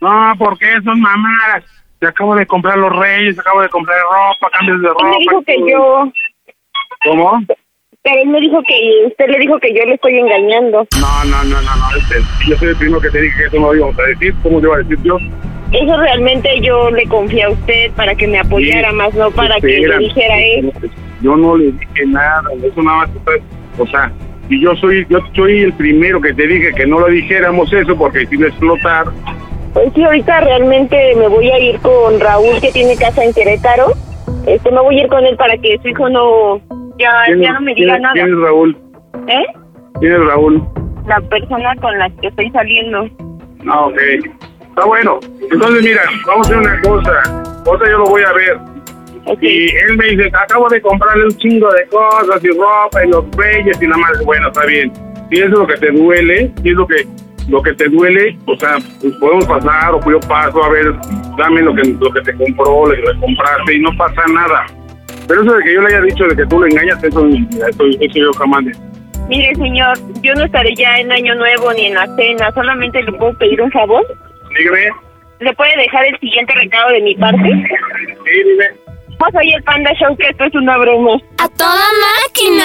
No, 0.00 0.32
porque 0.38 0.66
son 0.84 1.00
mamadas. 1.00 1.64
Te 2.00 2.06
acabo 2.08 2.34
de 2.36 2.46
comprar 2.46 2.76
los 2.78 2.94
reyes, 2.94 3.34
te 3.34 3.40
acabo 3.40 3.62
de 3.62 3.68
comprar 3.68 3.96
ropa, 4.02 4.50
cambios 4.58 4.80
de 4.82 4.88
Él 4.88 4.92
ropa. 4.94 5.08
me 5.10 5.18
dijo 5.18 5.42
que 5.42 5.56
yo, 5.70 6.12
¿Cómo? 7.04 7.40
pero 8.02 8.20
él 8.20 8.28
me 8.28 8.40
dijo 8.40 8.62
que 8.68 9.06
usted 9.06 9.26
le 9.28 9.38
dijo 9.38 9.58
que 9.60 9.72
yo 9.74 9.84
le 9.86 9.94
estoy 9.94 10.18
engañando. 10.18 10.86
No, 11.00 11.24
no, 11.24 11.44
no, 11.44 11.62
no, 11.62 11.76
no. 11.76 11.96
este, 11.96 12.16
yo 12.46 12.56
soy 12.58 12.68
el 12.68 12.76
primero 12.76 13.00
que 13.00 13.08
te 13.10 13.20
dije 13.22 13.36
que 13.38 13.44
eso 13.46 13.58
no 13.60 13.68
lo 13.68 13.76
íbamos 13.76 13.98
a 13.98 14.02
decir. 14.02 14.34
¿Cómo 14.42 14.60
te 14.60 14.66
iba 14.66 14.74
a 14.74 14.78
decir 14.80 14.98
yo? 15.02 15.16
Eso 15.72 15.96
realmente 15.96 16.60
yo 16.60 16.90
le 16.90 17.06
confié 17.06 17.44
a 17.44 17.50
usted 17.50 17.90
para 17.92 18.14
que 18.14 18.26
me 18.26 18.38
apoyara 18.38 18.90
Sí, 18.90 18.96
más, 18.96 19.14
no 19.14 19.30
para 19.30 19.56
que 19.58 19.66
le 19.78 19.98
dijera 19.98 20.38
eso. 20.38 20.70
Yo 21.22 21.36
no 21.36 21.56
le 21.56 21.72
dije 21.72 22.06
nada, 22.08 22.42
eso 22.62 22.82
nada 22.82 22.98
más. 22.98 23.10
O 23.78 23.86
sea, 23.86 24.12
y 24.50 24.60
yo 24.60 24.76
soy 24.76 25.06
yo 25.08 25.18
soy 25.34 25.62
el 25.62 25.72
primero 25.72 26.20
que 26.20 26.34
te 26.34 26.46
dije 26.46 26.74
que 26.74 26.86
no 26.86 27.00
lo 27.00 27.06
dijéramos 27.06 27.72
eso 27.72 27.96
porque 27.96 28.26
si 28.26 28.34
iba 28.34 28.46
a 28.46 28.50
explotar. 28.50 29.06
Pues 29.74 29.92
sí, 29.92 30.04
ahorita 30.04 30.40
realmente 30.40 31.14
me 31.16 31.26
voy 31.26 31.50
a 31.50 31.58
ir 31.58 31.80
con 31.80 32.20
Raúl 32.20 32.60
que 32.60 32.70
tiene 32.70 32.96
casa 32.96 33.24
en 33.24 33.34
Querétaro. 33.34 33.92
Este, 34.46 34.70
me 34.70 34.80
voy 34.80 35.00
a 35.00 35.02
ir 35.02 35.08
con 35.08 35.24
él 35.26 35.36
para 35.36 35.58
que 35.58 35.78
su 35.82 35.88
hijo 35.88 36.08
no 36.08 36.60
ya, 36.96 37.10
¿Quién 37.26 37.40
ya 37.40 37.52
no 37.54 37.60
me 37.62 37.74
diga 37.74 37.98
nada. 37.98 38.14
¿Quién 38.14 38.32
es 38.32 38.38
Raúl? 38.40 38.76
¿Eh? 39.26 39.44
¿Quién 39.98 40.12
es 40.12 40.20
Raúl? 40.26 40.62
La 41.08 41.20
persona 41.22 41.74
con 41.80 41.98
la 41.98 42.08
que 42.20 42.28
estoy 42.28 42.50
saliendo. 42.50 43.08
Ah, 43.68 43.86
ok. 43.86 43.98
Está 44.60 44.84
bueno. 44.86 45.18
Entonces, 45.50 45.82
mira, 45.82 46.02
vamos 46.26 46.46
a 46.46 46.50
hacer 46.50 46.58
una 46.58 46.80
cosa. 46.82 47.62
Otra 47.66 47.90
yo 47.90 47.98
lo 47.98 48.04
voy 48.04 48.22
a 48.22 48.32
ver. 48.32 48.58
Y 49.40 49.74
él 49.76 49.96
me 49.96 50.04
dice, 50.06 50.30
acabo 50.34 50.68
de 50.68 50.80
comprarle 50.82 51.24
un 51.24 51.36
chingo 51.36 51.68
de 51.72 51.86
cosas 51.86 52.44
y 52.44 52.48
ropa 52.48 53.04
y 53.04 53.08
los 53.08 53.24
reyes 53.36 53.80
y 53.82 53.86
nada 53.86 53.98
más. 53.98 54.24
Bueno, 54.24 54.48
está 54.48 54.66
bien. 54.66 54.92
Si 55.30 55.36
eso 55.36 55.46
es 55.46 55.50
lo 55.52 55.66
que 55.66 55.76
te 55.78 55.90
duele, 55.90 56.52
si 56.62 56.68
es 56.68 56.74
lo 56.74 56.86
que 56.86 57.06
lo 57.48 57.62
que 57.62 57.72
te 57.74 57.88
duele, 57.88 58.36
o 58.46 58.56
sea, 58.56 58.76
pues 59.00 59.14
podemos 59.16 59.46
pasar 59.46 59.94
o 59.94 60.00
yo 60.10 60.20
paso 60.20 60.64
a 60.64 60.68
ver, 60.70 60.94
dame 61.36 61.62
lo 61.62 61.74
que 61.74 61.82
lo 61.88 62.10
que 62.10 62.20
te 62.22 62.34
compró, 62.36 62.86
lo 62.86 62.94
que 62.94 63.02
le 63.02 63.20
compraste 63.20 63.74
y 63.74 63.80
no 63.80 63.90
pasa 63.96 64.22
nada. 64.32 64.66
Pero 65.26 65.42
eso 65.42 65.54
de 65.54 65.64
que 65.64 65.74
yo 65.74 65.80
le 65.80 65.88
haya 65.88 66.00
dicho 66.02 66.24
de 66.24 66.36
que 66.36 66.46
tú 66.46 66.60
le 66.60 66.68
engañas, 66.68 67.02
eso, 67.02 67.26
eso, 67.28 67.84
eso 68.00 68.18
yo 68.18 68.32
jamás. 68.34 68.64
Mire, 69.28 69.54
señor, 69.54 69.96
yo 70.22 70.34
no 70.34 70.44
estaré 70.44 70.74
ya 70.74 70.98
en 70.98 71.10
Año 71.10 71.34
Nuevo 71.34 71.72
ni 71.72 71.86
en 71.86 71.94
la 71.94 72.06
cena. 72.16 72.52
Solamente 72.52 73.02
le 73.02 73.12
puedo 73.12 73.32
pedir 73.38 73.60
un 73.62 73.70
favor. 73.70 74.04
Dígame. 74.58 74.90
¿Le 75.40 75.52
puede 75.54 75.76
dejar 75.76 76.04
el 76.06 76.18
siguiente 76.20 76.52
recado 76.54 76.90
de 76.90 77.00
mi 77.00 77.14
parte? 77.14 77.42
Sí, 77.42 78.42
dime. 78.44 78.66
Pues 79.18 79.32
soy 79.32 79.52
el 79.52 79.62
Panda 79.62 79.90
Show, 79.94 80.16
que 80.16 80.28
esto 80.28 80.44
es 80.44 80.54
una 80.54 80.76
broma. 80.76 81.16
¡A 81.38 81.48
toda 81.48 81.86
máquina! 82.26 82.64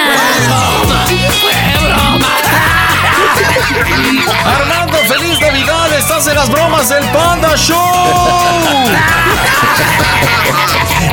Armando, 4.46 4.98
feliz 5.08 5.40
Navidad, 5.40 5.94
estás 5.98 6.28
en 6.28 6.36
las 6.36 6.50
bromas 6.50 6.90
del 6.90 7.04
Panda 7.10 7.56
Show. 7.56 7.78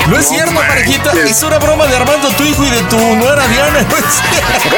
No 0.09 0.19
es 0.19 0.29
cierto, 0.29 0.55
parejita, 0.55 1.13
es 1.13 1.43
una 1.43 1.59
broma 1.59 1.87
de 1.87 1.97
Armando, 1.97 2.29
tu 2.31 2.45
hijo 2.45 2.65
y 2.65 2.71
de 2.71 2.83
tu 2.83 2.99
nuera 3.17 3.47
Diana. 3.49 3.83
No 3.83 3.97
es 3.97 4.05
cierto. 4.31 4.77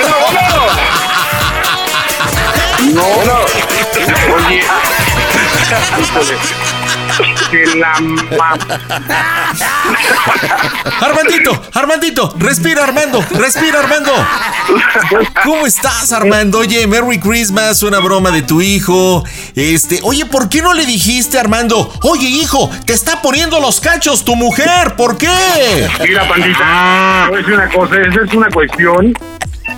No, 2.95 3.03
Oye. 6.19 6.39
La 7.77 7.93
Armandito, 11.01 11.63
Armandito, 11.75 12.35
respira 12.39 12.85
Armando, 12.85 13.25
respira 13.31 13.81
Armando. 13.81 14.13
¿Cómo 15.45 15.67
estás 15.67 16.13
Armando? 16.13 16.59
Oye, 16.59 16.87
Merry 16.87 17.19
Christmas, 17.19 17.83
una 17.83 18.01
broma 18.01 18.31
de 18.31 18.43
tu 18.43 18.61
hijo. 18.61 19.25
Este, 19.55 20.01
oye, 20.03 20.27
¿por 20.27 20.49
qué 20.49 20.61
no 20.63 20.75
le 20.75 20.87
dijiste 20.87 21.39
Armando? 21.39 21.93
Oye, 22.03 22.29
hijo, 22.29 22.71
te 22.85 22.93
está 22.93 23.23
poniendo 23.23 23.61
los 23.61 23.81
cachos 23.81 24.25
tu 24.25 24.37
mujer, 24.37 24.95
¿por 24.97 25.17
qué? 25.17 25.89
Mira, 26.01 26.29
pandita, 26.29 27.29
decir 27.35 27.55
una 27.55 27.69
cosa, 27.69 27.97
esa 28.01 28.25
es 28.25 28.35
una 28.35 28.49
cuestión 28.49 29.15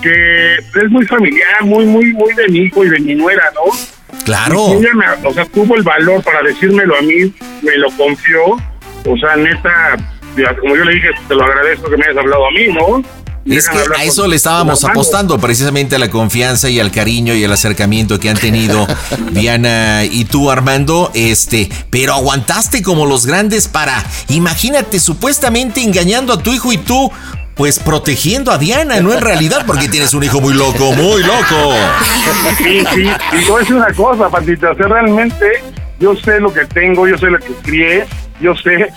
que 0.01 0.55
es 0.55 0.89
muy 0.89 1.05
familiar, 1.05 1.63
muy, 1.63 1.85
muy, 1.85 2.13
muy 2.13 2.33
de 2.33 2.47
mi 2.49 2.59
hijo 2.59 2.83
y 2.83 2.89
de 2.89 2.99
mi 2.99 3.15
nuera, 3.15 3.51
¿no? 3.53 3.71
Claro. 4.25 4.67
Ella 4.73 4.89
me- 4.93 5.27
o 5.27 5.33
sea, 5.33 5.45
tuvo 5.45 5.75
el 5.75 5.83
valor 5.83 6.23
para 6.23 6.41
decírmelo 6.43 6.95
a 6.97 7.01
mí, 7.01 7.33
me 7.61 7.77
lo 7.77 7.89
confió, 7.97 8.43
o 8.53 9.17
sea, 9.19 9.35
neta, 9.35 9.97
como 10.59 10.75
yo 10.75 10.83
le 10.85 10.93
dije, 10.93 11.09
te 11.27 11.35
lo 11.35 11.43
agradezco 11.43 11.89
que 11.89 11.97
me 11.97 12.05
hayas 12.05 12.17
hablado 12.17 12.47
a 12.47 12.51
mí, 12.51 12.67
¿no? 12.67 13.03
Es 13.45 13.67
que 13.67 13.79
a 13.97 14.03
eso 14.03 14.27
le 14.27 14.35
estábamos 14.35 14.83
apostando, 14.83 15.39
precisamente 15.39 15.95
a 15.95 15.99
la 15.99 16.09
confianza 16.09 16.69
y 16.69 16.79
al 16.79 16.91
cariño 16.91 17.33
y 17.33 17.43
el 17.43 17.51
acercamiento 17.51 18.19
que 18.19 18.29
han 18.29 18.37
tenido 18.37 18.87
Diana 19.31 20.03
y 20.05 20.25
tú, 20.25 20.51
Armando. 20.51 21.11
Este, 21.13 21.69
pero 21.89 22.13
aguantaste 22.13 22.83
como 22.83 23.05
los 23.05 23.25
grandes 23.25 23.67
para, 23.67 24.03
imagínate, 24.29 24.99
supuestamente 24.99 25.81
engañando 25.81 26.33
a 26.33 26.43
tu 26.43 26.53
hijo 26.53 26.71
y 26.71 26.77
tú, 26.77 27.11
pues 27.55 27.79
protegiendo 27.79 28.51
a 28.51 28.57
Diana, 28.57 28.99
no 29.01 29.13
en 29.13 29.21
realidad, 29.21 29.65
porque 29.65 29.89
tienes 29.89 30.13
un 30.13 30.23
hijo 30.23 30.39
muy 30.39 30.53
loco, 30.53 30.91
muy 30.93 31.23
loco. 31.23 31.73
Sí, 32.57 32.83
sí, 32.93 33.03
y 33.03 33.51
a 33.51 33.57
decir 33.57 33.75
una 33.75 33.93
cosa, 33.93 34.29
Patita, 34.29 34.71
o 34.71 34.75
sea, 34.75 34.87
realmente 34.87 35.63
yo 35.99 36.15
sé 36.15 36.39
lo 36.39 36.53
que 36.53 36.65
tengo, 36.65 37.07
yo 37.07 37.17
sé 37.17 37.27
lo 37.27 37.39
que 37.39 37.53
crié, 37.63 38.05
yo 38.39 38.55
sé, 38.55 38.89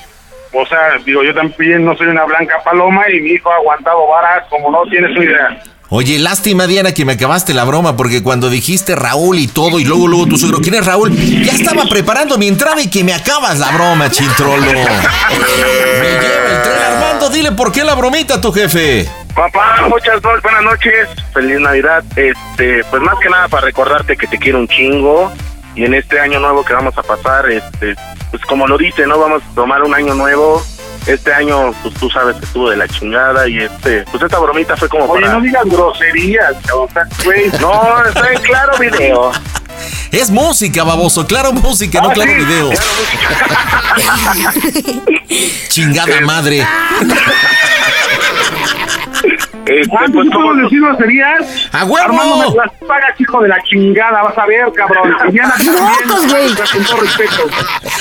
o 0.55 0.67
sea, 0.67 0.99
digo, 1.05 1.23
yo 1.23 1.35
también 1.35 1.85
no 1.85 1.97
soy 1.97 2.09
una 2.09 2.25
blanca 2.25 2.63
paloma 2.65 3.05
y 3.11 3.21
mi 3.21 3.31
hijo 3.31 3.51
ha 3.51 3.57
aguantado 3.57 4.07
varas 4.07 4.45
como 4.49 4.71
no 4.71 4.83
tienes 4.91 5.11
una 5.17 5.25
idea. 5.25 5.63
Oye, 5.91 6.19
lástima, 6.19 6.67
Diana, 6.67 6.93
que 6.93 7.05
me 7.05 7.13
acabaste 7.13 7.53
la 7.55 7.65
broma, 7.65 7.97
porque 7.97 8.23
cuando 8.23 8.49
dijiste 8.49 8.97
Raúl 8.97 9.39
y 9.39 9.47
todo, 9.47 9.79
y 9.79 9.85
luego, 9.85 10.09
luego 10.09 10.27
tu 10.27 10.39
suegro, 10.39 10.59
¿quién 10.61 10.75
es 10.75 10.87
Raúl? 10.87 11.15
Ya 11.15 11.53
estaba 11.53 11.85
preparando 11.85 12.39
mi 12.39 12.49
entrada 12.49 12.81
y 12.81 12.89
que 12.89 13.05
me 13.05 13.13
acabas 13.13 13.59
la 13.59 13.71
broma, 13.71 14.11
chintrolo. 14.11 14.63
Me 14.63 14.73
lleva 14.73 16.51
el 16.51 16.63
tren, 16.63 16.83
Armando, 16.91 17.29
dile 17.31 17.53
por 17.53 17.71
qué 17.71 17.85
la 17.85 17.95
bromita 17.95 18.41
tu 18.41 18.51
jefe. 18.51 19.07
Papá, 19.35 19.87
muchas 19.89 20.21
buenas 20.23 20.63
noches, 20.63 21.09
feliz 21.33 21.61
Navidad. 21.61 22.03
Este, 22.17 22.83
pues 22.85 23.03
más 23.03 23.19
que 23.21 23.29
nada 23.29 23.49
para 23.49 23.67
recordarte 23.67 24.17
que 24.17 24.27
te 24.27 24.39
quiero 24.39 24.61
un 24.61 24.69
chingo 24.69 25.33
y 25.75 25.85
en 25.85 25.95
este 25.95 26.21
año 26.21 26.39
nuevo 26.41 26.65
que 26.65 26.73
vamos 26.75 26.97
a 26.97 27.03
pasar, 27.03 27.51
este, 27.51 27.95
pues 28.31 28.43
como 28.47 28.67
lo 28.67 28.79
dice, 28.79 29.07
no 29.07 29.19
vamos 29.19 29.43
a 29.43 29.55
tomar 29.55 29.83
un 29.83 29.95
año 29.95 30.15
nuevo. 30.15 30.63
Este 31.07 31.35
año, 31.35 31.73
pues 31.83 31.93
tú 31.95 32.09
sabes 32.09 32.35
que 32.37 32.47
estuvo 32.47 32.71
de 32.71 32.79
la 32.79 32.89
chingada 32.89 33.47
y 33.47 33.59
este, 33.59 34.07
pues 34.11 34.23
esta 34.23 34.39
bromita 34.39 34.75
fue 34.75 34.89
como 34.89 35.05
Oye, 35.05 35.21
para. 35.23 35.35
no 35.35 35.41
digas 35.43 35.65
groserías, 35.67 36.55
cabrón, 36.65 36.89
güey. 37.25 37.51
No, 37.61 38.03
está 38.07 38.33
en 38.33 38.41
claro 38.41 38.79
video. 38.79 39.31
Es 40.13 40.31
música, 40.31 40.85
baboso, 40.85 41.27
claro 41.27 41.53
música, 41.53 42.01
no 42.01 42.11
Ah, 42.11 42.13
claro 42.15 42.31
sí, 42.31 42.37
video. 42.39 42.71
Chingada 45.69 46.21
madre. 46.21 46.65
Este, 49.81 49.89
¿Cuántos 49.91 50.13
pues, 50.25 50.29
puedo 50.33 50.49
como- 50.51 50.63
decir 50.63 50.81
groserías? 50.81 51.47
¡A 51.73 51.85
huevo! 51.85 52.05
Armando, 52.05 52.51
me 52.51 52.57
las 52.57 52.71
pagas, 52.87 53.21
hijo 53.21 53.41
de 53.43 53.49
la 53.49 53.63
chingada, 53.65 54.23
vas 54.23 54.39
a 54.39 54.47
ver, 54.47 54.73
cabrón. 54.75 55.15
Y 55.29 55.33
Diana, 55.33 55.55
tú 55.59 55.65
también, 55.75 56.09
¡Locos, 56.09 56.31
güey! 56.31 56.47
o 56.53 56.57
sea, 56.57 56.67
Con 56.73 56.85
todo 56.85 56.97
respeto. 57.01 57.43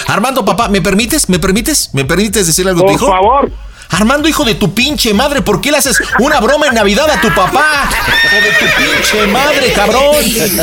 Armando, 0.08 0.46
papá, 0.46 0.68
¿me 0.70 0.82
permites? 0.82 1.30
¿Me 1.30 1.40
permites? 1.40 1.90
¿Me 1.94 2.06
permites 2.06 2.48
decirle 2.48 2.72
algo 2.72 2.82
a 2.84 2.86
tu 2.86 2.92
Por 2.94 3.02
hijo? 3.02 3.12
favor. 3.12 3.52
Armando, 3.90 4.28
hijo 4.28 4.44
de 4.44 4.56
tu 4.56 4.74
pinche 4.74 5.14
madre, 5.14 5.44
¿por 5.44 5.62
qué 5.62 5.70
le 5.70 5.78
haces 5.78 6.02
una 6.18 6.40
broma 6.40 6.66
en 6.68 6.74
Navidad 6.74 7.08
a 7.12 7.22
tu 7.22 7.28
papá? 7.30 7.88
Hijo 8.26 8.36
de 8.36 8.52
tu 8.54 8.66
pinche 8.76 9.28
madre, 9.28 9.72
cabrón. 9.74 10.16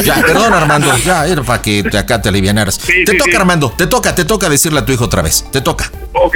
Ya, 0.05 0.17
perdón, 0.17 0.53
Armando. 0.53 0.97
Ya, 1.05 1.27
era 1.27 1.41
para 1.45 1.63
que 1.63 1.85
te- 1.85 1.97
acá 1.99 2.21
te 2.21 2.29
alivianaras. 2.29 2.75
Sí, 2.75 3.05
te 3.05 3.13
sí, 3.13 3.19
toca, 3.19 3.31
sí. 3.31 3.37
Armando. 3.37 3.71
Te 3.77 3.87
toca, 3.87 4.15
te 4.17 4.25
toca 4.25 4.49
decirle 4.49 4.81
a 4.81 4.85
tu 4.85 4.91
hijo 4.93 5.05
otra 5.05 5.23
vez. 5.23 5.45
Te 5.53 5.61
toca. 5.61 5.93
Ok, 6.13 6.35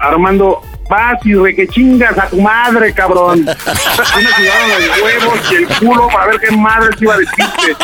Armando, 0.00 0.60
vas 0.88 1.24
y 1.24 1.34
re 1.34 1.54
que 1.54 1.68
chingas 1.68 2.18
a 2.18 2.26
tu 2.28 2.40
madre, 2.40 2.92
cabrón. 2.92 3.44
Ya 3.46 3.54
me 4.16 4.32
tiraron 4.36 4.88
los 4.88 5.02
huevos 5.02 5.38
y 5.50 5.54
el 5.54 5.66
culo 5.78 6.08
para 6.08 6.26
ver 6.26 6.40
qué 6.40 6.50
madre 6.56 6.88
te 6.96 7.04
iba 7.04 7.14
a 7.14 7.18
decirte. 7.18 7.76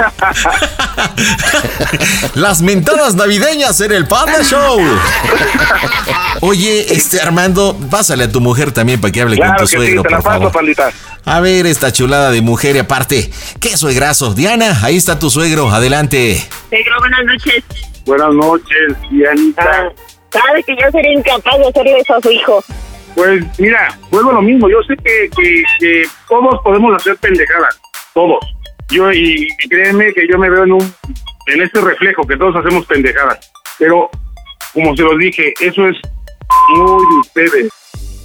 Las 2.34 2.62
mentadas 2.62 3.14
navideñas 3.14 3.80
en 3.80 3.92
el 3.92 4.06
Panda 4.06 4.42
Show. 4.42 4.80
Oye, 6.40 6.92
este 6.94 7.20
Armando, 7.20 7.76
pásale 7.90 8.24
a 8.24 8.32
tu 8.32 8.40
mujer 8.40 8.72
también 8.72 9.00
para 9.00 9.12
que 9.12 9.20
hable 9.20 9.36
Claro 9.36 9.52
con 9.52 9.58
que 9.58 9.62
tu 9.64 9.68
sí, 9.68 9.76
suegro, 9.76 10.02
te 10.02 10.10
la 10.10 10.16
por 10.16 10.24
paso, 10.24 10.50
favor. 10.50 10.74
A 11.24 11.40
ver 11.40 11.66
esta 11.66 11.92
chulada 11.92 12.30
de 12.30 12.40
mujer 12.40 12.76
y 12.76 12.80
aparte, 12.80 13.30
qué 13.60 13.76
suegrazo. 13.76 14.32
Diana, 14.34 14.78
ahí 14.82 14.96
está 14.96 15.18
tu 15.18 15.30
suegro, 15.30 15.70
adelante. 15.70 16.42
Negro, 16.70 16.94
buenas 17.00 17.24
noches. 17.26 17.64
Buenas 18.06 18.32
noches, 18.32 18.96
Dianita. 19.10 19.92
Sabe 20.30 20.62
que 20.62 20.76
yo 20.76 20.90
sería 20.90 21.12
incapaz 21.12 21.58
de 21.58 21.68
hacerle 21.68 21.98
eso 21.98 22.14
a 22.14 22.20
su 22.20 22.30
hijo. 22.30 22.62
Pues 23.14 23.44
mira, 23.58 23.98
vuelvo 24.10 24.30
a 24.30 24.34
lo 24.34 24.42
mismo. 24.42 24.68
Yo 24.68 24.82
sé 24.82 24.96
que, 24.96 25.30
que, 25.36 25.62
que 25.78 26.02
todos 26.28 26.60
podemos 26.62 26.94
hacer 26.96 27.16
pendejadas, 27.16 27.80
todos. 28.14 28.38
Yo 28.88 29.12
y, 29.12 29.46
y 29.62 29.68
créeme 29.68 30.12
que 30.12 30.26
yo 30.28 30.38
me 30.38 30.50
veo 30.50 30.64
en 30.64 30.72
un 30.72 30.94
en 31.46 31.62
este 31.62 31.80
reflejo 31.80 32.26
que 32.26 32.36
todos 32.36 32.56
hacemos 32.56 32.86
pendejadas. 32.86 33.52
Pero 33.78 34.10
como 34.72 34.94
se 34.94 35.02
los 35.02 35.18
dije, 35.18 35.52
eso 35.60 35.86
es 35.88 35.96
muy 36.70 37.04
de 37.06 37.18
ustedes. 37.20 37.72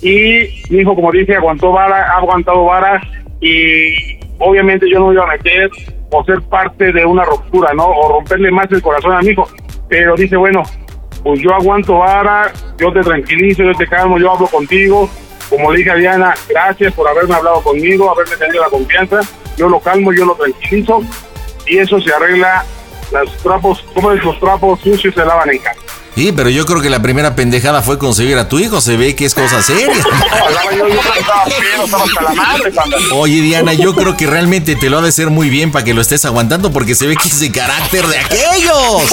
Y 0.01 0.63
mi 0.69 0.81
hijo, 0.81 0.95
como 0.95 1.11
dije, 1.11 1.35
aguantó 1.35 1.71
vara, 1.71 2.11
ha 2.13 2.17
aguantado 2.17 2.65
vara 2.65 3.01
y 3.41 4.19
obviamente 4.39 4.89
yo 4.89 4.99
no 4.99 5.13
iba 5.13 5.23
a 5.23 5.37
meter 5.37 5.69
o 6.11 6.23
ser 6.25 6.41
parte 6.43 6.91
de 6.91 7.05
una 7.05 7.23
ruptura, 7.23 7.73
¿no? 7.73 7.87
O 7.87 8.09
romperle 8.09 8.51
más 8.51 8.71
el 8.71 8.81
corazón 8.81 9.13
a 9.13 9.21
mi 9.21 9.29
hijo. 9.29 9.47
Pero 9.89 10.15
dice, 10.15 10.35
bueno, 10.35 10.63
pues 11.25 11.41
yo 11.41 11.51
aguanto 11.55 11.97
vara, 11.97 12.53
yo 12.77 12.93
te 12.93 13.01
tranquilizo, 13.01 13.63
yo 13.63 13.73
te 13.73 13.87
calmo, 13.87 14.19
yo 14.19 14.31
hablo 14.31 14.45
contigo. 14.45 15.09
Como 15.49 15.71
le 15.71 15.79
dije 15.79 15.89
a 15.89 15.95
Diana, 15.95 16.35
gracias 16.47 16.93
por 16.93 17.07
haberme 17.07 17.33
hablado 17.33 17.63
conmigo, 17.63 18.11
haberme 18.11 18.37
tenido 18.37 18.61
la 18.61 18.69
confianza. 18.69 19.21
Yo 19.57 19.67
lo 19.67 19.79
calmo, 19.79 20.13
yo 20.13 20.23
lo 20.23 20.35
tranquilizo 20.35 21.01
y 21.65 21.79
eso 21.79 21.99
se 21.99 22.13
arregla. 22.13 22.63
Los 23.11 23.37
trapos, 23.37 23.83
como 23.95 24.11
los 24.11 24.39
trapos 24.39 24.79
sucios 24.81 25.15
se 25.15 25.25
lavan 25.25 25.49
en 25.49 25.57
casa. 25.57 25.79
Sí, 26.15 26.31
pero 26.31 26.49
yo 26.49 26.65
creo 26.65 26.81
que 26.81 26.89
la 26.89 27.01
primera 27.01 27.35
pendejada 27.35 27.81
fue 27.81 27.99
concebir 27.99 28.37
a 28.37 28.47
tu 28.47 28.57
hijo. 28.57 28.79
Se 28.79 28.95
ve 28.95 29.15
que 29.15 29.25
es 29.25 29.35
cosa 29.35 29.61
seria. 29.61 29.91
Oye, 33.11 33.41
Diana, 33.41 33.73
yo 33.73 33.93
creo 33.93 34.15
que 34.15 34.25
realmente 34.25 34.77
te 34.77 34.89
lo 34.89 34.99
ha 34.99 35.01
de 35.01 35.11
ser 35.11 35.29
muy 35.29 35.49
bien 35.49 35.73
para 35.73 35.83
que 35.83 35.93
lo 35.93 35.99
estés 36.01 36.23
aguantando 36.23 36.71
porque 36.71 36.95
se 36.95 37.05
ve 37.07 37.17
que 37.17 37.27
es 37.27 37.39
de 37.41 37.51
carácter 37.51 38.07
de 38.07 38.17
aquellos. 38.17 39.03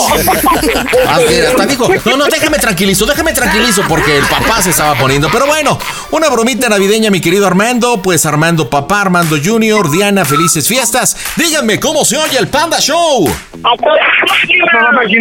Que 1.29 1.47
hasta 1.47 1.67
dijo, 1.67 1.89
no, 2.05 2.17
no, 2.17 2.27
déjame 2.27 2.59
tranquilizo, 2.59 3.05
déjame 3.05 3.33
tranquilizo 3.33 3.83
porque 3.89 4.19
el 4.19 4.25
papá 4.27 4.63
se 4.63 4.71
estaba 4.71 4.95
poniendo. 4.95 5.29
Pero 5.33 5.47
bueno, 5.47 5.79
una 6.13 6.29
bromita 6.29 6.69
navideña, 6.69 7.11
mi 7.11 7.21
querido 7.21 7.49
Armando. 7.49 8.01
Pues 8.01 8.27
Armando 8.27 8.71
papá, 8.71 9.01
Armando 9.01 9.37
Junior, 9.43 9.91
Diana, 9.91 10.25
felices 10.25 10.69
fiestas. 10.69 11.17
Díganme 11.35 11.81
cómo 11.81 12.05
se 12.05 12.17
oye 12.17 12.39
el 12.39 12.47
Panda 12.47 12.79
Show. 12.79 13.29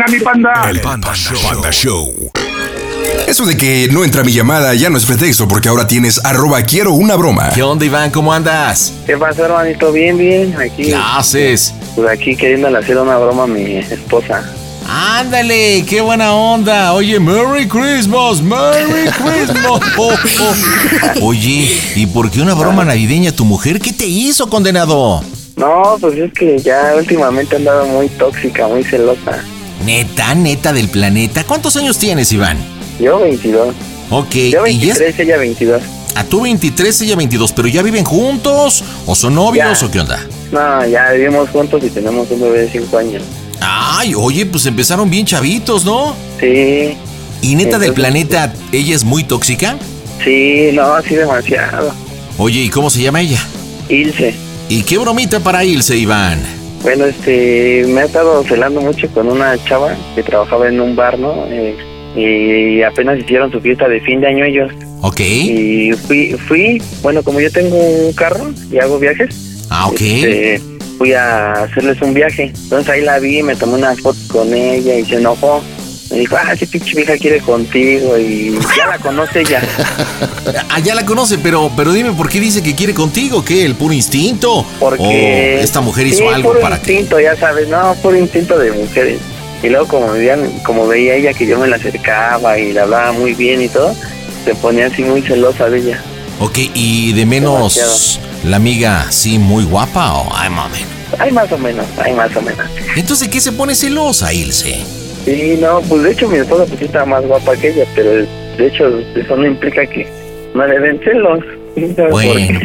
Mi 0.10 0.20
panda. 0.20 0.70
El 0.70 0.80
Panda 1.72 1.84
Show. 1.84 2.14
Eso 3.28 3.46
de 3.46 3.56
que 3.56 3.88
no 3.92 4.04
entra 4.04 4.24
mi 4.24 4.34
llamada 4.34 4.74
ya 4.74 4.90
no 4.90 4.98
es 4.98 5.06
pretexto 5.06 5.48
porque 5.48 5.70
ahora 5.70 5.88
tienes 5.88 6.20
arroba 6.26 6.62
quiero 6.64 6.92
una 6.92 7.16
broma. 7.16 7.50
¿Qué 7.54 7.64
onda, 7.64 7.86
Iván? 7.86 8.12
¿Cómo 8.12 8.34
andas? 8.34 8.92
¿Qué 9.06 9.18
pasó, 9.18 9.46
hermanito? 9.46 9.92
Bien, 9.92 10.18
bien. 10.18 10.54
Aquí, 10.60 10.84
¿Qué 10.88 10.96
haces? 10.96 11.74
pues 11.96 12.10
aquí 12.10 12.36
queriéndole 12.36 12.78
hacer 12.78 12.98
una 12.98 13.18
broma 13.18 13.44
a 13.44 13.48
mi 13.48 13.78
esposa. 13.78 14.44
Ándale, 14.86 15.86
qué 15.88 16.02
buena 16.02 16.34
onda. 16.34 16.94
Oye, 16.94 17.20
Merry 17.20 17.68
Christmas, 17.68 18.42
Merry 18.42 19.10
Christmas. 19.18 19.82
Oh, 19.98 20.14
oh. 20.42 21.26
Oye, 21.28 21.72
¿y 21.96 22.06
por 22.08 22.30
qué 22.30 22.42
una 22.42 22.54
broma 22.54 22.84
navideña 22.84 23.30
a 23.30 23.36
tu 23.36 23.46
mujer? 23.46 23.80
¿Qué 23.80 23.94
te 23.94 24.06
hizo, 24.06 24.50
condenado? 24.50 25.24
No, 25.56 25.98
pues 26.02 26.18
es 26.18 26.34
que 26.34 26.58
ya 26.60 26.94
últimamente 26.98 27.56
he 27.56 27.60
andado 27.60 27.86
muy 27.86 28.10
tóxica, 28.10 28.68
muy 28.68 28.84
celosa. 28.84 29.42
Neta, 29.86 30.36
neta 30.36 30.74
del 30.74 30.90
planeta. 30.90 31.44
¿Cuántos 31.44 31.76
años 31.78 31.98
tienes, 31.98 32.32
Iván? 32.32 32.58
Yo 33.00 33.20
22. 33.20 33.74
Ok, 34.10 34.34
Yo 34.52 34.68
y 34.68 34.90
es 34.90 35.00
23, 35.00 35.20
ella 35.20 35.38
22. 35.38 35.82
a 36.16 36.24
tú 36.26 36.42
23, 36.42 37.02
ella 37.02 37.16
22, 37.16 37.52
pero 37.54 37.68
ya 37.68 37.82
viven 37.82 38.04
juntos 38.04 38.84
o 39.06 39.16
son 39.16 39.36
novios 39.36 39.80
Ya. 39.80 39.86
o 39.86 39.90
qué 39.92 40.00
onda? 40.02 40.20
No, 40.52 40.86
ya 40.88 41.12
vivimos 41.14 41.50
juntos 41.50 41.82
y 41.84 41.90
tenemos 41.90 42.30
un 42.30 42.42
bebé 42.42 42.60
de 42.64 42.70
5 42.72 42.98
años. 42.98 43.24
Ay, 43.62 44.14
oye, 44.16 44.46
pues 44.46 44.66
empezaron 44.66 45.10
bien 45.10 45.26
chavitos, 45.26 45.86
¿no? 45.86 46.16
Sí, 46.40 46.98
Y 47.42 47.56
neta 47.56 47.80
del 47.80 47.94
planeta, 47.94 48.54
¿ella 48.72 48.96
es 48.96 49.04
muy 49.04 49.24
tóxica? 49.24 49.78
sí, 50.24 50.70
no, 50.74 51.02
sí 51.02 51.16
demasiado. 51.16 51.92
Oye, 52.38 52.62
¿y 52.62 52.70
cómo 52.70 52.90
se 52.90 53.02
llama 53.02 53.22
ella? 53.22 53.40
Ilse. 53.90 54.34
¿Y 54.70 54.84
qué 54.84 54.98
bromita 55.00 55.40
para 55.40 55.64
Ilse, 55.64 55.98
Iván? 55.98 56.40
Bueno, 56.84 57.06
este, 57.06 57.86
me 57.88 58.02
ha 58.02 58.06
estado 58.06 58.44
celando 58.44 58.82
mucho 58.82 59.08
con 59.10 59.28
una 59.28 59.56
chava 59.66 59.96
que 60.16 60.24
trabajaba 60.24 60.68
en 60.68 60.80
un 60.82 60.96
bar, 60.96 61.18
¿no? 61.20 61.46
Eh, 61.48 61.76
y 62.16 62.82
apenas 62.82 63.20
hicieron 63.20 63.52
su 63.52 63.62
fiesta 63.62 63.88
de 63.88 64.02
fin 64.02 64.20
de 64.20 64.28
año 64.28 64.44
ellos. 64.46 64.72
Ok. 65.02 65.20
Y 65.20 65.92
fui, 66.08 66.32
fui, 66.48 66.82
bueno, 67.02 67.24
como 67.24 67.40
yo 67.40 67.52
tengo 67.52 67.76
un 67.78 68.12
carro 68.14 68.52
y 68.72 68.78
hago 68.80 69.00
viajes, 69.00 69.66
Ah, 69.70 69.88
ok. 69.88 70.02
este, 70.02 70.62
fui 70.98 71.14
a 71.14 71.52
hacerles 71.54 72.02
un 72.02 72.14
viaje. 72.14 72.52
Entonces 72.64 72.90
ahí 72.90 73.02
la 73.02 73.20
vi, 73.20 73.42
me 73.44 73.56
tomé 73.56 73.76
una 73.76 73.96
foto 73.96 74.20
con 74.30 74.54
ella 74.54 74.98
y 75.00 75.06
se 75.06 75.16
enojó. 75.18 75.62
Me 76.12 76.20
dijo, 76.20 76.36
ah, 76.36 76.54
ese 76.54 76.68
pinche 76.68 76.94
vieja 76.96 77.18
quiere 77.18 77.40
contigo 77.40 78.18
y 78.18 78.60
ya 78.78 78.88
la 78.88 79.00
conoce 79.00 79.42
ella. 79.42 79.62
Ah, 80.70 80.80
ya 80.80 80.96
la 80.96 81.06
conoce, 81.06 81.38
pero, 81.38 81.72
pero 81.76 81.92
dime, 81.92 82.12
¿por 82.14 82.30
qué 82.30 82.40
dice 82.40 82.64
que 82.64 82.76
quiere 82.76 82.94
contigo? 82.94 83.44
¿Qué? 83.44 83.66
¿El 83.66 83.76
puro 83.76 83.94
instinto? 83.94 84.66
Porque 84.80 85.58
¿O 85.60 85.64
esta 85.64 85.82
mujer 85.82 86.08
hizo 86.08 86.20
sí, 86.20 86.28
algo 86.28 86.50
puro 86.50 86.62
para 86.62 86.82
que.? 86.82 86.94
instinto, 86.94 87.20
ya 87.20 87.36
sabes, 87.36 87.68
no, 87.68 87.96
puro 88.02 88.18
instinto 88.18 88.58
de 88.58 88.72
mujeres. 88.72 89.20
Y 89.64 89.70
luego 89.70 89.88
como 89.88 90.12
veían, 90.14 90.50
como 90.64 90.88
veía 90.88 91.16
ella 91.16 91.34
que 91.34 91.46
yo 91.46 91.60
me 91.60 91.68
la 91.68 91.76
acercaba 91.76 92.58
y 92.58 92.74
le 92.74 92.80
hablaba 92.80 93.12
muy 93.12 93.34
bien 93.34 93.62
y 93.62 93.68
todo, 93.68 93.94
se 94.46 94.56
ponía 94.56 94.88
así 94.88 95.04
muy 95.04 95.22
celosa 95.22 95.70
de 95.70 95.80
ella. 95.80 96.04
Ok, 96.40 96.58
y 96.74 97.14
de 97.14 97.26
menos 97.26 98.20
la 98.44 98.56
amiga, 98.56 99.08
sí, 99.12 99.38
muy 99.38 99.64
guapa 99.66 100.14
o 100.14 100.36
ay, 100.36 100.50
mami. 100.50 100.80
Ay, 101.20 101.32
más 101.32 101.52
o 101.52 101.58
menos, 101.58 101.86
ay, 102.04 102.14
más 102.14 102.36
o 102.36 102.42
menos. 102.42 102.66
Entonces, 102.96 103.28
¿qué 103.28 103.40
se 103.40 103.52
pone 103.52 103.76
celosa, 103.76 104.34
Ilse? 104.34 104.80
Sí, 105.26 105.58
no, 105.62 105.82
pues 105.82 106.04
de 106.04 106.12
hecho 106.12 106.28
mi 106.28 106.38
esposa 106.40 106.66
pues 106.66 106.82
está 106.82 107.06
más 107.06 107.26
guapa 107.26 107.56
que 107.56 107.70
ella, 107.70 107.86
pero 107.96 108.12
de 108.12 108.68
hecho 108.68 108.88
eso 109.16 109.36
no 109.36 109.46
implica 109.46 109.86
que 109.86 110.08
no 110.54 110.66
le 110.66 110.80
den 110.80 111.00
celos. 111.04 111.40
Bueno. 112.12 112.60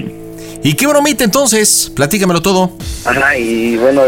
¿Y 0.62 0.74
qué 0.74 0.86
bromita 0.86 1.22
entonces? 1.22 1.92
Platícamelo 1.94 2.42
todo. 2.42 2.70
Ajá, 3.04 3.36
y 3.38 3.76
bueno, 3.76 4.02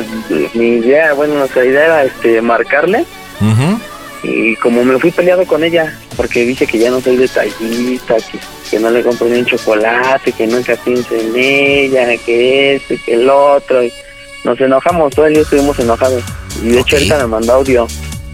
mi 0.54 0.68
idea, 0.78 1.12
bueno, 1.12 1.34
nuestra 1.34 1.64
idea 1.64 1.84
era 1.84 2.04
este 2.04 2.40
marcarle 2.42 3.04
Ujú. 3.40 3.78
y 4.24 4.56
como 4.56 4.82
me 4.82 4.98
fui 4.98 5.12
peleado 5.12 5.44
con 5.46 5.62
ella, 5.62 5.96
porque 6.16 6.44
dice 6.44 6.66
que 6.66 6.78
ya 6.78 6.90
no 6.90 7.00
soy 7.00 7.16
detallista, 7.16 8.16
que, 8.16 8.38
que 8.70 8.80
no 8.80 8.90
le 8.90 9.02
compro 9.04 9.28
ni 9.28 9.38
un 9.38 9.46
chocolate, 9.46 10.32
que 10.32 10.46
nunca 10.48 10.74
pienso 10.84 11.14
en 11.14 11.32
ella, 11.36 12.16
que 12.26 12.76
esto 12.76 12.94
que 13.04 13.14
el 13.14 13.30
otro, 13.30 13.84
y 13.84 13.92
nos 14.42 14.60
enojamos, 14.60 15.14
todo 15.14 15.26
el 15.26 15.34
día 15.34 15.42
estuvimos 15.42 15.78
enojados. 15.78 16.24
Y 16.64 16.70
de 16.70 16.80
hecho 16.80 16.96
Ok. 16.96 17.02
ahorita 17.02 17.18
me 17.18 17.26
mandó 17.28 17.52
audio, 17.52 17.86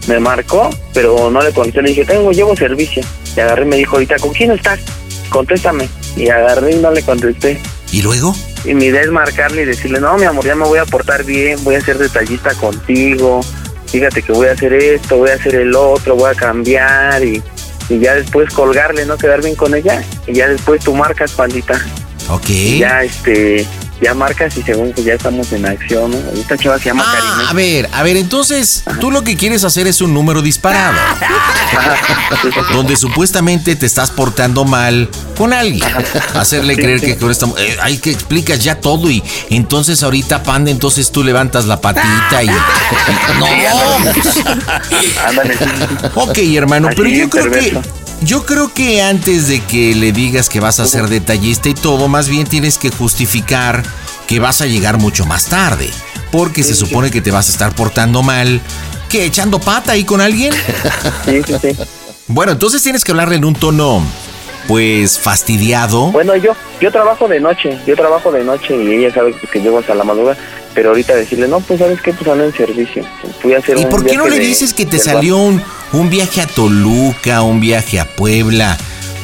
me 0.07 0.19
marcó, 0.19 0.69
pero 0.93 1.29
no 1.29 1.41
le 1.41 1.51
contesté, 1.51 1.81
le 1.81 1.89
dije, 1.89 2.05
tengo, 2.05 2.31
llevo 2.31 2.55
servicio. 2.55 3.03
Y 3.35 3.39
agarré 3.39 3.63
y 3.63 3.67
me 3.67 3.75
dijo, 3.77 3.95
ahorita, 3.95 4.15
¿con 4.17 4.31
quién 4.31 4.51
estás? 4.51 4.79
Contéstame. 5.29 5.89
Y 6.15 6.29
agarré 6.29 6.73
y 6.73 6.79
no 6.79 6.91
le 6.91 7.01
contesté. 7.01 7.59
¿Y 7.91 8.01
luego? 8.01 8.35
Y 8.65 8.73
mi 8.73 8.85
idea 8.85 9.01
es 9.01 9.11
marcarle 9.11 9.63
y 9.63 9.65
decirle, 9.65 9.99
no, 9.99 10.17
mi 10.17 10.25
amor, 10.25 10.45
ya 10.45 10.55
me 10.55 10.65
voy 10.65 10.79
a 10.79 10.85
portar 10.85 11.23
bien, 11.23 11.63
voy 11.63 11.75
a 11.75 11.81
ser 11.81 11.97
detallista 11.97 12.53
contigo, 12.55 13.41
fíjate 13.85 14.23
que 14.23 14.31
voy 14.31 14.47
a 14.47 14.53
hacer 14.53 14.73
esto, 14.73 15.17
voy 15.17 15.29
a 15.29 15.35
hacer 15.35 15.55
el 15.55 15.75
otro, 15.75 16.15
voy 16.15 16.31
a 16.31 16.33
cambiar 16.33 17.23
y, 17.23 17.43
y 17.89 17.99
ya 17.99 18.15
después 18.15 18.51
colgarle, 18.53 19.05
no 19.05 19.17
quedar 19.17 19.43
bien 19.43 19.55
con 19.55 19.75
ella 19.75 20.03
y 20.25 20.33
ya 20.33 20.47
después 20.47 20.83
tú 20.83 20.95
marcas, 20.95 21.33
pandita. 21.33 21.79
Ok. 22.29 22.49
Y 22.49 22.79
ya, 22.79 23.03
este, 23.03 23.67
ya 24.01 24.13
marcas 24.13 24.55
y 24.57 24.61
según 24.61 24.91
pues 24.93 25.05
ya 25.05 25.13
estamos 25.13 25.51
en 25.53 25.65
acción, 25.65 26.11
¿no? 26.11 26.17
Esta 26.39 26.57
chava 26.57 26.77
se 26.77 26.85
llama 26.85 27.03
Ah, 27.05 27.47
a 27.49 27.53
ver, 27.53 27.89
a 27.93 28.03
ver, 28.03 28.17
entonces 28.17 28.83
tú 28.99 29.11
lo 29.11 29.23
que 29.23 29.37
quieres 29.37 29.63
hacer 29.63 29.87
es 29.87 30.01
un 30.01 30.13
número 30.13 30.41
disparado. 30.41 30.97
donde 32.73 32.95
supuestamente 32.95 33.75
te 33.75 33.85
estás 33.85 34.11
portando 34.11 34.65
mal 34.65 35.09
con 35.37 35.53
alguien. 35.53 35.89
Hacerle 36.33 36.75
creer 36.75 37.01
que 37.01 37.17
con 37.17 37.31
esta 37.31 37.47
eh, 37.57 37.77
hay 37.81 37.97
que 37.97 38.11
explicas 38.11 38.63
ya 38.63 38.79
todo 38.79 39.09
y 39.09 39.23
entonces 39.49 40.03
ahorita 40.03 40.43
panda, 40.43 40.71
entonces 40.71 41.11
tú 41.11 41.23
levantas 41.23 41.65
la 41.65 41.79
patita 41.81 42.43
y 42.43 42.47
no. 43.39 43.47
Ándale. 45.25 45.55
Ok, 46.15 46.37
hermano, 46.55 46.87
Así 46.87 46.97
pero 46.97 47.09
yo 47.09 47.29
creo 47.29 47.51
que. 47.51 48.04
Yo 48.21 48.45
creo 48.45 48.73
que 48.73 49.01
antes 49.01 49.47
de 49.47 49.61
que 49.61 49.93
le 49.95 50.11
digas 50.11 50.49
que 50.49 50.59
vas 50.59 50.79
a 50.79 50.85
ser 50.87 51.07
detallista 51.07 51.69
y 51.69 51.73
todo, 51.73 52.07
más 52.07 52.27
bien 52.29 52.47
tienes 52.47 52.77
que 52.77 52.89
justificar 52.89 53.83
que 54.27 54.39
vas 54.39 54.61
a 54.61 54.65
llegar 54.65 54.97
mucho 54.97 55.25
más 55.25 55.45
tarde, 55.45 55.89
porque 56.31 56.63
se 56.63 56.73
supone 56.75 57.11
que 57.11 57.21
te 57.21 57.31
vas 57.31 57.49
a 57.49 57.51
estar 57.51 57.75
portando 57.75 58.23
mal, 58.23 58.61
que 59.09 59.25
echando 59.25 59.59
pata 59.59 59.91
ahí 59.93 60.03
con 60.03 60.21
alguien. 60.21 60.53
Sí, 61.25 61.41
sí, 61.45 61.53
sí. 61.61 61.69
Bueno, 62.27 62.53
entonces 62.53 62.81
tienes 62.81 63.03
que 63.03 63.11
hablarle 63.11 63.35
en 63.35 63.45
un 63.45 63.53
tono 63.55 64.01
pues 64.67 65.19
fastidiado. 65.19 66.11
Bueno, 66.11 66.35
yo 66.35 66.53
yo 66.81 66.91
trabajo 66.91 67.27
de 67.27 67.39
noche, 67.39 67.77
yo 67.85 67.95
trabajo 67.95 68.31
de 68.31 68.43
noche 68.43 68.75
y 68.75 68.93
ella 68.95 69.13
sabe 69.13 69.33
que 69.51 69.59
llego 69.61 69.77
hasta 69.77 69.93
la 69.93 70.03
madrugada, 70.03 70.37
pero 70.73 70.89
ahorita 70.89 71.13
decirle, 71.15 71.47
no, 71.47 71.59
pues 71.59 71.79
sabes 71.79 72.01
qué, 72.01 72.13
pues 72.13 72.27
ando 72.27 72.45
en 72.45 72.53
servicio. 72.53 73.03
Fui 73.41 73.53
a 73.53 73.59
hacer 73.59 73.77
¿Y 73.77 73.83
un 73.83 73.89
por 73.89 74.03
qué 74.03 74.17
no 74.17 74.27
le 74.27 74.39
de- 74.39 74.45
dices 74.45 74.73
que 74.73 74.87
te 74.87 74.97
salió 74.97 75.37
un, 75.37 75.61
un 75.93 76.09
viaje 76.09 76.41
a 76.41 76.47
Toluca, 76.47 77.41
un 77.41 77.59
viaje 77.59 77.99
a 77.99 78.05
Puebla, 78.05 78.77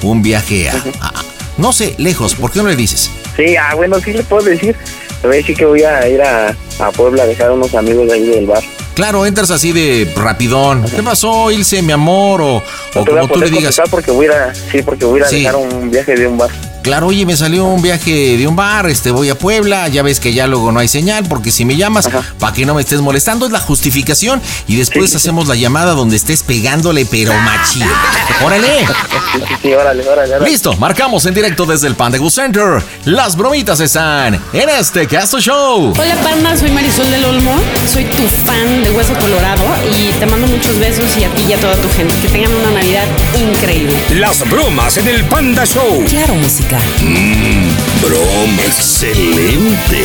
un 0.04 0.22
viaje 0.22 0.70
a, 0.70 0.76
a- 1.02 1.14
no 1.58 1.74
sé, 1.74 1.96
lejos? 1.98 2.36
¿Por 2.36 2.52
qué 2.52 2.62
no 2.62 2.70
le 2.70 2.76
dices? 2.76 3.10
Sí, 3.36 3.56
ah, 3.56 3.76
bueno, 3.76 4.00
sí 4.00 4.14
le 4.14 4.24
puedo 4.24 4.44
decir. 4.44 4.76
Le 5.22 5.28
voy 5.28 5.38
a 5.38 5.40
decir 5.42 5.56
que 5.56 5.66
voy 5.66 5.84
a 5.84 6.08
ir 6.10 6.22
a, 6.22 6.56
a 6.80 6.92
Puebla 6.92 7.24
a 7.24 7.26
dejar 7.28 7.50
a 7.50 7.54
unos 7.54 7.74
amigos 7.76 8.08
de 8.08 8.14
ahí 8.14 8.26
del 8.26 8.48
bar. 8.48 8.64
Claro, 8.96 9.26
entras 9.26 9.52
así 9.52 9.72
de 9.72 10.12
rapidón. 10.16 10.84
¿Qué 10.84 11.04
pasó, 11.04 11.52
Ilse, 11.52 11.82
mi 11.82 11.92
amor? 11.94 12.42
O, 12.42 12.64
No 12.96 13.06
como 13.06 13.28
tú 13.28 13.40
le 13.40 13.50
digas. 13.50 13.80
porque 13.90 14.12
voy 14.12 14.28
a 14.28 14.54
sí, 14.54 14.82
porque 14.82 15.06
voy 15.06 15.22
a 15.22 15.26
Sí. 15.28 15.40
dejar 15.40 15.56
un 15.56 15.92
viaje 15.92 16.16
de 16.16 16.28
un 16.28 16.38
bar. 16.38 16.50
Claro, 16.82 17.08
oye, 17.08 17.26
me 17.26 17.38
salió 17.38 17.66
un 17.66 17.82
viaje 17.82 18.38
de 18.38 18.48
un 18.48 18.56
bar, 18.56 18.90
este, 18.90 19.12
voy 19.12 19.30
a 19.30 19.38
Puebla, 19.38 19.88
ya 19.88 20.02
ves 20.02 20.20
que 20.20 20.34
ya 20.34 20.48
luego 20.48 20.72
no 20.72 20.80
hay 20.80 20.88
señal, 20.88 21.26
porque 21.28 21.52
si 21.52 21.64
me 21.64 21.76
llamas, 21.76 22.10
para 22.40 22.54
que 22.54 22.66
no 22.66 22.74
me 22.74 22.82
estés 22.82 23.02
molestando, 23.02 23.46
es 23.46 23.52
la 23.52 23.60
justificación, 23.60 24.42
y 24.68 24.78
después 24.78 25.14
hacemos 25.16 25.48
la 25.48 25.56
llamada 25.56 25.94
donde 25.94 26.16
estés 26.16 26.42
pegándole, 26.44 27.06
pero 27.06 27.34
machín. 27.34 27.84
¡Órale! 28.44 28.80
Sí, 28.80 29.40
sí, 29.48 29.54
sí, 29.62 29.74
órale, 29.74 30.08
órale, 30.08 30.36
órale. 30.36 30.50
Listo, 30.50 30.76
marcamos 30.78 31.26
en 31.28 31.34
directo 31.36 31.66
desde 31.66 31.88
el 31.88 31.96
Panda 31.96 32.18
Good 32.18 32.32
Center. 32.32 32.84
Las 33.06 33.36
bromitas 33.36 33.80
están 33.80 34.40
en 34.52 34.70
este 34.70 35.08
Casto 35.08 35.40
Show. 35.40 35.94
Hola 35.98 36.16
Panda, 36.24 36.58
soy 36.58 36.72
Marisol 36.72 37.10
del 37.12 37.26
Olmo, 37.26 37.56
soy 37.92 38.06
tu 38.06 38.24
fan 38.46 38.84
de 38.84 38.90
Hueso 38.92 39.14
Colorado 39.16 39.64
y 40.00 40.12
te 40.20 40.26
mando 40.26 40.48
muchos 40.48 40.80
besos 40.80 41.16
y 41.18 41.24
a 41.24 41.30
ti 41.36 41.44
y 41.48 41.54
a 41.54 41.58
toda 41.60 41.76
tu 41.76 41.90
gente. 41.90 42.16
Que 42.22 42.28
tengan 42.28 42.54
una 42.54 42.72
Navidad 42.72 43.06
increíble. 43.38 43.94
Las 44.16 44.48
bromas 44.50 44.98
en 44.98 45.08
el 45.08 45.24
Panda 45.26 45.66
Show. 45.66 46.04
Claro, 46.10 46.34
música. 46.72 46.78
Mmm, 47.04 48.04
broma. 48.04 48.62
Excelente. 48.64 50.02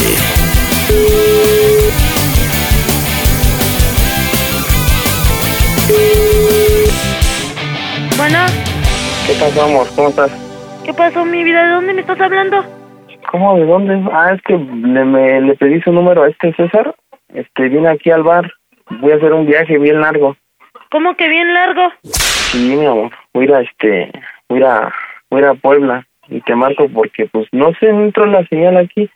Bueno, 8.17 8.39
¿Qué 9.27 9.33
pasó, 9.35 9.62
amor? 9.62 9.87
¿Cómo 9.95 10.09
estás? 10.09 10.31
¿qué 10.85 10.95
pasó, 10.95 11.25
mi 11.25 11.43
vida? 11.45 11.67
¿De 11.67 11.73
dónde 11.73 11.93
me 11.95 12.01
estás 12.01 12.21
hablando? 12.21 12.64
¿Cómo? 13.31 13.57
¿De 13.57 13.67
dónde? 13.67 14.09
Ah, 14.12 14.33
es 14.35 14.43
que 14.43 14.55
le, 14.55 15.05
me, 15.05 15.41
le 15.41 15.55
pedí 15.57 15.81
su 15.83 15.93
número 15.93 16.23
a 16.23 16.29
este 16.29 16.53
César. 16.55 16.95
Este, 17.35 17.69
vine 17.69 17.89
aquí 17.89 18.11
al 18.11 18.23
bar. 18.23 18.51
Voy 19.01 19.12
a 19.12 19.17
hacer 19.17 19.33
un 19.33 19.47
viaje 19.47 19.79
bien 19.79 20.01
largo. 20.01 20.37
¿Cómo 20.91 21.17
que 21.17 21.29
bien 21.29 21.53
largo? 21.53 21.91
Sí, 22.03 22.77
mi 22.77 22.87
amor. 22.87 23.11
Voy 23.35 23.45
a 23.45 23.49
ir 23.49 23.55
a, 23.55 23.61
este, 23.61 24.12
voy 24.49 24.62
a, 24.62 24.93
voy 25.29 25.41
a, 25.41 25.45
ir 25.45 25.49
a 25.49 25.55
Puebla. 25.55 26.07
Y 26.29 26.41
te 26.41 26.55
marco 26.55 26.89
porque, 26.89 27.27
pues, 27.27 27.47
no 27.53 27.72
sé, 27.81 27.93
no 27.93 28.05
entró 28.05 28.27
la 28.27 28.45
señal 28.49 28.77
aquí. 28.77 29.09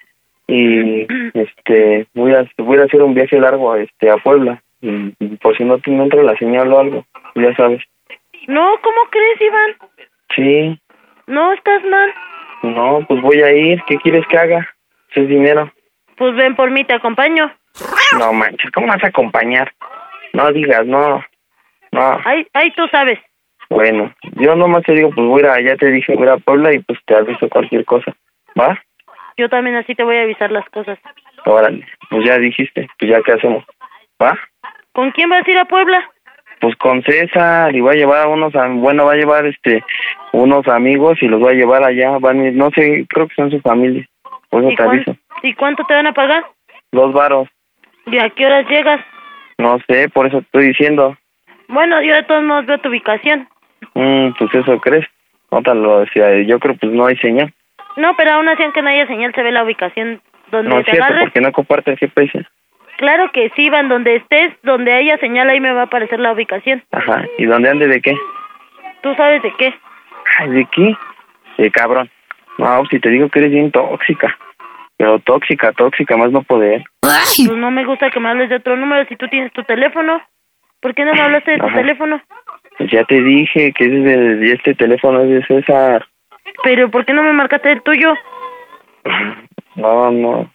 Y, 0.46 1.06
este, 1.34 2.06
voy 2.14 2.34
a, 2.34 2.44
voy 2.58 2.78
a 2.78 2.84
hacer 2.84 3.02
un 3.02 3.14
viaje 3.14 3.38
largo, 3.38 3.74
este, 3.76 4.10
a 4.10 4.16
Puebla. 4.18 4.62
Y, 4.80 5.14
y 5.18 5.36
por 5.36 5.56
si 5.56 5.64
no, 5.64 5.78
te- 5.78 5.90
no 5.90 6.04
entra 6.04 6.22
la 6.22 6.36
señal 6.36 6.72
o 6.72 6.78
algo, 6.78 7.04
ya 7.34 7.54
sabes. 7.56 7.82
No, 8.48 8.76
¿cómo 8.82 8.96
crees, 9.10 9.40
Iván? 9.42 9.70
Sí, 10.34 10.80
No, 11.26 11.52
estás 11.52 11.82
mal. 11.84 12.10
no, 12.62 13.04
pues 13.06 13.20
voy 13.20 13.42
a 13.42 13.52
ir. 13.52 13.82
¿Qué 13.86 13.96
quieres 13.98 14.26
que 14.28 14.38
haga? 14.38 14.66
Es 15.14 15.28
dinero. 15.28 15.70
Pues 16.16 16.34
ven 16.36 16.54
por 16.56 16.70
mí, 16.70 16.84
te 16.84 16.94
acompaño. 16.94 17.52
No 18.18 18.32
manches, 18.32 18.70
¿cómo 18.72 18.86
vas 18.88 19.02
a 19.04 19.08
acompañar? 19.08 19.72
No 20.32 20.50
digas, 20.52 20.86
no. 20.86 21.22
No, 21.92 22.20
Ahí, 22.24 22.46
ahí 22.54 22.70
tú 22.72 22.86
sabes. 22.88 23.18
Bueno, 23.70 24.12
yo 24.36 24.54
nomás 24.56 24.82
te 24.82 24.92
digo, 24.94 25.10
pues 25.14 25.26
voy 25.26 25.42
a, 25.44 25.60
ya 25.60 25.76
te 25.76 25.90
dije, 25.90 26.14
voy 26.16 26.28
a 26.28 26.36
Puebla 26.36 26.74
y 26.74 26.80
pues 26.80 26.98
te 27.06 27.14
aviso 27.14 27.48
cualquier 27.48 27.84
cosa. 27.84 28.12
¿Va? 28.58 28.78
Yo 29.36 29.48
también 29.48 29.76
así 29.76 29.94
te 29.94 30.02
voy 30.04 30.16
a 30.16 30.22
avisar 30.22 30.50
las 30.50 30.68
cosas. 30.70 30.98
Órale, 31.46 31.86
pues 32.10 32.24
ya 32.26 32.36
dijiste, 32.38 32.88
pues 32.98 33.10
ya 33.10 33.22
qué 33.22 33.32
hacemos. 33.32 33.64
¿Va? 34.22 34.36
¿Con 34.92 35.12
quién 35.12 35.30
vas 35.30 35.46
a 35.46 35.50
ir 35.50 35.58
a 35.58 35.64
Puebla? 35.64 36.10
Pues 36.60 36.76
con 36.76 37.02
César 37.04 37.74
y 37.74 37.80
va 37.80 37.92
a 37.92 37.94
llevar 37.94 38.18
a 38.24 38.28
unos, 38.28 38.52
bueno, 38.82 39.06
va 39.06 39.12
a 39.12 39.16
llevar 39.16 39.46
este, 39.46 39.82
unos 40.32 40.68
amigos 40.68 41.16
y 41.22 41.28
los 41.28 41.42
va 41.42 41.50
a 41.50 41.54
llevar 41.54 41.82
allá, 41.84 42.18
van 42.18 42.54
no 42.56 42.70
sé, 42.72 43.06
creo 43.08 43.28
que 43.28 43.34
son 43.34 43.50
su 43.50 43.60
familia. 43.60 44.04
Por 44.50 44.62
eso 44.62 44.72
¿Y, 44.72 44.76
te 44.76 44.82
cuán- 44.82 44.96
aviso. 44.96 45.16
¿Y 45.42 45.54
cuánto 45.54 45.84
te 45.84 45.94
van 45.94 46.06
a 46.08 46.12
pagar? 46.12 46.44
Dos 46.92 47.12
varos, 47.14 47.48
¿Y 48.06 48.18
a 48.18 48.28
qué 48.30 48.44
horas 48.44 48.68
llegas? 48.68 49.00
no 49.58 49.78
sé, 49.88 50.08
por 50.10 50.26
eso 50.26 50.38
te 50.40 50.44
estoy 50.46 50.66
diciendo. 50.68 51.16
Bueno, 51.68 52.02
yo 52.02 52.14
de 52.14 52.24
todos 52.24 52.42
modos 52.42 52.66
veo 52.66 52.78
tu 52.78 52.88
ubicación. 52.90 53.48
Mm, 53.94 54.30
pues 54.38 54.54
eso 54.54 54.78
crees. 54.80 55.06
No 55.50 55.62
te 55.62 55.74
lo 55.74 56.00
decía, 56.00 56.40
yo 56.42 56.58
creo 56.60 56.76
pues 56.76 56.92
no 56.92 57.06
hay 57.06 57.16
señal. 57.16 57.52
No, 57.96 58.14
pero 58.16 58.32
aún 58.32 58.48
así, 58.48 58.62
aunque 58.62 58.82
no 58.82 58.88
haya 58.88 59.06
señal, 59.06 59.34
se 59.34 59.42
ve 59.42 59.50
la 59.52 59.64
ubicación 59.64 60.20
donde 60.50 60.68
No 60.70 60.78
es 60.78 60.84
cierto, 60.84 61.04
agarres. 61.04 61.24
porque 61.24 61.40
no 61.40 61.52
comparten 61.52 61.96
GPS. 61.96 62.46
Claro 62.98 63.30
que 63.32 63.50
sí, 63.56 63.64
Iván, 63.66 63.88
donde 63.88 64.16
estés, 64.16 64.52
donde 64.62 64.92
haya 64.92 65.16
señal, 65.18 65.48
ahí 65.48 65.58
me 65.60 65.72
va 65.72 65.82
a 65.82 65.84
aparecer 65.84 66.20
la 66.20 66.32
ubicación. 66.32 66.82
Ajá, 66.92 67.24
¿y 67.38 67.46
dónde 67.46 67.70
ande 67.70 67.88
de 67.88 68.00
qué? 68.00 68.14
¿Tú 69.02 69.14
sabes 69.14 69.42
de 69.42 69.52
qué? 69.58 69.74
Ay, 70.38 70.50
¿de 70.50 70.66
qué? 70.70 70.94
De 71.58 71.70
cabrón. 71.70 72.10
No, 72.58 72.84
si 72.86 73.00
te 73.00 73.08
digo 73.08 73.28
que 73.30 73.38
eres 73.38 73.50
bien 73.52 73.70
tóxica. 73.72 74.36
Pero 74.98 75.18
tóxica, 75.20 75.72
tóxica, 75.72 76.16
más 76.18 76.30
no 76.30 76.42
poder. 76.42 76.84
Pues 77.00 77.50
no 77.56 77.70
me 77.70 77.84
gusta 77.86 78.10
que 78.10 78.20
me 78.20 78.28
hables 78.28 78.50
de 78.50 78.56
otro 78.56 78.76
número 78.76 79.06
si 79.06 79.16
tú 79.16 79.26
tienes 79.28 79.50
tu 79.52 79.62
teléfono. 79.64 80.20
¿Por 80.80 80.94
qué 80.94 81.04
no 81.06 81.14
me 81.14 81.22
hablaste 81.22 81.52
de 81.52 81.58
tu 81.58 81.66
Ajá. 81.66 81.76
teléfono? 81.76 82.20
Pues 82.80 82.92
ya 82.92 83.04
te 83.04 83.22
dije 83.22 83.74
que 83.74 83.84
es 83.84 84.04
de, 84.04 84.46
y 84.46 84.52
este 84.52 84.74
teléfono 84.74 85.20
es 85.20 85.28
de 85.28 85.44
César. 85.44 86.06
Pero 86.64 86.90
¿por 86.90 87.04
qué 87.04 87.12
no 87.12 87.22
me 87.22 87.34
marcaste 87.34 87.70
el 87.70 87.82
tuyo? 87.82 88.14
No, 89.76 90.10
no. 90.10 90.50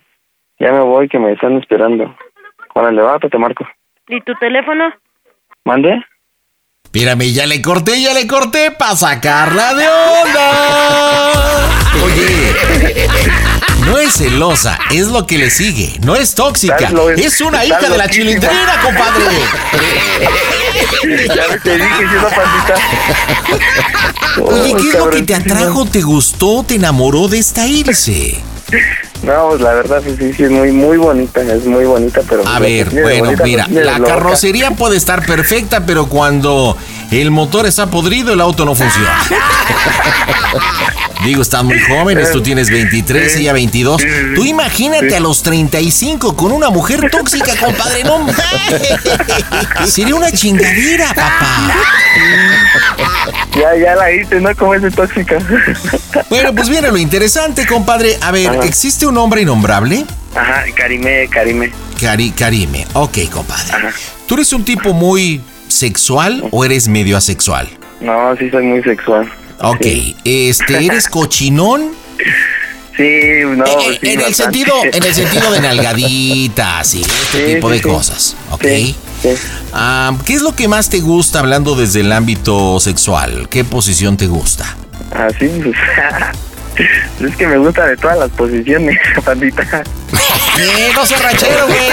Ya 0.59 0.71
me 0.71 0.81
voy, 0.81 1.07
que 1.07 1.17
me 1.17 1.31
están 1.31 1.57
esperando. 1.57 2.15
Órale, 2.75 3.01
va, 3.01 3.17
te 3.17 3.37
marco. 3.37 3.65
¿Y 4.07 4.21
tu 4.21 4.35
teléfono? 4.35 4.93
¿Mande? 5.63 6.03
Espérame, 6.95 7.33
ya 7.33 7.45
le 7.45 7.61
corté, 7.61 8.01
ya 8.01 8.13
le 8.13 8.25
corté 8.25 8.71
para 8.71 8.95
sacarla 8.95 9.73
de 9.73 9.85
onda. 9.85 11.67
Oye, 12.05 12.55
no 13.85 13.97
es 13.97 14.13
celosa, 14.13 14.79
es 14.91 15.07
lo 15.07 15.27
que 15.27 15.37
le 15.37 15.49
sigue. 15.49 15.99
No 16.05 16.15
es 16.15 16.35
tóxica, 16.35 16.89
es 17.17 17.41
una 17.41 17.65
hija 17.65 17.81
de 17.81 17.97
la 17.97 18.07
chilindrina, 18.07 18.79
compadre. 18.81 19.25
ya 21.35 21.57
te 21.61 21.77
dije, 21.77 22.05
pandita. 22.33 22.75
Oye, 24.41 24.75
¿qué 24.81 24.87
es 24.87 24.95
lo 24.95 25.09
que 25.09 25.23
te 25.23 25.35
atrajo, 25.35 25.85
te 25.85 26.01
gustó, 26.01 26.63
te 26.63 26.75
enamoró 26.75 27.27
de 27.27 27.39
esta 27.39 27.67
Ilse? 27.67 28.41
No, 29.25 29.49
pues 29.49 29.61
la 29.61 29.73
verdad, 29.73 30.01
sí, 30.05 30.15
sí, 30.17 30.33
sí, 30.33 30.43
es 30.43 30.51
muy, 30.51 30.71
muy 30.71 30.97
bonita, 30.97 31.41
es 31.41 31.65
muy 31.65 31.85
bonita, 31.85 32.21
pero... 32.29 32.47
A 32.47 32.59
ver, 32.59 32.89
bueno, 32.91 33.25
bonita, 33.25 33.43
mira, 33.43 33.67
la 33.67 33.97
loca. 33.97 34.13
carrocería 34.13 34.71
puede 34.71 34.97
estar 34.97 35.25
perfecta, 35.25 35.85
pero 35.85 36.07
cuando 36.07 36.77
el 37.11 37.31
motor 37.31 37.65
está 37.65 37.87
podrido, 37.87 38.33
el 38.33 38.41
auto 38.41 38.65
no 38.65 38.75
funciona. 38.75 39.19
Digo, 41.25 41.41
están 41.41 41.65
muy 41.65 41.79
jóvenes, 41.79 42.31
tú 42.31 42.41
tienes 42.41 42.69
23, 42.69 43.35
ella 43.37 43.51
22. 43.53 44.01
Tú 44.35 44.45
imagínate 44.45 45.15
a 45.15 45.19
los 45.19 45.41
35 45.41 46.35
con 46.35 46.51
una 46.51 46.69
mujer 46.69 47.09
tóxica, 47.09 47.55
compadre, 47.59 48.03
no. 48.03 48.27
Sería 49.87 50.15
una 50.15 50.31
chingadera, 50.31 51.07
papá. 51.09 51.73
Ya, 53.55 53.75
ya 53.75 53.95
la 53.95 54.11
hice, 54.11 54.39
¿no? 54.39 54.55
Como 54.55 54.75
es 54.75 54.83
de 54.83 54.91
tóxica. 54.91 55.37
Bueno, 56.29 56.53
pues 56.53 56.69
viene 56.69 56.89
lo 56.89 56.97
interesante, 56.97 57.65
compadre. 57.65 58.17
A 58.21 58.31
ver, 58.31 58.49
Ajá. 58.49 58.65
¿existe 58.65 59.07
un 59.07 59.17
hombre 59.17 59.41
innombrable? 59.41 60.05
Ajá, 60.35 60.63
Karime, 60.75 61.27
Karime. 61.29 61.71
Cari, 61.99 62.31
Karime. 62.31 62.85
Ok, 62.93 63.17
compadre. 63.31 63.89
¿Tú 64.27 64.35
eres 64.35 64.53
un 64.53 64.63
tipo 64.63 64.93
muy 64.93 65.41
sexual 65.69 66.43
o 66.51 66.63
eres 66.65 66.87
medio 66.87 67.17
asexual? 67.17 67.67
No, 68.01 68.35
sí 68.37 68.49
soy 68.51 68.63
muy 68.63 68.83
sexual. 68.83 69.31
Ok, 69.59 69.85
este, 70.23 70.85
¿eres 70.85 71.07
cochinón? 71.07 71.91
Sí, 72.97 73.03
no, 73.57 73.65
Eh, 73.65 73.97
sí, 74.01 74.09
en, 74.09 74.21
el 74.21 74.33
sentido, 74.33 74.73
en 74.83 75.03
el 75.03 75.13
sentido 75.13 75.51
de 75.51 75.59
nalgaditas 75.61 76.95
y 76.95 77.01
este 77.01 77.47
Sí, 77.47 77.55
tipo 77.55 77.69
de 77.69 77.81
cosas, 77.81 78.37
¿ok? 78.51 78.65
Ah, 79.73 80.13
¿Qué 80.25 80.33
es 80.33 80.41
lo 80.41 80.55
que 80.55 80.67
más 80.67 80.89
te 80.89 80.99
gusta 80.99 81.39
hablando 81.39 81.75
desde 81.75 82.01
el 82.01 82.11
ámbito 82.11 82.79
sexual? 82.79 83.49
¿Qué 83.49 83.63
posición 83.65 84.17
te 84.17 84.27
gusta? 84.27 84.65
Así, 85.11 85.47
pues. 85.63 85.75
es 87.31 87.35
que 87.35 87.47
me 87.47 87.57
gusta 87.57 87.85
de 87.85 87.97
todas 87.97 88.17
las 88.17 88.29
posiciones, 88.31 88.97
pandita. 89.25 89.83
¡Eh, 90.57 90.91
no 90.93 91.17
ranchero, 91.17 91.67
güey! 91.67 91.89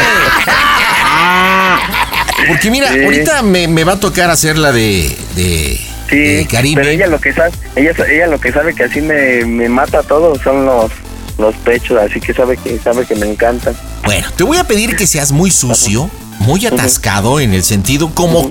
Porque 2.49 2.71
mira, 2.71 2.91
ahorita 2.91 3.43
me, 3.43 3.69
me 3.69 3.85
va 3.85 3.95
a 3.95 4.01
tocar 4.01 4.31
hacer 4.31 4.59
la 4.59 4.73
de, 4.73 5.17
de, 5.37 5.81
Sí, 6.13 6.47
Caribe. 6.47 6.81
pero 6.83 6.91
ella 6.93 7.07
lo 7.09 7.21
que 7.21 7.33
sabe, 7.33 7.51
ella, 7.75 7.93
ella 8.09 8.27
lo 8.29 8.39
que 8.39 8.53
sabe 8.53 8.75
que 8.75 8.85
así 8.85 9.01
me, 9.01 9.45
me 9.45 9.69
mata 9.69 10.03
todo 10.03 10.35
son 10.43 10.65
los 10.67 10.91
los 11.39 11.55
pechos, 11.57 11.99
así 11.99 12.21
que 12.21 12.35
sabe 12.35 12.57
que 12.59 12.79
sabe 12.79 13.07
que 13.07 13.17
me 13.17 13.27
encantan. 13.29 13.75
Bueno, 14.05 14.29
te 14.37 14.45
voy 14.45 14.59
a 14.59 14.65
pedir 14.65 14.95
que 14.95 15.07
seas 15.07 15.33
muy 15.33 15.51
sucio, 15.51 16.09
muy 16.41 16.65
atascado 16.67 17.41
en 17.41 17.55
el 17.55 17.65
sentido 17.65 18.11
como, 18.15 18.51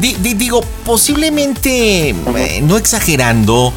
di- 0.00 0.16
di- 0.20 0.34
digo, 0.34 0.62
posiblemente, 0.84 2.10
eh, 2.10 2.60
no 2.62 2.76
exagerando, 2.76 3.72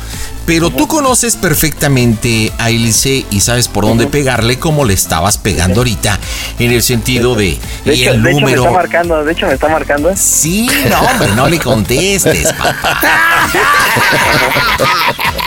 pero 0.45 0.69
tú 0.69 0.87
conoces 0.87 1.35
perfectamente 1.35 2.51
a 2.59 2.69
Ilse 2.71 3.25
y 3.31 3.39
sabes 3.39 3.67
por 3.67 3.85
dónde 3.85 4.07
pegarle 4.07 4.59
como 4.59 4.85
le 4.85 4.93
estabas 4.93 5.37
pegando 5.37 5.81
ahorita, 5.81 6.19
en 6.59 6.71
el 6.71 6.83
sentido 6.83 7.35
de, 7.35 7.57
De 7.83 7.95
y 7.95 8.01
hecho, 8.03 8.11
el 8.11 8.23
de 8.23 8.29
hecho 8.29 8.35
me 8.37 8.41
número. 8.41 8.61
está 8.63 8.73
marcando, 8.73 9.23
de 9.25 9.31
hecho 9.31 9.47
me 9.47 9.53
está 9.53 9.67
marcando. 9.69 10.11
Sí, 10.15 10.69
no, 10.89 10.99
hombre, 11.01 11.29
no 11.35 11.47
le 11.47 11.59
contestes, 11.59 12.51
papá. 12.53 12.99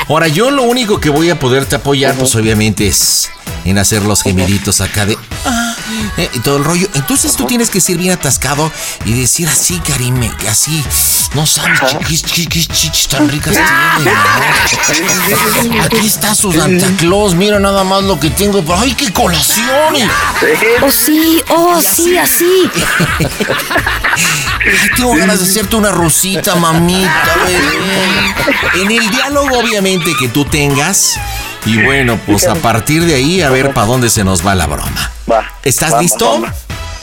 Ahora, 0.08 0.28
yo 0.28 0.50
lo 0.50 0.62
único 0.62 1.00
que 1.00 1.10
voy 1.10 1.30
a 1.30 1.38
poderte 1.38 1.76
apoyar, 1.76 2.14
pues 2.14 2.34
obviamente 2.34 2.86
es 2.86 3.30
en 3.64 3.78
hacer 3.78 4.02
los 4.02 4.22
gemiditos 4.22 4.80
acá 4.80 5.04
de. 5.06 5.16
ah, 5.44 5.67
eh, 6.16 6.30
y 6.34 6.38
todo 6.40 6.58
el 6.58 6.64
rollo. 6.64 6.88
Entonces 6.94 7.34
tú 7.36 7.46
tienes 7.46 7.70
que 7.70 7.80
ser 7.80 7.96
bien 7.98 8.12
atascado 8.12 8.70
y 9.04 9.12
decir 9.12 9.48
así, 9.48 9.78
Karime, 9.80 10.30
que 10.38 10.48
así. 10.48 10.82
No 11.34 11.46
sabes 11.46 11.78
chiquis, 11.90 12.22
chiquis, 12.22 12.68
chichis 12.68 13.08
tan 13.08 13.28
ricas 13.28 13.54
tienen. 13.96 15.74
¿no? 15.74 15.82
Aquí 15.84 16.06
está 16.06 16.34
su 16.34 16.52
Santa 16.52 16.86
Claus, 16.98 17.34
mira 17.34 17.58
nada 17.58 17.84
más 17.84 18.02
lo 18.04 18.18
que 18.18 18.30
tengo. 18.30 18.62
pero 18.62 18.78
¡Ay, 18.78 18.94
qué 18.94 19.12
colación! 19.12 19.68
Oh, 20.82 20.90
sí, 20.90 21.42
oh, 21.50 21.80
sí, 21.80 22.16
así. 22.16 22.70
Ay, 24.16 24.90
tengo 24.96 25.14
ganas 25.14 25.38
de 25.40 25.44
hacerte 25.50 25.76
una 25.76 25.90
rosita, 25.90 26.54
mamita, 26.56 27.24
bebé. 27.46 28.82
En 28.82 28.90
el 28.90 29.10
diálogo, 29.10 29.58
obviamente, 29.58 30.12
que 30.18 30.28
tú 30.28 30.44
tengas. 30.44 31.14
Y 31.68 31.82
bueno, 31.82 32.18
pues 32.26 32.46
a 32.46 32.54
partir 32.54 33.04
de 33.04 33.14
ahí, 33.14 33.42
a 33.42 33.50
ver 33.50 33.74
para 33.74 33.86
dónde 33.86 34.08
se 34.08 34.24
nos 34.24 34.46
va 34.46 34.54
la 34.54 34.66
broma. 34.66 35.12
Va. 35.30 35.52
¿Estás 35.62 35.92
va, 35.92 36.00
listo? 36.00 36.40
va, 36.40 36.48
va. 36.48 36.54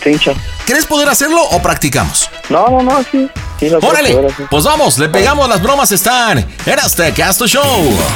Cincho. 0.04 0.34
¿Quieres 0.66 0.86
poder 0.86 1.08
hacerlo 1.08 1.44
o 1.44 1.62
practicamos? 1.62 2.30
No, 2.50 2.68
no, 2.70 2.82
no, 2.82 3.04
sí. 3.12 3.30
sí 3.60 3.70
lo 3.70 3.78
¡Órale! 3.78 4.14
poder. 4.14 4.34
Pues 4.50 4.64
vamos, 4.64 4.98
le 4.98 5.10
pegamos 5.10 5.48
las 5.48 5.62
bromas, 5.62 5.92
están 5.92 6.40
en 6.40 6.80
este 6.84 7.12
Casto 7.14 7.48
Show. 7.48 7.64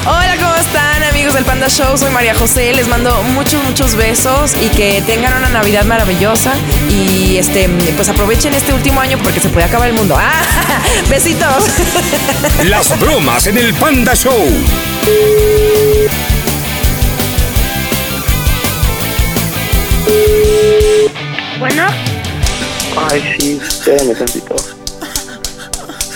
Hola, 0.04 0.36
¿cómo 0.36 0.54
están 0.56 1.04
amigos 1.04 1.34
del 1.34 1.44
Panda 1.44 1.68
Show? 1.68 1.96
Soy 1.96 2.10
María 2.10 2.34
José, 2.34 2.72
les 2.72 2.88
mando 2.88 3.22
muchos, 3.22 3.62
muchos 3.62 3.94
besos 3.94 4.52
y 4.60 4.68
que 4.70 5.00
tengan 5.02 5.36
una 5.38 5.48
Navidad 5.48 5.84
maravillosa 5.84 6.52
y 6.88 7.36
este, 7.36 7.68
pues 7.94 8.08
aprovechen 8.08 8.52
este 8.54 8.72
último 8.72 9.00
año 9.00 9.18
porque 9.22 9.38
se 9.38 9.48
puede 9.48 9.66
acabar 9.66 9.88
el 9.88 9.94
mundo. 9.94 10.16
¡Ah! 10.18 10.42
Besitos. 11.08 11.64
Las 12.64 12.98
bromas 12.98 13.46
en 13.46 13.58
el 13.58 13.72
Panda 13.74 14.14
Show. 14.16 14.48
Bueno, 21.58 21.86
Ay, 23.10 23.36
sí, 23.38 23.60
espérame 23.66 24.14
tantito. 24.16 24.56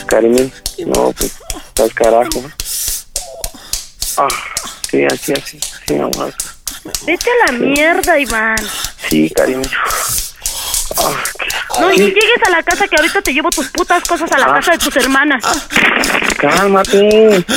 Cariño, 0.07 0.51
no, 0.87 1.13
pues, 1.13 1.33
estás 1.69 1.93
carajo. 1.95 2.43
Ah, 4.17 4.29
sí, 4.91 5.05
así, 5.05 5.33
así, 5.33 5.59
sí, 5.87 5.95
amor. 5.95 6.33
vete 7.07 7.31
a 7.31 7.47
la 7.47 7.53
mierda, 7.59 8.19
Iván. 8.19 8.57
Sí, 9.09 9.31
cariño. 9.31 9.69
Ah, 10.99 11.13
No, 11.81 11.93
y 11.93 11.97
llegues 11.99 12.43
a 12.47 12.51
la 12.51 12.63
casa 12.63 12.87
que 12.87 12.97
ahorita 12.97 13.23
te 13.23 13.33
llevo 13.33 13.51
tus 13.51 13.67
putas 13.69 14.03
cosas 14.05 14.31
a 14.33 14.39
la 14.39 14.47
Ah. 14.47 14.55
casa 14.55 14.73
de 14.73 14.79
tus 14.79 14.97
hermanas. 14.97 15.43
cálmate. 16.39 17.45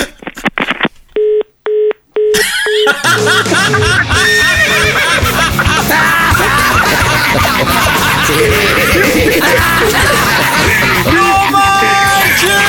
¡No 11.14 11.52
manches! 11.52 12.64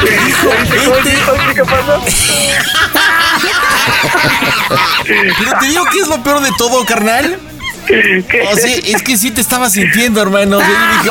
¿Qué? 0.00 0.80
Pero 5.38 5.58
te 5.58 5.66
digo 5.66 5.84
que 5.86 5.98
es 5.98 6.08
lo 6.08 6.22
peor 6.22 6.40
de 6.42 6.50
todo, 6.56 6.84
carnal. 6.84 7.38
O 8.52 8.56
sea, 8.56 8.76
es 8.76 9.02
que 9.02 9.16
sí 9.16 9.32
te 9.32 9.40
estaba 9.40 9.68
sintiendo, 9.68 10.22
hermano. 10.22 10.58
O 10.58 10.60
sea, 10.60 11.02
yo 11.04 11.10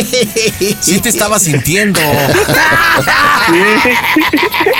dije, 0.00 0.32
¡ay! 0.60 0.76
Sí 0.80 1.00
te 1.00 1.10
estaba 1.10 1.38
sintiendo. 1.38 2.00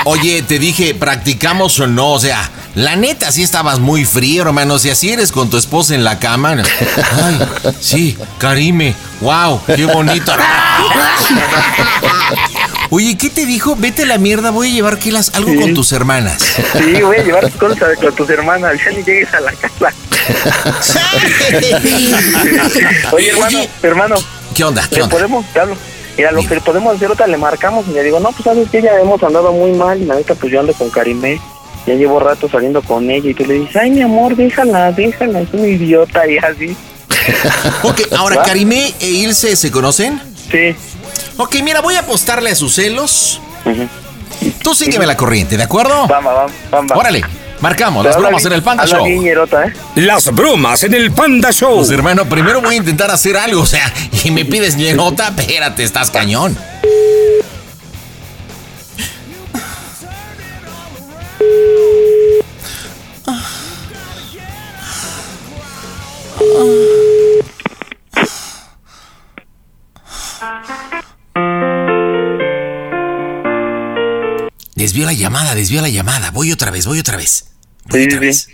Oye, 0.05 0.43
te 0.43 0.59
dije, 0.59 0.95
¿practicamos 0.95 1.79
o 1.81 1.87
no? 1.87 2.13
O 2.13 2.21
sea, 2.21 2.49
la 2.75 2.97
neta, 2.97 3.33
sí 3.33 3.43
estabas 3.43 3.79
muy 3.79 4.05
frío, 4.05 4.43
hermano. 4.43 4.79
Si 4.79 4.91
así 4.91 5.11
eres 5.11 5.33
con 5.33 5.51
tu 5.51 5.57
esposa 5.57 5.95
en 5.95 6.05
la 6.05 6.19
cama. 6.19 6.57
Ay, 7.23 7.39
sí, 7.81 8.17
Karime. 8.39 8.95
Wow, 9.21 9.61
qué 9.67 9.87
bonito. 9.87 10.33
Oye, 12.91 13.17
¿qué 13.17 13.31
te 13.31 13.47
dijo? 13.47 13.75
Vete 13.77 14.03
a 14.03 14.07
la 14.07 14.19
mierda, 14.19 14.51
voy 14.51 14.71
a 14.71 14.75
llevar 14.75 14.99
que 14.99 15.13
las, 15.13 15.35
algo 15.35 15.55
con 15.61 15.75
tus 15.75 15.93
hermanas. 15.93 16.43
Sí, 16.77 17.01
voy 17.03 17.17
a 17.17 17.23
llevar 17.23 17.51
cosas 17.53 17.97
con 17.99 18.15
tus 18.15 18.29
hermanas, 18.29 18.75
ya 18.85 18.91
ni 18.91 19.03
llegues 19.03 19.33
a 19.33 19.41
la 19.41 19.53
casa. 19.53 19.93
Oye, 23.13 23.31
hermano, 23.31 23.59
hermano. 23.83 24.15
¿Qué 24.55 24.65
onda? 24.65 24.87
¿Qué 24.89 24.97
¿Le 24.97 25.03
onda? 25.05 25.15
podemos, 25.15 25.47
te 25.53 25.61
hablo. 25.61 25.77
Mira, 26.17 26.33
lo 26.33 26.47
que 26.47 26.61
podemos 26.61 26.95
hacer 26.95 27.11
otra, 27.11 27.27
le 27.27 27.39
marcamos 27.39 27.87
y 27.89 27.93
le 27.93 28.03
digo, 28.03 28.21
no, 28.21 28.31
pues 28.33 28.45
sabes 28.45 28.69
que 28.69 28.83
ya 28.83 28.91
hemos 29.01 29.23
andado 29.23 29.53
muy 29.53 29.73
mal 29.73 30.01
y 30.01 30.05
la 30.05 30.17
neta, 30.17 30.35
pues 30.35 30.53
yo 30.53 30.61
ando 30.61 30.75
con 30.75 30.91
Karimé. 30.91 31.41
Ya 31.87 31.95
llevo 31.95 32.21
rato 32.21 32.49
saliendo 32.49 32.81
con 32.83 33.11
ella 33.11 33.31
y 33.31 33.35
tú 33.35 33.45
le 33.45 33.55
dices, 33.55 33.77
ay, 33.77 33.91
mi 33.91 34.03
amor, 34.03 34.37
déjala, 34.37 34.93
déjala, 34.93 35.41
es 35.41 35.49
una 35.53 35.67
idiota 35.67 36.27
y 36.29 36.39
así. 36.39 36.77
Ok, 37.83 38.01
ahora, 38.17 38.37
¿Va? 38.37 38.43
Karimé 38.43 38.95
e 39.01 39.09
Ilse, 39.09 39.55
¿se 39.57 39.71
conocen? 39.71 40.21
Sí. 40.51 40.75
Ok, 41.37 41.57
mira, 41.63 41.81
voy 41.81 41.95
a 41.95 42.01
apostarle 42.01 42.51
a 42.51 42.55
sus 42.55 42.75
celos. 42.75 43.41
Tú 44.63 44.75
sígueme 44.75 45.07
la 45.07 45.17
corriente, 45.17 45.57
¿de 45.57 45.63
acuerdo? 45.63 46.07
Vamos, 46.09 46.35
vamos, 46.35 46.53
vamos. 46.71 46.93
Órale, 46.95 47.23
marcamos 47.61 48.03
Te 48.03 48.09
las 48.11 48.19
bromas 48.19 48.45
en 48.45 48.53
el 48.53 48.63
Panda 48.63 48.87
Show. 48.87 49.05
bien, 49.05 49.23
ñerota, 49.23 49.65
¿eh? 49.67 49.73
Las 49.97 50.33
bromas 50.33 50.83
en 50.83 50.95
el 50.95 51.13
Panda 51.13 51.53
Show. 51.53 51.77
Pues 51.77 51.91
hermano, 51.91 52.25
primero 52.29 52.61
voy 52.61 52.75
a 52.75 52.79
intentar 52.79 53.11
hacer 53.11 53.37
algo, 53.37 53.63
o 53.63 53.67
sea, 53.67 53.93
y 54.25 54.31
me 54.31 54.45
pides 54.45 54.77
ñerota, 54.77 55.29
espérate, 55.37 55.85
estás 55.85 56.11
cañón. 56.11 56.57
Desvió 74.75 75.05
la 75.07 75.13
llamada, 75.13 75.55
desvió 75.55 75.81
la 75.81 75.89
llamada. 75.89 76.31
Voy 76.31 76.51
otra 76.53 76.71
vez, 76.71 76.87
voy 76.87 76.99
otra 76.99 77.17
vez. 77.17 77.53
Voy 77.87 78.05
otra 78.05 78.19
vez. 78.21 78.49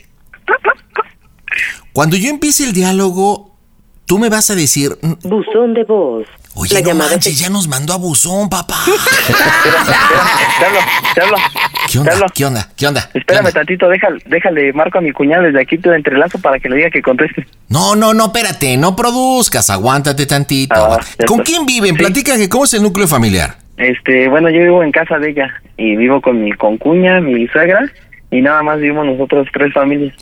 Cuando 1.92 2.16
yo 2.16 2.28
empiece 2.28 2.64
el 2.64 2.72
diálogo, 2.72 3.56
tú 4.04 4.18
me 4.18 4.28
vas 4.28 4.50
a 4.50 4.54
decir. 4.54 4.98
mm, 5.00 5.12
Buzón 5.28 5.74
de 5.74 5.84
voz. 5.84 6.26
Oye, 6.54 6.74
La 6.74 6.80
no 6.80 6.88
llamada 6.88 7.10
manches, 7.12 7.38
ya 7.38 7.50
nos 7.50 7.68
mandó 7.68 7.92
a 7.92 7.96
buzón, 7.96 8.48
papá. 8.48 8.78
Te 10.58 10.64
hablo, 10.66 10.78
te 11.14 11.20
hablo. 11.22 11.36
¿Qué 11.90 11.98
onda? 11.98 12.12
¿Qué 12.34 12.44
onda? 12.44 12.68
¿Qué 12.76 12.86
onda? 12.86 13.08
Espérame 13.14 13.52
tantito, 13.52 13.88
déjale, 13.88 14.20
déjale, 14.26 14.72
marco 14.72 14.98
a 14.98 15.00
mi 15.00 15.12
cuñado 15.12 15.44
desde 15.44 15.60
aquí, 15.60 15.78
te 15.78 15.94
entrelazo 15.94 16.38
para 16.38 16.58
que 16.58 16.68
le 16.68 16.76
diga 16.76 16.90
que 16.90 17.00
conteste. 17.00 17.46
No, 17.68 17.96
no, 17.96 18.12
no, 18.12 18.26
espérate, 18.26 18.76
no 18.76 18.94
produzcas, 18.94 19.70
aguántate 19.70 20.26
tantito. 20.26 20.74
Ah, 20.74 21.00
¿Con 21.26 21.40
quién 21.40 21.64
viven? 21.64 21.96
Platica 21.96 22.36
que 22.36 22.48
cómo 22.48 22.64
es 22.64 22.74
el 22.74 22.82
núcleo 22.82 23.08
familiar. 23.08 23.56
Este, 23.78 24.28
bueno, 24.28 24.50
yo 24.50 24.60
vivo 24.60 24.82
en 24.82 24.92
casa 24.92 25.18
de 25.18 25.30
ella 25.30 25.54
y 25.76 25.96
vivo 25.96 26.20
con 26.20 26.42
mi 26.42 26.52
concuña, 26.52 27.20
mi 27.20 27.46
suegra 27.48 27.80
y 28.30 28.42
nada 28.42 28.62
más 28.62 28.78
vivimos 28.80 29.06
nosotros 29.06 29.46
tres 29.52 29.72
familias. 29.72 30.14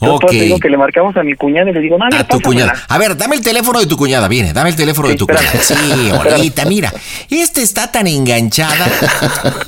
Yo 0.00 0.14
Ok. 0.16 0.30
digo 0.32 0.58
que 0.58 0.68
le 0.68 0.76
marcamos 0.76 1.16
a 1.16 1.22
mi 1.22 1.34
cuñada 1.34 1.70
y 1.70 1.72
le 1.72 1.80
digo, 1.80 1.96
A 2.02 2.24
tu 2.24 2.40
cuñada. 2.40 2.74
A 2.88 2.98
ver, 2.98 3.16
dame 3.16 3.36
el 3.36 3.42
teléfono 3.42 3.78
de 3.80 3.86
tu 3.86 3.96
cuñada, 3.96 4.28
viene, 4.28 4.52
dame 4.52 4.70
el 4.70 4.76
teléfono 4.76 5.08
de 5.08 5.14
tu 5.16 5.26
espérame. 5.28 5.60
cuñada. 5.62 5.64
Sí, 5.64 6.10
Olguita, 6.34 6.64
mira. 6.64 6.92
Esta 7.30 7.60
está 7.60 7.90
tan 7.92 8.06
enganchada 8.06 8.86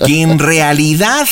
que 0.05 0.21
en 0.23 0.39
realidad. 0.39 1.27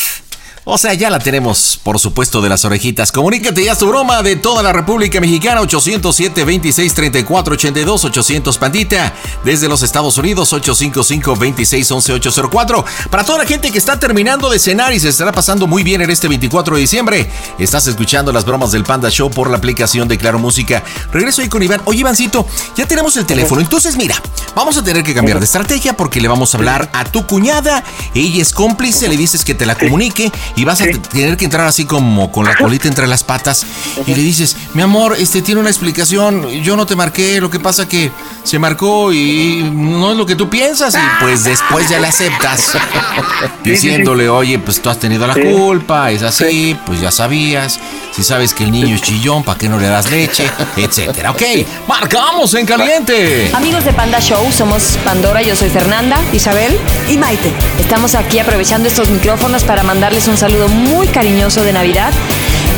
O 0.66 0.78
sea, 0.78 0.94
ya 0.94 1.10
la 1.10 1.18
tenemos, 1.18 1.78
por 1.82 1.98
supuesto, 1.98 2.40
de 2.40 2.48
las 2.48 2.64
orejitas. 2.64 3.12
Comunícate 3.12 3.62
ya 3.62 3.74
su 3.74 3.86
broma 3.86 4.22
de 4.22 4.36
toda 4.36 4.62
la 4.62 4.72
República 4.72 5.20
Mexicana, 5.20 5.60
807-26-34-82, 5.60 8.04
800 8.04 8.56
Pandita. 8.56 9.12
Desde 9.44 9.68
los 9.68 9.82
Estados 9.82 10.16
Unidos, 10.16 10.54
855-26-11-804. 10.54 12.82
Para 13.10 13.24
toda 13.24 13.40
la 13.40 13.46
gente 13.46 13.70
que 13.70 13.76
está 13.76 14.00
terminando 14.00 14.48
de 14.48 14.58
cenar 14.58 14.94
y 14.94 15.00
se 15.00 15.10
estará 15.10 15.32
pasando 15.32 15.66
muy 15.66 15.82
bien 15.82 16.00
en 16.00 16.08
este 16.08 16.28
24 16.28 16.76
de 16.76 16.80
diciembre, 16.80 17.30
estás 17.58 17.86
escuchando 17.86 18.32
las 18.32 18.46
bromas 18.46 18.72
del 18.72 18.84
Panda 18.84 19.10
Show 19.10 19.30
por 19.30 19.50
la 19.50 19.58
aplicación 19.58 20.08
de 20.08 20.16
Claro 20.16 20.38
Música. 20.38 20.82
Regreso 21.12 21.42
ahí 21.42 21.50
con 21.50 21.62
Iván. 21.62 21.82
Oye, 21.84 22.00
Ivancito, 22.00 22.46
ya 22.74 22.86
tenemos 22.86 23.14
el 23.18 23.26
teléfono. 23.26 23.60
Entonces, 23.60 23.98
mira, 23.98 24.18
vamos 24.54 24.78
a 24.78 24.82
tener 24.82 25.04
que 25.04 25.12
cambiar 25.12 25.40
de 25.40 25.44
estrategia 25.44 25.94
porque 25.94 26.22
le 26.22 26.28
vamos 26.28 26.54
a 26.54 26.56
hablar 26.56 26.88
a 26.94 27.04
tu 27.04 27.26
cuñada. 27.26 27.84
Ella 28.14 28.40
es 28.40 28.54
cómplice, 28.54 29.10
le 29.10 29.18
dices 29.18 29.44
que 29.44 29.54
te 29.54 29.66
la 29.66 29.74
comunique 29.74 30.32
y 30.56 30.64
vas 30.64 30.80
a 30.80 30.84
te- 30.84 30.98
tener 30.98 31.36
que 31.36 31.44
entrar 31.44 31.66
así 31.66 31.84
como 31.84 32.30
con 32.30 32.44
la 32.44 32.54
colita 32.56 32.86
entre 32.88 33.06
las 33.06 33.24
patas 33.24 33.66
y 34.06 34.14
le 34.14 34.22
dices, 34.22 34.56
mi 34.74 34.82
amor, 34.82 35.16
este 35.18 35.42
tiene 35.42 35.60
una 35.60 35.70
explicación, 35.70 36.48
yo 36.62 36.76
no 36.76 36.86
te 36.86 36.94
marqué, 36.96 37.40
lo 37.40 37.50
que 37.50 37.58
pasa 37.58 37.88
que 37.88 38.12
se 38.44 38.58
marcó 38.58 39.12
y 39.12 39.68
no 39.74 40.12
es 40.12 40.16
lo 40.18 40.26
que 40.26 40.36
tú 40.36 40.48
piensas 40.48 40.94
y 40.94 40.98
pues 41.20 41.42
después 41.44 41.88
ya 41.88 41.98
le 41.98 42.06
aceptas 42.06 42.72
diciéndole, 43.64 44.28
oye, 44.28 44.58
pues 44.58 44.80
tú 44.80 44.90
has 44.90 44.98
tenido 44.98 45.26
la 45.26 45.34
Sí. 45.34 45.40
culpa, 45.42 46.10
es 46.12 46.22
así, 46.22 46.76
pues 46.86 47.00
ya 47.00 47.10
sabías, 47.10 47.80
si 48.14 48.22
sabes 48.22 48.54
que 48.54 48.62
el 48.64 48.70
niño 48.70 48.94
es 48.94 49.02
chillón, 49.02 49.42
¿para 49.42 49.58
qué 49.58 49.68
no 49.68 49.78
le 49.78 49.88
das 49.88 50.08
leche? 50.10 50.48
Etcétera. 50.76 51.32
Ok, 51.32 51.42
marcamos 51.88 52.54
en 52.54 52.64
caliente. 52.66 53.50
Amigos 53.54 53.84
de 53.84 53.92
Panda 53.92 54.20
Show, 54.20 54.52
somos 54.52 54.98
Pandora, 55.04 55.42
yo 55.42 55.56
soy 55.56 55.68
Fernanda, 55.70 56.20
Isabel 56.32 56.78
y 57.08 57.16
Maite. 57.16 57.52
Estamos 57.80 58.14
aquí 58.14 58.38
aprovechando 58.38 58.88
estos 58.88 59.08
micrófonos 59.08 59.64
para 59.64 59.82
mandarles 59.82 60.28
un 60.28 60.36
saludo 60.36 60.43
muy 60.52 61.06
cariñoso 61.08 61.64
de 61.64 61.72
Navidad. 61.72 62.12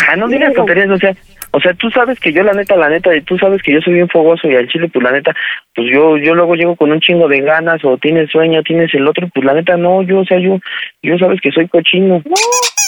ah, 0.08 0.16
no 0.16 0.30
digas 0.30 0.54
tonterías, 0.54 0.90
o 0.90 0.98
sea, 0.98 1.14
o 1.58 1.60
sea, 1.60 1.74
tú 1.74 1.90
sabes 1.90 2.20
que 2.20 2.32
yo 2.32 2.44
la 2.44 2.54
neta, 2.54 2.76
la 2.76 2.88
neta, 2.88 3.16
y 3.16 3.22
tú 3.22 3.36
sabes 3.40 3.64
que 3.64 3.74
yo 3.74 3.82
soy 3.82 3.96
bien 3.96 4.08
fogoso 4.08 4.48
y 4.48 4.56
al 4.56 4.68
chile, 4.68 4.88
pues 4.94 5.04
la 5.04 5.12
neta, 5.12 5.34
pues 5.74 5.88
yo, 5.92 6.16
yo 6.18 6.36
luego 6.36 6.54
llego 6.54 6.76
con 6.76 6.92
un 6.92 7.00
chingo 7.00 7.28
de 7.28 7.42
ganas 7.42 7.84
o 7.84 7.98
tienes 7.98 8.30
sueño, 8.30 8.62
tienes 8.62 8.94
el 8.94 9.08
otro, 9.08 9.28
pues 9.34 9.44
la 9.44 9.56
neta 9.56 9.76
no, 9.76 10.04
yo, 10.04 10.20
o 10.20 10.26
sea, 10.26 10.38
yo, 10.38 10.60
yo 11.02 11.18
sabes 11.18 11.42
que 11.42 11.52
soy 11.52 11.68
cochino. 11.68 12.22
No, 12.26 12.36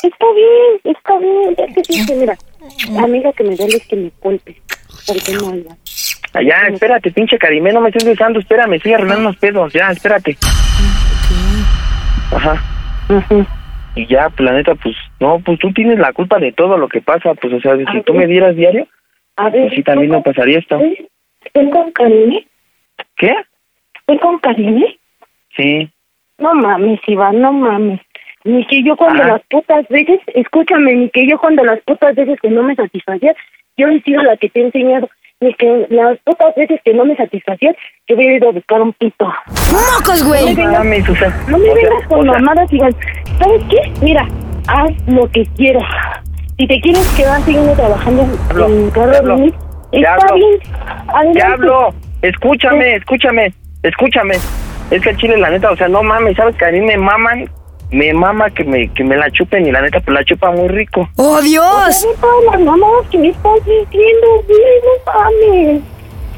está 0.03 0.26
bien, 0.36 0.95
está 0.95 1.17
bien. 1.17 1.55
Ya 1.57 1.65
te 1.74 1.82
dije, 1.89 2.15
mira, 2.15 2.38
amiga, 3.03 3.34
que 3.34 3.43
me 3.43 3.55
duele 3.55 3.78
es 3.78 3.88
que 3.88 3.95
me 3.95 4.11
golpes. 4.22 4.57
Porque 5.07 5.34
no 5.34 5.49
hablas. 5.49 6.20
Allá, 6.34 6.67
espérate, 6.72 7.09
pinche 7.09 7.39
Karime, 7.39 7.74
no 7.74 7.82
me 7.82 7.89
estés 7.89 8.05
besando, 8.05 8.39
espérame, 8.39 8.76
estoy 8.76 8.93
arreglando 8.93 9.30
unos 9.30 9.38
pedos, 9.38 9.74
ya, 9.74 9.89
espérate. 9.89 10.38
Ajá. 12.32 12.61
Y 13.95 14.05
ya, 14.07 14.29
pues 14.29 14.49
la 14.49 14.55
neta, 14.55 14.75
pues, 14.75 14.95
no, 15.19 15.39
pues 15.39 15.59
tú 15.59 15.71
tienes 15.73 15.99
la 15.99 16.13
culpa 16.13 16.39
de 16.39 16.51
todo 16.51 16.77
lo 16.77 16.87
que 16.87 17.01
pasa, 17.01 17.33
pues, 17.33 17.53
o 17.53 17.59
sea, 17.59 17.75
si 17.91 18.01
tú 18.03 18.13
me 18.13 18.27
dieras 18.27 18.55
diario, 18.55 18.87
A 19.35 19.49
ver, 19.49 19.63
pues 19.63 19.73
sí, 19.75 19.83
también 19.83 20.11
no 20.11 20.21
pasaría 20.21 20.59
esto. 20.59 20.79
¿Estoy 21.43 21.69
con 21.69 21.91
Karine? 21.91 22.45
¿Qué? 23.15 23.33
¿Estoy 23.95 24.17
con 24.19 24.39
Karine? 24.39 24.97
Sí. 25.55 25.89
No 26.37 26.53
mames, 26.53 26.99
Iván, 27.07 27.41
no 27.41 27.51
mames. 27.53 27.99
Ni 28.45 28.65
que 28.67 28.83
yo 28.83 28.95
cuando 28.95 29.23
Ah. 29.23 29.27
las 29.27 29.41
putas 29.49 29.87
veces, 29.89 30.19
escúchame, 30.27 30.93
ni 30.93 31.09
que 31.09 31.27
yo 31.27 31.37
cuando 31.39 31.63
las 31.63 31.79
putas 31.81 32.15
veces 32.15 32.39
que 32.41 32.49
no 32.49 32.63
me 32.63 32.75
satisfacían, 32.75 33.35
yo 33.75 33.87
he 33.87 34.01
sido 34.01 34.21
la 34.23 34.37
que 34.37 34.49
te 34.49 34.61
he 34.61 34.65
enseñado. 34.65 35.09
Ni 35.41 35.53
que 35.53 35.87
las 35.89 36.17
putas 36.25 36.53
veces 36.55 36.81
que 36.83 36.93
no 36.93 37.05
me 37.05 37.15
satisfacían, 37.15 37.73
yo 38.07 38.15
hubiera 38.17 38.35
ido 38.35 38.49
a 38.49 38.51
buscar 38.51 38.81
un 38.81 38.91
pito. 38.93 39.25
¡Mocos, 39.71 40.27
güey! 40.27 40.41
No 40.41 40.49
me 40.49 40.55
vengas, 40.55 40.77
mames, 40.79 41.09
o 41.09 41.15
sea, 41.15 41.29
no 41.47 41.57
me 41.57 41.69
o 41.69 41.73
sea, 41.75 41.83
vengas 41.83 42.07
con 42.07 42.27
mamadas, 42.27 42.73
Iván. 42.73 42.95
¿Sabes 43.39 43.61
qué? 43.69 43.91
Mira, 44.01 44.27
haz 44.67 44.91
lo 45.07 45.31
que 45.31 45.45
quieras. 45.55 45.83
Si 46.57 46.67
te 46.67 46.81
quieres 46.81 47.07
quedar 47.15 47.41
siguiendo 47.43 47.71
trabajando 47.71 48.27
Hablo, 48.49 48.67
en 48.67 48.89
carro 48.91 49.11
de 49.11 49.41
mí, 49.41 49.53
está 49.93 50.13
hablo. 50.15 50.35
bien. 50.35 50.59
Adelante. 51.07 51.39
Te 51.39 51.45
hablo, 51.45 51.93
escúchame, 52.21 52.95
escúchame, 52.95 53.53
escúchame. 53.83 54.35
Es 54.91 55.01
que 55.01 55.09
el 55.11 55.17
chile, 55.17 55.37
la 55.37 55.51
neta, 55.51 55.71
o 55.71 55.75
sea, 55.77 55.87
no 55.87 56.03
mames, 56.03 56.35
sabes 56.35 56.57
que 56.57 56.65
a 56.65 56.71
mí 56.71 56.81
me 56.81 56.97
maman, 56.97 57.49
me 57.91 58.13
mama 58.13 58.49
que 58.51 58.63
me, 58.63 58.87
que 58.93 59.03
me 59.03 59.17
la 59.17 59.29
chupen 59.31 59.65
y 59.65 59.71
la 59.71 59.81
neta, 59.81 59.99
pues 59.99 60.13
la 60.13 60.23
chupa 60.23 60.51
muy 60.51 60.67
rico. 60.67 61.09
¡Oh, 61.15 61.41
Dios! 61.41 61.95
sea, 61.95 62.11
de 62.11 62.17
todas 62.17 62.45
las 62.51 62.59
mamadas 62.61 63.07
que 63.11 63.17
me 63.17 63.29
estás 63.29 63.53
diciendo, 63.65 64.27
no 64.47 65.13
mames. 65.13 65.81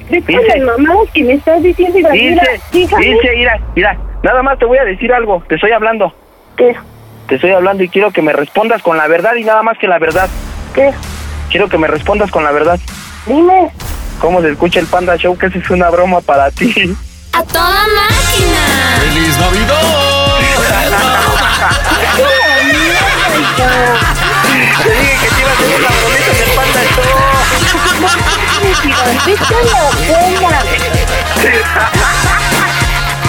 De 0.10 0.22
todas 0.22 0.44
Dice- 0.44 0.58
las 0.60 0.78
mamadas 0.80 1.10
que 1.14 1.24
me 1.24 1.34
estás 1.34 1.64
diciendo, 1.64 2.10
mira, 2.12 2.44
Dice, 2.72 2.96
dice, 2.98 3.32
mira, 3.36 3.60
mira, 3.76 3.98
nada 4.24 4.44
más 4.44 4.58
te 4.60 4.66
voy 4.66 4.78
a 4.78 4.84
decir 4.86 5.12
algo, 5.14 5.44
te 5.48 5.56
estoy 5.56 5.72
hablando. 5.72 6.14
¿Qué? 6.58 6.76
Te 7.28 7.36
estoy 7.36 7.52
hablando 7.52 7.84
y 7.84 7.90
quiero 7.90 8.12
que 8.12 8.22
me 8.22 8.34
respondas 8.34 8.82
con 8.82 8.98
la 8.98 9.08
verdad 9.08 9.36
y 9.36 9.44
nada 9.44 9.64
más 9.64 9.78
que 9.78 9.88
la 9.88 10.00
verdad. 10.00 10.30
¿Qué? 10.74 10.92
Quiero 11.50 11.68
que 11.70 11.78
me 11.78 11.88
respondas 11.88 12.30
con 12.32 12.44
la 12.44 12.52
verdad. 12.52 12.80
Dime. 13.26 13.72
¿Cómo 14.20 14.42
se 14.42 14.52
escucha 14.52 14.80
el 14.80 14.86
Panda 14.88 15.16
Show? 15.18 15.38
Que 15.38 15.48
esa 15.48 15.58
es 15.60 15.70
una 15.70 15.90
broma 15.90 16.22
para 16.22 16.52
ti. 16.52 16.74
¡A 17.34 17.44
toda 17.44 17.70
máquina! 17.88 19.00
¡Feliz 19.00 19.38
Te 24.84 24.90
dije 24.90 25.16
que 25.22 25.28
te 25.30 25.42
iba 25.42 25.50
a 25.50 25.54
hacer 25.54 25.68
una 25.80 25.90
bromita 25.90 26.32
en 26.32 26.38
el 26.42 26.52
Panda 26.56 26.82
Iván, 26.84 27.52
vete 29.26 29.46
a 29.46 29.62
la 29.64 29.80
buena. 30.42 30.60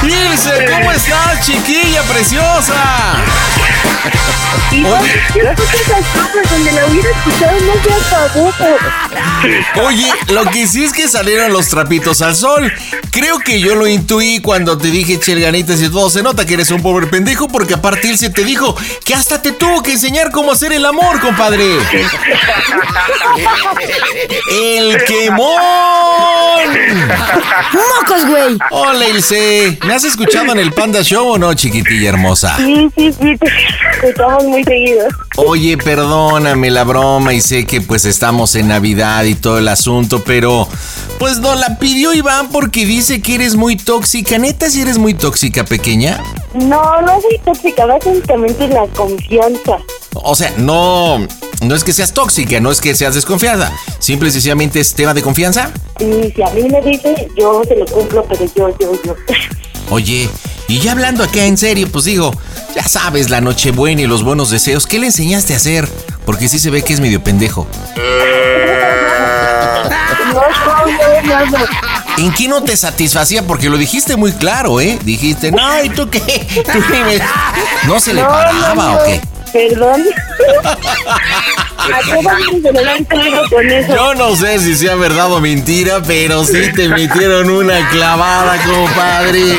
Ilse, 0.03 0.67
¿cómo 0.71 0.93
estás, 0.93 1.47
chiquilla 1.47 2.03
preciosa? 2.03 3.23
Gracias 4.73 5.71
a 5.71 5.77
esas 5.77 6.07
cosas 6.09 6.51
donde 6.51 6.73
la 6.73 6.87
hubiera 6.87 7.11
escuchado 7.11 7.53
no. 7.61 7.73
Oye, 9.85 10.11
lo 10.29 10.45
que 10.51 10.67
sí 10.67 10.85
es 10.85 10.93
que 10.93 11.09
salieron 11.09 11.53
los 11.53 11.69
trapitos 11.69 12.23
al 12.23 12.35
sol. 12.35 12.73
Creo 13.11 13.39
que 13.41 13.61
yo 13.61 13.75
lo 13.75 13.87
intuí 13.87 14.41
cuando 14.41 14.79
te 14.79 14.89
dije 14.89 15.21
chelganitas 15.21 15.83
y 15.83 15.91
todo. 15.91 16.09
Se 16.09 16.23
nota 16.23 16.47
que 16.47 16.55
eres 16.55 16.71
un 16.71 16.81
pobre 16.81 17.07
pendejo 17.07 17.49
porque 17.49 17.75
aparte 17.75 18.09
Ilse 18.09 18.31
te 18.31 18.45
dijo 18.45 18.75
que 19.05 19.15
hasta 19.15 19.43
te 19.43 19.53
tuvo 19.53 19.83
que 19.83 19.93
enseñar 19.93 20.31
cómo 20.31 20.53
hacer 20.53 20.73
el 20.73 20.87
amor, 20.87 21.21
compadre. 21.21 21.77
¡El 24.51 25.05
quemón! 25.05 25.59
¡Mocos, 27.73 28.27
güey! 28.27 28.59
Hola, 28.71 29.07
Ilse. 29.09 29.79
¿Me 29.93 29.97
has 29.97 30.05
escuchado 30.05 30.53
en 30.53 30.59
el 30.59 30.73
Panda 30.73 31.03
Show 31.03 31.33
o 31.33 31.37
no, 31.37 31.53
chiquitilla 31.53 32.09
hermosa? 32.09 32.57
Sí, 32.57 32.89
sí, 32.97 33.13
sí, 33.13 33.37
te 33.37 33.47
escuchamos 34.07 34.45
muy 34.45 34.65
seguido. 34.65 35.07
Oye, 35.37 35.77
perdóname 35.77 36.71
la 36.71 36.83
broma 36.85 37.35
y 37.35 37.43
sé 37.43 37.67
que 37.67 37.83
pues 37.83 38.07
estamos 38.07 38.55
en 38.55 38.69
Navidad 38.69 39.25
y 39.25 39.35
todo 39.35 39.59
el 39.59 39.69
asunto, 39.69 40.25
pero 40.25 40.67
pues 41.19 41.41
no 41.41 41.55
la 41.57 41.79
pidió 41.79 42.15
Iván 42.15 42.49
porque 42.49 42.87
dice 42.87 43.21
que 43.21 43.35
eres 43.35 43.55
muy 43.55 43.77
tóxica. 43.77 44.39
¿Neta 44.39 44.71
si 44.71 44.81
eres 44.81 44.97
muy 44.97 45.13
tóxica, 45.13 45.67
pequeña? 45.67 46.23
No, 46.55 47.03
no 47.03 47.21
soy 47.21 47.39
tóxica, 47.45 47.85
básicamente 47.85 48.69
la 48.69 48.87
confianza. 48.97 49.77
O 50.15 50.35
sea, 50.35 50.55
no, 50.57 51.19
no 51.61 51.75
es 51.75 51.85
que 51.85 51.93
seas 51.93 52.15
tóxica, 52.15 52.61
no 52.61 52.71
es 52.71 52.81
que 52.81 52.95
seas 52.95 53.15
desconfiada. 53.15 53.71
Simple 53.99 54.31
y 54.31 54.33
sencillamente 54.33 54.81
es 54.81 54.95
tema 54.95 55.13
de 55.13 55.21
confianza. 55.21 55.71
Y 56.01 56.33
si 56.35 56.43
a 56.43 56.49
mí 56.55 56.63
me 56.63 56.81
dice, 56.81 57.29
yo 57.37 57.63
se 57.69 57.77
lo 57.77 57.85
cumplo, 57.85 58.25
pero 58.27 58.47
yo, 58.57 58.75
yo, 58.79 59.03
yo. 59.05 59.17
Oye, 59.91 60.29
y 60.69 60.79
ya 60.81 60.93
hablando 60.93 61.25
acá 61.25 61.45
en 61.45 61.57
serio, 61.57 61.89
pues 61.91 62.05
digo, 62.05 62.33
ya 62.75 62.87
sabes, 62.87 63.31
la 63.31 63.41
Nochebuena 63.41 64.03
y 64.03 64.07
los 64.07 64.23
buenos 64.23 64.51
deseos, 64.51 64.87
¿qué 64.87 64.99
le 64.99 65.07
enseñaste 65.07 65.55
a 65.55 65.57
hacer? 65.57 65.89
Porque 66.25 66.49
sí 66.49 66.59
se 66.59 66.71
ve 66.71 66.83
que 66.83 66.95
es 66.95 67.01
medio 67.01 67.23
pendejo. 67.23 67.67
¿En 72.19 72.33
qué 72.35 72.49
no 72.49 72.63
te 72.63 72.77
satisfacía? 72.77 73.43
Porque 73.47 73.69
lo 73.69 73.77
dijiste 73.77 74.17
muy 74.17 74.33
claro, 74.33 74.81
¿eh? 74.81 74.99
Dijiste, 75.03 75.51
no, 75.51 75.83
¿y 75.83 75.89
tú 75.91 76.09
qué? 76.09 76.21
¿Tú 76.73 76.79
qué 76.91 77.05
me-?" 77.05 77.21
¿No 77.87 77.99
se 78.01 78.15
le 78.15 78.23
paraba 78.23 78.97
o 78.97 79.05
qué? 79.05 79.21
Perdón. 79.53 80.03
Yo 83.89 84.15
no 84.15 84.37
sé 84.37 84.59
si 84.61 84.75
sea 84.75 84.95
verdad 84.95 85.31
o 85.33 85.41
mentira, 85.41 86.01
pero 86.07 86.45
sí 86.45 86.73
te 86.73 86.89
metieron 86.89 87.51
una 87.51 87.89
clavada, 87.91 88.57
compadre. 88.65 89.57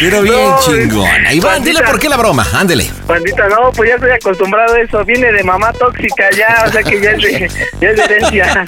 Pero 0.00 0.22
bien 0.22 0.34
No, 0.50 0.60
chingona. 0.60 1.32
Iván, 1.32 1.62
dile 1.62 1.82
por 1.82 1.98
qué 1.98 2.08
la 2.08 2.16
broma, 2.16 2.46
ándele. 2.54 2.90
Bandita, 3.06 3.48
no, 3.48 3.70
pues 3.72 3.88
ya 3.90 3.94
estoy 3.96 4.10
acostumbrado 4.10 4.74
a 4.74 4.80
eso. 4.80 5.04
Viene 5.04 5.30
de 5.32 5.42
mamá 5.44 5.72
tóxica 5.72 6.30
ya, 6.36 6.64
o 6.66 6.72
sea 6.72 6.82
que 6.82 7.00
ya 7.00 7.10
es 7.12 7.22
de, 7.22 7.50
ya 7.80 7.88
es 7.90 7.96
de 7.96 8.02
herencia. 8.04 8.66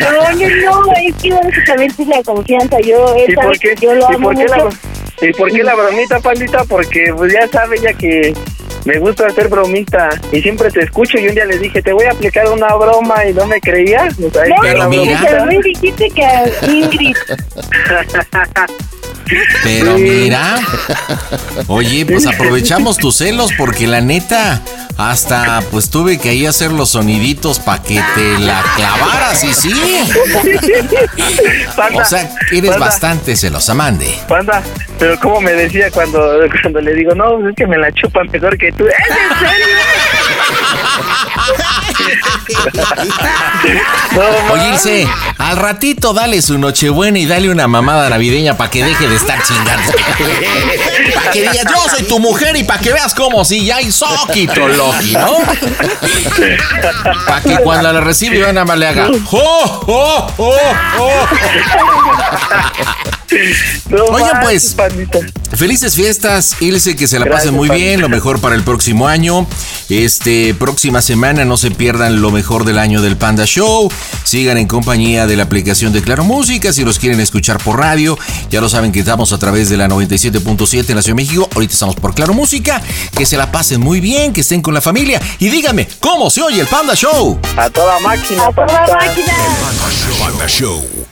No, 0.00 0.12
no, 0.12 0.82
no, 0.82 0.92
es 0.92 1.14
que 1.22 1.30
básicamente 1.32 2.02
es 2.02 2.08
la 2.08 2.22
confianza. 2.22 2.76
Yo, 2.80 3.14
¿Y 3.26 3.32
sabe 3.34 3.46
por 3.46 3.58
qué? 3.58 3.74
yo 3.80 3.94
lo 3.94 4.10
¿Y 4.10 4.14
amo 4.14 4.28
por 4.28 4.36
qué 4.36 4.44
la. 4.44 4.68
¿Y 5.20 5.32
por 5.32 5.50
qué 5.50 5.62
la 5.64 5.74
bromita, 5.74 6.20
pandita? 6.20 6.64
Porque 6.64 7.12
pues 7.16 7.32
ya 7.32 7.48
sabe 7.48 7.78
ya 7.80 7.92
que 7.92 8.32
me 8.88 8.98
gusta 8.98 9.26
hacer 9.26 9.48
bromita 9.48 10.08
y 10.32 10.40
siempre 10.40 10.70
te 10.70 10.80
escucho 10.80 11.18
y 11.18 11.28
un 11.28 11.34
día 11.34 11.44
le 11.44 11.58
dije, 11.58 11.82
te 11.82 11.92
voy 11.92 12.06
a 12.06 12.12
aplicar 12.12 12.48
una 12.48 12.74
broma 12.74 13.26
y 13.26 13.34
no 13.34 13.46
me 13.46 13.60
creías. 13.60 14.14
Pues 14.16 14.48
No, 14.48 14.56
no, 14.56 15.44
no 15.44 15.60
dijiste 15.60 16.08
que 16.08 16.26
Ingrid. 16.66 17.14
Pero 19.62 19.98
mira. 19.98 20.56
Oye, 21.66 22.06
pues 22.06 22.26
aprovechamos 22.26 22.96
tus 22.96 23.16
celos 23.16 23.50
porque 23.56 23.86
la 23.86 24.00
neta, 24.00 24.62
hasta 24.96 25.60
pues 25.70 25.90
tuve 25.90 26.18
que 26.18 26.30
ahí 26.30 26.46
hacer 26.46 26.72
los 26.72 26.90
soniditos 26.90 27.58
para 27.58 27.82
que 27.82 28.00
te 28.14 28.38
la 28.38 28.62
clavaras 28.76 29.44
y 29.44 29.54
sí. 29.54 29.72
Panda, 31.76 32.02
O 32.02 32.04
sea, 32.04 32.30
eres 32.50 32.70
panda, 32.70 32.86
bastante 32.86 33.36
celosa, 33.36 33.74
mande. 33.74 34.18
Panda, 34.28 34.62
pero 34.98 35.18
como 35.20 35.40
me 35.40 35.52
decía 35.52 35.90
cuando, 35.90 36.40
cuando 36.62 36.80
le 36.80 36.94
digo, 36.94 37.14
no, 37.14 37.48
es 37.48 37.54
que 37.54 37.66
me 37.66 37.78
la 37.78 37.92
chupan 37.92 38.28
mejor 38.32 38.56
que 38.58 38.72
tú. 38.72 38.86
¿Es 38.86 38.94
en 38.94 39.38
serio? 39.38 39.66
No, 44.14 44.52
Oye, 44.52 44.68
Ilse, 44.70 45.08
al 45.38 45.56
ratito 45.56 46.12
dale 46.12 46.42
su 46.42 46.58
nochebuena 46.58 47.18
y 47.18 47.26
dale 47.26 47.50
una 47.50 47.68
mamada 47.68 48.08
navideña 48.08 48.56
para 48.56 48.70
que 48.70 48.84
deje 48.84 49.08
de 49.08 49.16
estar 49.18 49.42
chingando. 49.42 49.92
Para 51.14 51.30
que 51.30 51.40
digas, 51.40 51.64
yo 51.64 51.88
soy 51.90 52.02
tu 52.04 52.18
mujer 52.18 52.56
y 52.56 52.64
para 52.64 52.80
que 52.80 52.92
veas 52.92 53.14
cómo 53.14 53.44
si 53.44 53.64
ya 53.66 53.76
hay 53.76 53.92
soquito 53.92 54.66
Loki, 54.68 55.12
¿no? 55.12 55.38
Para 57.26 57.40
que 57.42 57.58
cuando 57.58 57.92
la 57.92 58.00
recibe 58.00 58.38
Iván 58.38 58.54
nada 58.54 58.64
más 58.64 58.78
le 58.78 58.86
haga 58.86 59.10
¡Oh, 59.30 59.82
oh, 59.86 60.26
oh, 60.38 60.56
oh! 60.98 61.26
No 63.90 64.04
Oye, 64.04 64.30
pues, 64.42 64.74
pandita. 64.74 65.18
Felices 65.54 65.94
fiestas, 65.94 66.56
Ilse, 66.60 66.94
que 66.96 67.06
se 67.06 67.18
la 67.18 67.24
Gracias, 67.24 67.46
pasen 67.46 67.54
muy 67.54 67.68
bien, 67.68 68.00
lo 68.00 68.08
mejor 68.08 68.40
para 68.40 68.54
el 68.54 68.62
próximo 68.62 69.08
año. 69.08 69.46
Este, 69.88 70.54
próxima 70.54 71.00
semana 71.00 71.44
no 71.44 71.56
se 71.56 71.70
pierdan 71.70 72.20
lo 72.20 72.30
mejor 72.30 72.64
del 72.64 72.78
año 72.78 73.00
del 73.00 73.16
Panda 73.16 73.46
Show. 73.46 73.90
Sigan 74.24 74.58
en 74.58 74.66
compañía 74.66 75.26
de 75.26 75.36
la 75.36 75.44
aplicación 75.44 75.92
de 75.92 76.02
Claro 76.02 76.24
Música 76.24 76.72
si 76.72 76.84
los 76.84 76.98
quieren 76.98 77.20
escuchar 77.20 77.58
por 77.58 77.78
radio. 77.78 78.18
Ya 78.50 78.60
lo 78.60 78.68
saben 78.68 78.92
que 78.92 79.00
estamos 79.00 79.32
a 79.32 79.38
través 79.38 79.70
de 79.70 79.78
la 79.78 79.88
97.7 79.88 80.90
en 80.90 80.96
la 80.96 81.02
Ciudad 81.02 81.16
de 81.16 81.22
México. 81.22 81.48
Ahorita 81.54 81.72
estamos 81.72 81.96
por 81.96 82.14
Claro 82.14 82.34
Música. 82.34 82.82
Que 83.16 83.24
se 83.24 83.36
la 83.36 83.50
pasen 83.50 83.80
muy 83.80 84.00
bien, 84.00 84.32
que 84.32 84.42
estén 84.42 84.60
con 84.60 84.74
la 84.74 84.80
familia. 84.80 85.20
Y 85.38 85.48
díganme, 85.48 85.88
¿cómo 86.00 86.28
se 86.28 86.42
oye 86.42 86.60
el 86.60 86.66
Panda 86.66 86.94
Show? 86.94 87.40
A 87.56 87.70
toda 87.70 87.98
máquina, 88.00 88.46
A 88.46 88.52
toda 88.52 88.66
máquina. 88.66 89.32
Panda 90.20 90.46
Show. 90.46 91.07